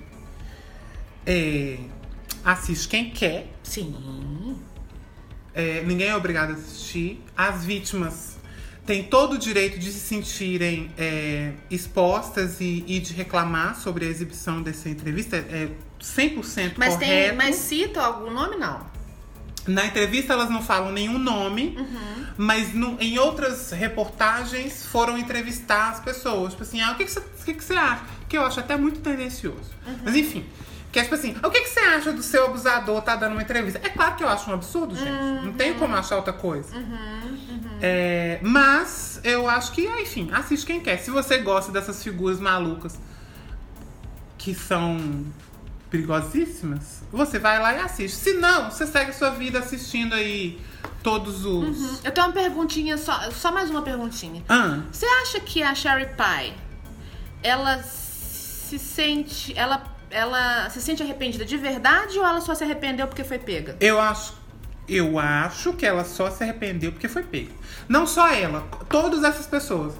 é, 1.26 1.78
Assiste 2.44 2.88
quem 2.88 3.10
quer. 3.10 3.52
Sim. 3.62 3.94
É, 5.54 5.82
ninguém 5.84 6.08
é 6.08 6.16
obrigado 6.16 6.50
a 6.50 6.54
assistir. 6.54 7.22
As 7.36 7.64
vítimas 7.64 8.36
têm 8.86 9.02
todo 9.04 9.34
o 9.34 9.38
direito 9.38 9.78
de 9.78 9.90
se 9.92 9.98
sentirem 10.00 10.90
é, 10.96 11.52
expostas 11.70 12.60
e, 12.60 12.84
e 12.86 13.00
de 13.00 13.12
reclamar 13.12 13.78
sobre 13.78 14.06
a 14.06 14.08
exibição 14.08 14.62
dessa 14.62 14.88
entrevista. 14.88 15.36
É 15.36 15.68
100% 16.00 16.74
Mas, 16.76 16.94
correto. 16.94 16.98
tem, 17.28 17.32
mas 17.36 17.56
cita 17.56 18.00
algum 18.00 18.30
nome, 18.30 18.56
não? 18.56 18.86
Na 19.68 19.86
entrevista 19.86 20.32
elas 20.32 20.48
não 20.50 20.62
falam 20.62 20.90
nenhum 20.92 21.18
nome, 21.18 21.76
mas 22.36 22.72
no- 22.74 22.96
em 23.00 23.18
outras 23.18 23.70
reportagens 23.70 24.86
foram 24.86 25.16
entrevistar 25.18 25.90
as 25.90 26.00
pessoas. 26.00 26.52
Tipo 26.52 26.62
assim, 26.62 26.80
ah, 26.80 26.92
o 26.92 26.96
que, 26.96 27.04
que, 27.04 27.10
você, 27.10 27.20
o 27.20 27.44
que, 27.44 27.54
que 27.54 27.62
você 27.64 27.74
acha? 27.74 28.02
Que 28.28 28.36
eu 28.38 28.42
acho 28.46 28.58
até 28.60 28.76
muito 28.76 29.00
tendencioso. 29.00 29.70
Mas 30.04 30.14
enfim, 30.16 30.44
que 30.90 30.98
é 30.98 31.02
tipo 31.02 31.14
assim, 31.14 31.36
o 31.42 31.50
que, 31.50 31.60
que 31.60 31.68
você 31.68 31.80
acha 31.80 32.12
do 32.12 32.22
seu 32.22 32.46
abusador 32.46 33.02
tá 33.02 33.14
dando 33.14 33.32
uma 33.32 33.42
entrevista? 33.42 33.78
É 33.84 33.90
claro 33.90 34.16
que 34.16 34.24
eu 34.24 34.28
acho 34.28 34.50
um 34.50 34.54
absurdo, 34.54 34.94
gente. 34.96 35.44
Não 35.44 35.52
tem 35.52 35.74
como 35.74 35.94
achar 35.94 36.16
outra 36.16 36.32
coisa. 36.32 36.74
É, 37.80 38.38
mas 38.42 39.20
eu 39.22 39.48
acho 39.48 39.72
que, 39.72 39.86
ah, 39.86 40.00
enfim, 40.00 40.30
assiste 40.32 40.64
quem 40.66 40.80
quer. 40.80 40.96
Se 40.98 41.10
você 41.10 41.38
gosta 41.38 41.70
dessas 41.70 42.02
figuras 42.02 42.40
malucas 42.40 42.98
que 44.38 44.54
são 44.54 45.24
perigosíssimas, 45.90 47.02
você 47.10 47.38
vai 47.38 47.58
lá 47.60 47.74
e 47.74 47.78
assiste. 47.78 48.16
Se 48.16 48.34
não, 48.34 48.70
você 48.70 48.86
segue 48.86 49.12
sua 49.12 49.30
vida 49.30 49.58
assistindo 49.58 50.14
aí 50.14 50.60
todos 51.02 51.44
os. 51.44 52.04
Eu 52.04 52.12
tenho 52.12 52.26
uma 52.26 52.32
perguntinha, 52.32 52.98
só, 52.98 53.30
só 53.30 53.50
mais 53.52 53.70
uma 53.70 53.82
perguntinha. 53.82 54.42
Ah, 54.48 54.80
Você 54.92 55.06
acha 55.06 55.40
que 55.40 55.62
a 55.62 55.74
Sherry 55.74 56.06
Pie, 56.06 56.54
ela 57.42 57.82
se 57.82 58.78
sente. 58.78 59.56
Ela, 59.56 59.82
ela 60.10 60.68
se 60.70 60.80
sente 60.80 61.02
arrependida 61.02 61.44
de 61.44 61.56
verdade 61.56 62.18
ou 62.18 62.24
ela 62.26 62.40
só 62.40 62.54
se 62.54 62.64
arrependeu 62.64 63.06
porque 63.06 63.24
foi 63.24 63.38
pega? 63.38 63.76
eu 63.80 64.00
acho. 64.00 64.36
Eu 64.88 65.18
acho 65.18 65.74
que 65.74 65.84
ela 65.84 66.02
só 66.02 66.30
se 66.30 66.42
arrependeu 66.42 66.90
porque 66.92 67.08
foi 67.08 67.22
pega. 67.22 67.50
Não 67.86 68.06
só 68.06 68.26
ela, 68.32 68.66
todas 68.88 69.22
essas 69.22 69.46
pessoas. 69.46 69.92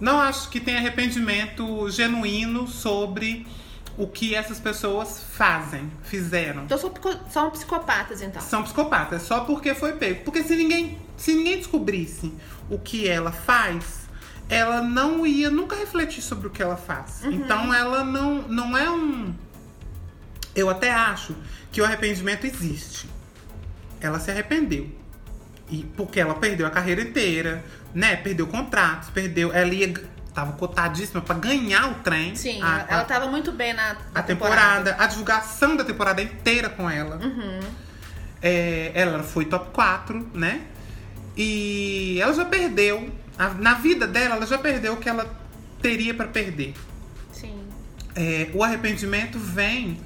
Não 0.00 0.18
acho 0.18 0.48
que 0.50 0.58
tem 0.58 0.76
arrependimento 0.76 1.88
genuíno 1.88 2.66
sobre 2.66 3.46
o 3.96 4.06
que 4.06 4.34
essas 4.34 4.58
pessoas 4.58 5.20
fazem, 5.20 5.90
fizeram. 6.02 6.64
Então 6.64 6.78
são, 6.78 6.92
são 7.30 7.50
psicopatas, 7.50 8.22
então. 8.22 8.40
são 8.40 8.62
psicopatas 8.62 9.22
só 9.22 9.40
porque 9.40 9.74
foi 9.74 9.92
pego. 9.94 10.24
Porque 10.24 10.42
se 10.42 10.56
ninguém, 10.56 10.98
se 11.16 11.34
ninguém 11.34 11.58
descobrisse 11.58 12.32
o 12.70 12.78
que 12.78 13.06
ela 13.08 13.32
faz, 13.32 14.02
ela 14.48 14.82
não 14.82 15.26
ia 15.26 15.50
nunca 15.50 15.76
refletir 15.76 16.22
sobre 16.22 16.46
o 16.46 16.50
que 16.50 16.62
ela 16.62 16.76
faz. 16.76 17.24
Então 17.24 17.72
ela 17.72 18.04
não, 18.04 18.42
não 18.42 18.76
é 18.76 18.90
um. 18.90 19.34
Eu 20.54 20.68
até 20.68 20.90
acho 20.90 21.34
que 21.70 21.80
o 21.80 21.84
arrependimento 21.84 22.46
existe. 22.46 23.08
Ela 24.00 24.18
se 24.18 24.30
arrependeu. 24.30 24.90
E 25.70 25.84
porque 25.96 26.20
ela 26.20 26.34
perdeu 26.34 26.66
a 26.66 26.70
carreira 26.70 27.00
inteira, 27.00 27.64
né? 27.94 28.16
Perdeu 28.16 28.46
contratos, 28.46 29.08
perdeu. 29.10 29.52
Ela 29.52 29.72
ia. 29.72 30.11
Tava 30.34 30.52
cotadíssima 30.52 31.20
pra 31.20 31.34
ganhar 31.34 31.90
o 31.90 31.94
trem. 31.96 32.34
Sim, 32.34 32.62
a- 32.62 32.66
ela, 32.80 32.86
ela 32.88 33.00
a- 33.02 33.04
tava 33.04 33.26
muito 33.26 33.52
bem 33.52 33.74
na, 33.74 33.96
a 34.14 34.22
temporada, 34.22 34.96
a 34.98 35.06
divulgação 35.06 35.76
da 35.76 35.84
temporada 35.84 36.22
inteira 36.22 36.68
com 36.70 36.88
ela. 36.88 37.20
É, 38.40 38.90
ela 38.94 39.22
foi 39.22 39.44
top 39.44 39.70
4, 39.72 40.30
né? 40.34 40.62
E 41.36 42.18
ela 42.20 42.32
já 42.34 42.44
perdeu. 42.44 43.10
a- 43.38 43.48
na 43.54 43.74
vida 43.74 44.06
dela, 44.06 44.36
ela 44.36 44.46
já 44.46 44.58
perdeu 44.58 44.92
o 44.92 44.96
que 44.98 45.08
ela 45.08 45.26
teria 45.80 46.12
pra 46.12 46.26
perder. 46.28 46.74
Sim. 47.32 47.64
É, 48.14 48.50
o 48.52 48.62
arrependimento 48.62 49.38
vem 49.38 49.98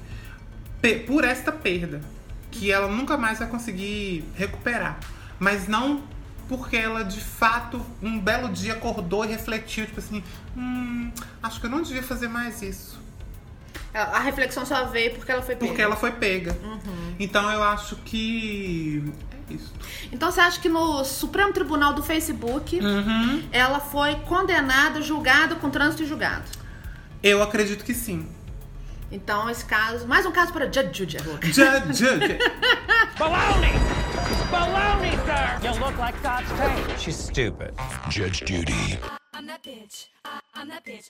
por 1.05 1.25
esta 1.25 1.51
perda, 1.51 1.99
que 2.49 2.71
ela 2.71 2.87
nunca 2.87 3.17
mais 3.17 3.39
vai 3.39 3.47
conseguir 3.49 4.23
recuperar. 4.35 4.97
Mas 5.37 5.67
não 5.67 6.03
porque 6.47 6.75
ela 6.77 7.03
de 7.03 7.19
fato 7.19 7.83
um 8.01 8.19
belo 8.19 8.49
dia 8.49 8.73
acordou 8.73 9.25
e 9.25 9.27
refletiu, 9.27 9.85
tipo 9.85 9.99
assim, 9.99 10.23
hum, 10.55 11.11
acho 11.43 11.59
que 11.59 11.65
eu 11.65 11.69
não 11.69 11.81
devia 11.81 12.03
fazer 12.03 12.27
mais 12.27 12.61
isso. 12.61 12.99
A, 13.93 14.17
a 14.17 14.19
reflexão 14.19 14.65
só 14.65 14.85
veio 14.85 15.15
porque 15.15 15.31
ela 15.31 15.41
foi 15.41 15.55
pega. 15.55 15.67
Porque 15.67 15.81
ela 15.81 15.95
foi 15.95 16.11
pega. 16.11 16.57
Então 17.19 17.49
eu 17.51 17.63
acho 17.63 17.95
que 17.97 19.03
é 19.49 19.53
isso. 19.53 19.73
Então 20.11 20.31
você 20.31 20.39
acha 20.39 20.59
que 20.59 20.69
no 20.69 21.03
Supremo 21.03 21.51
Tribunal 21.53 21.93
do 21.93 22.03
Facebook 22.03 22.79
Uhum. 22.79 23.43
ela 23.51 23.79
foi 23.79 24.15
condenada, 24.27 25.01
julgada 25.01 25.55
com 25.55 25.69
trânsito 25.69 26.03
e 26.03 26.05
julgado? 26.05 26.43
Eu 27.23 27.41
acredito 27.41 27.83
que 27.83 27.93
sim. 27.93 28.27
Então 29.11 29.49
esse 29.49 29.65
caso, 29.65 30.05
mais 30.05 30.25
um 30.25 30.31
caso 30.31 30.51
para 30.51 30.65
Judge 30.65 30.99
Judy 30.99 31.17
Arroca. 31.17 31.47
Judge. 31.47 32.03
Baloney! 33.17 33.71
Baloney, 34.51 35.11
sir! 35.11 35.59
You 35.63 35.79
look 35.79 35.97
like 35.97 36.21
God's 36.21 36.49
tank. 36.57 36.99
She's 36.99 37.15
stupid. 37.15 37.73
Judge 38.09 38.43
Judy. 38.45 38.99
I'm 39.33 39.47
that 39.47 39.63
bitch. 39.63 40.07
I'm 40.53 40.67
that 40.67 40.83
bitch. 40.83 41.09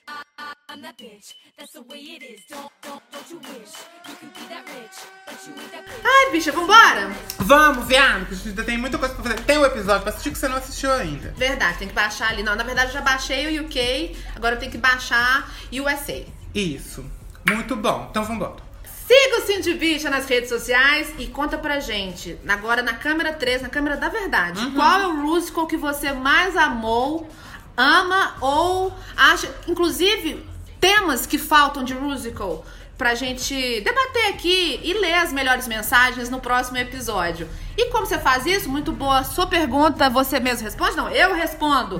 I'm 0.68 0.82
that 0.82 0.96
bitch. 0.96 1.34
That's 1.58 1.72
the 1.72 1.82
way 1.82 1.98
it 1.98 2.22
is. 2.22 2.40
Don't, 2.48 2.70
don't, 2.82 3.02
don't 3.10 3.30
you 3.30 3.38
wish 3.38 3.72
you 4.06 4.14
could 4.14 4.32
be 4.34 4.46
that 4.48 4.64
rich, 4.68 4.98
but 5.26 5.38
you 5.46 5.54
ain't 5.60 5.72
that 5.72 5.84
bitch. 5.84 6.04
Ai, 6.04 6.30
bicha, 6.30 6.52
vambora? 6.52 7.10
Vamos, 7.38 7.86
viado, 7.88 8.26
que 8.26 8.34
a 8.34 8.36
gente 8.36 8.48
ainda 8.50 8.64
tem 8.64 8.78
muita 8.78 8.98
coisa 8.98 9.14
pra 9.14 9.24
fazer. 9.24 9.40
Tem 9.44 9.58
um 9.58 9.64
episódio 9.64 10.02
pra 10.02 10.10
assistir 10.10 10.30
que 10.30 10.38
você 10.38 10.46
não 10.48 10.56
assistiu 10.56 10.92
ainda. 10.92 11.30
Verdade, 11.36 11.78
tem 11.78 11.88
que 11.88 11.94
baixar 11.94 12.28
ali. 12.28 12.42
Não, 12.44 12.54
na 12.54 12.62
verdade 12.62 12.90
eu 12.90 12.94
já 12.94 13.00
baixei 13.00 13.58
o 13.58 13.64
UK, 13.64 14.16
agora 14.36 14.54
eu 14.54 14.58
tenho 14.60 14.70
que 14.70 14.78
baixar 14.78 15.50
USA. 15.72 16.24
Isso. 16.54 17.17
Muito 17.46 17.76
bom. 17.76 18.08
Então 18.10 18.24
vambora. 18.24 18.68
Siga 19.06 19.38
o 19.38 19.46
Cindy 19.46 19.74
Bicha 19.74 20.10
nas 20.10 20.26
redes 20.26 20.50
sociais 20.50 21.14
e 21.18 21.26
conta 21.28 21.56
pra 21.56 21.80
gente, 21.80 22.38
agora 22.46 22.82
na 22.82 22.92
câmera 22.92 23.32
3, 23.32 23.62
na 23.62 23.70
câmera 23.70 23.96
da 23.96 24.10
verdade, 24.10 24.70
qual 24.72 25.00
é 25.00 25.06
o 25.06 25.14
musical 25.14 25.66
que 25.66 25.78
você 25.78 26.12
mais 26.12 26.54
amou, 26.58 27.26
ama 27.74 28.34
ou 28.38 28.92
acha. 29.16 29.50
Inclusive, 29.66 30.44
temas 30.78 31.24
que 31.24 31.38
faltam 31.38 31.82
de 31.82 31.94
musical 31.94 32.66
pra 32.98 33.14
gente 33.14 33.80
debater 33.80 34.26
aqui 34.26 34.80
e 34.82 34.92
ler 34.92 35.14
as 35.14 35.32
melhores 35.32 35.66
mensagens 35.66 36.28
no 36.28 36.40
próximo 36.40 36.76
episódio. 36.76 37.48
E 37.78 37.86
como 37.86 38.04
você 38.04 38.18
faz 38.18 38.44
isso? 38.44 38.68
Muito 38.68 38.92
boa 38.92 39.24
sua 39.24 39.46
pergunta, 39.46 40.10
você 40.10 40.38
mesmo 40.38 40.64
responde? 40.64 40.96
Não, 40.96 41.08
eu 41.08 41.32
respondo. 41.34 41.98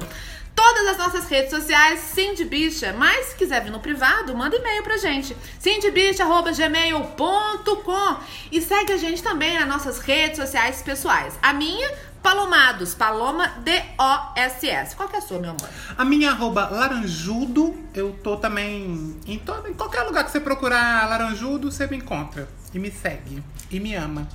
Todas 0.59 0.89
as 0.89 0.99
nossas 0.99 1.29
redes 1.29 1.51
sociais, 1.51 2.01
Cindy 2.01 2.45
Bicha. 2.45 2.93
Mas 2.93 3.27
se 3.27 3.37
quiser 3.37 3.63
vir 3.63 3.71
no 3.71 3.79
privado, 3.79 4.37
manda 4.37 4.57
e-mail 4.57 4.83
pra 4.83 4.97
gente. 4.97 5.37
cindybicha.gmail.com 5.61 8.17
E 8.51 8.61
segue 8.61 8.93
a 8.93 8.97
gente 8.97 9.23
também 9.23 9.57
nas 9.57 9.69
nossas 9.69 10.01
redes 10.01 10.37
sociais 10.37 10.83
pessoais. 10.83 11.39
A 11.41 11.53
minha, 11.53 11.89
Palomados, 12.21 12.93
Paloma 12.93 13.47
D-O-S-S. 13.63 14.97
Qual 14.97 15.09
que 15.09 15.15
é 15.15 15.21
a 15.21 15.23
sua, 15.23 15.39
meu 15.39 15.51
amor? 15.51 15.69
A 15.97 16.05
minha 16.05 16.33
arroba 16.33 16.69
laranjudo, 16.69 17.77
eu 17.95 18.19
tô 18.21 18.37
também 18.37 19.17
em, 19.29 19.39
todo, 19.39 19.69
em 19.69 19.75
qualquer 19.75 20.03
lugar 20.03 20.25
que 20.25 20.33
você 20.33 20.41
procurar 20.41 21.09
laranjudo, 21.09 21.71
você 21.71 21.87
me 21.87 21.99
encontra. 21.99 22.49
E 22.75 22.81
me 22.81 22.91
segue. 22.91 23.45
E 23.71 23.79
me 23.79 23.95
ama. 23.95 24.27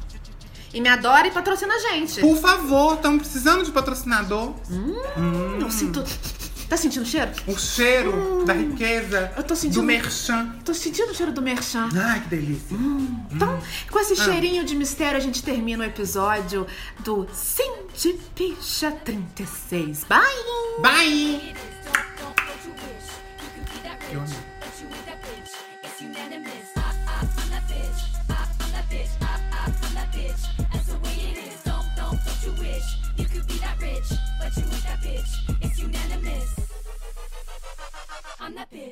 E 0.73 0.81
me 0.81 0.89
adora 0.89 1.27
e 1.27 1.31
patrocina 1.31 1.73
a 1.73 1.79
gente. 1.79 2.19
Por 2.19 2.37
favor, 2.37 2.95
estamos 2.95 3.21
precisando 3.21 3.63
de 3.63 3.71
patrocinador. 3.71 4.55
Hum, 4.71 4.95
hum. 5.17 5.59
Eu 5.61 5.69
sinto. 5.69 6.03
Tá 6.67 6.75
sentindo 6.75 7.03
o 7.03 7.05
cheiro? 7.05 7.31
O 7.45 7.55
cheiro 7.55 8.41
hum. 8.41 8.45
da 8.45 8.53
riqueza. 8.53 9.31
Eu 9.37 9.43
tô 9.43 9.55
sentindo. 9.55 9.81
Do 9.81 9.83
merchan. 9.83 10.55
Tô 10.65 10.73
sentindo 10.73 11.11
o 11.11 11.15
cheiro 11.15 11.31
do 11.31 11.41
merchan. 11.41 11.89
Ai, 11.95 12.21
que 12.21 12.29
delícia. 12.29 12.75
Hum. 12.75 13.23
Então, 13.31 13.55
hum. 13.55 13.61
com 13.91 13.99
esse 13.99 14.13
ah. 14.13 14.25
cheirinho 14.25 14.63
de 14.63 14.75
mistério, 14.75 15.17
a 15.17 15.21
gente 15.21 15.43
termina 15.43 15.83
o 15.83 15.87
episódio 15.87 16.65
do 17.01 17.27
Sim 17.31 17.71
Picha 18.33 18.91
36. 18.91 20.05
Bye! 20.05 20.21
Bye! 20.81 21.55
Eu 24.11 24.19
amo. 24.19 24.52
I'm 38.43 38.55
that 38.55 38.69
bitch. 38.69 38.91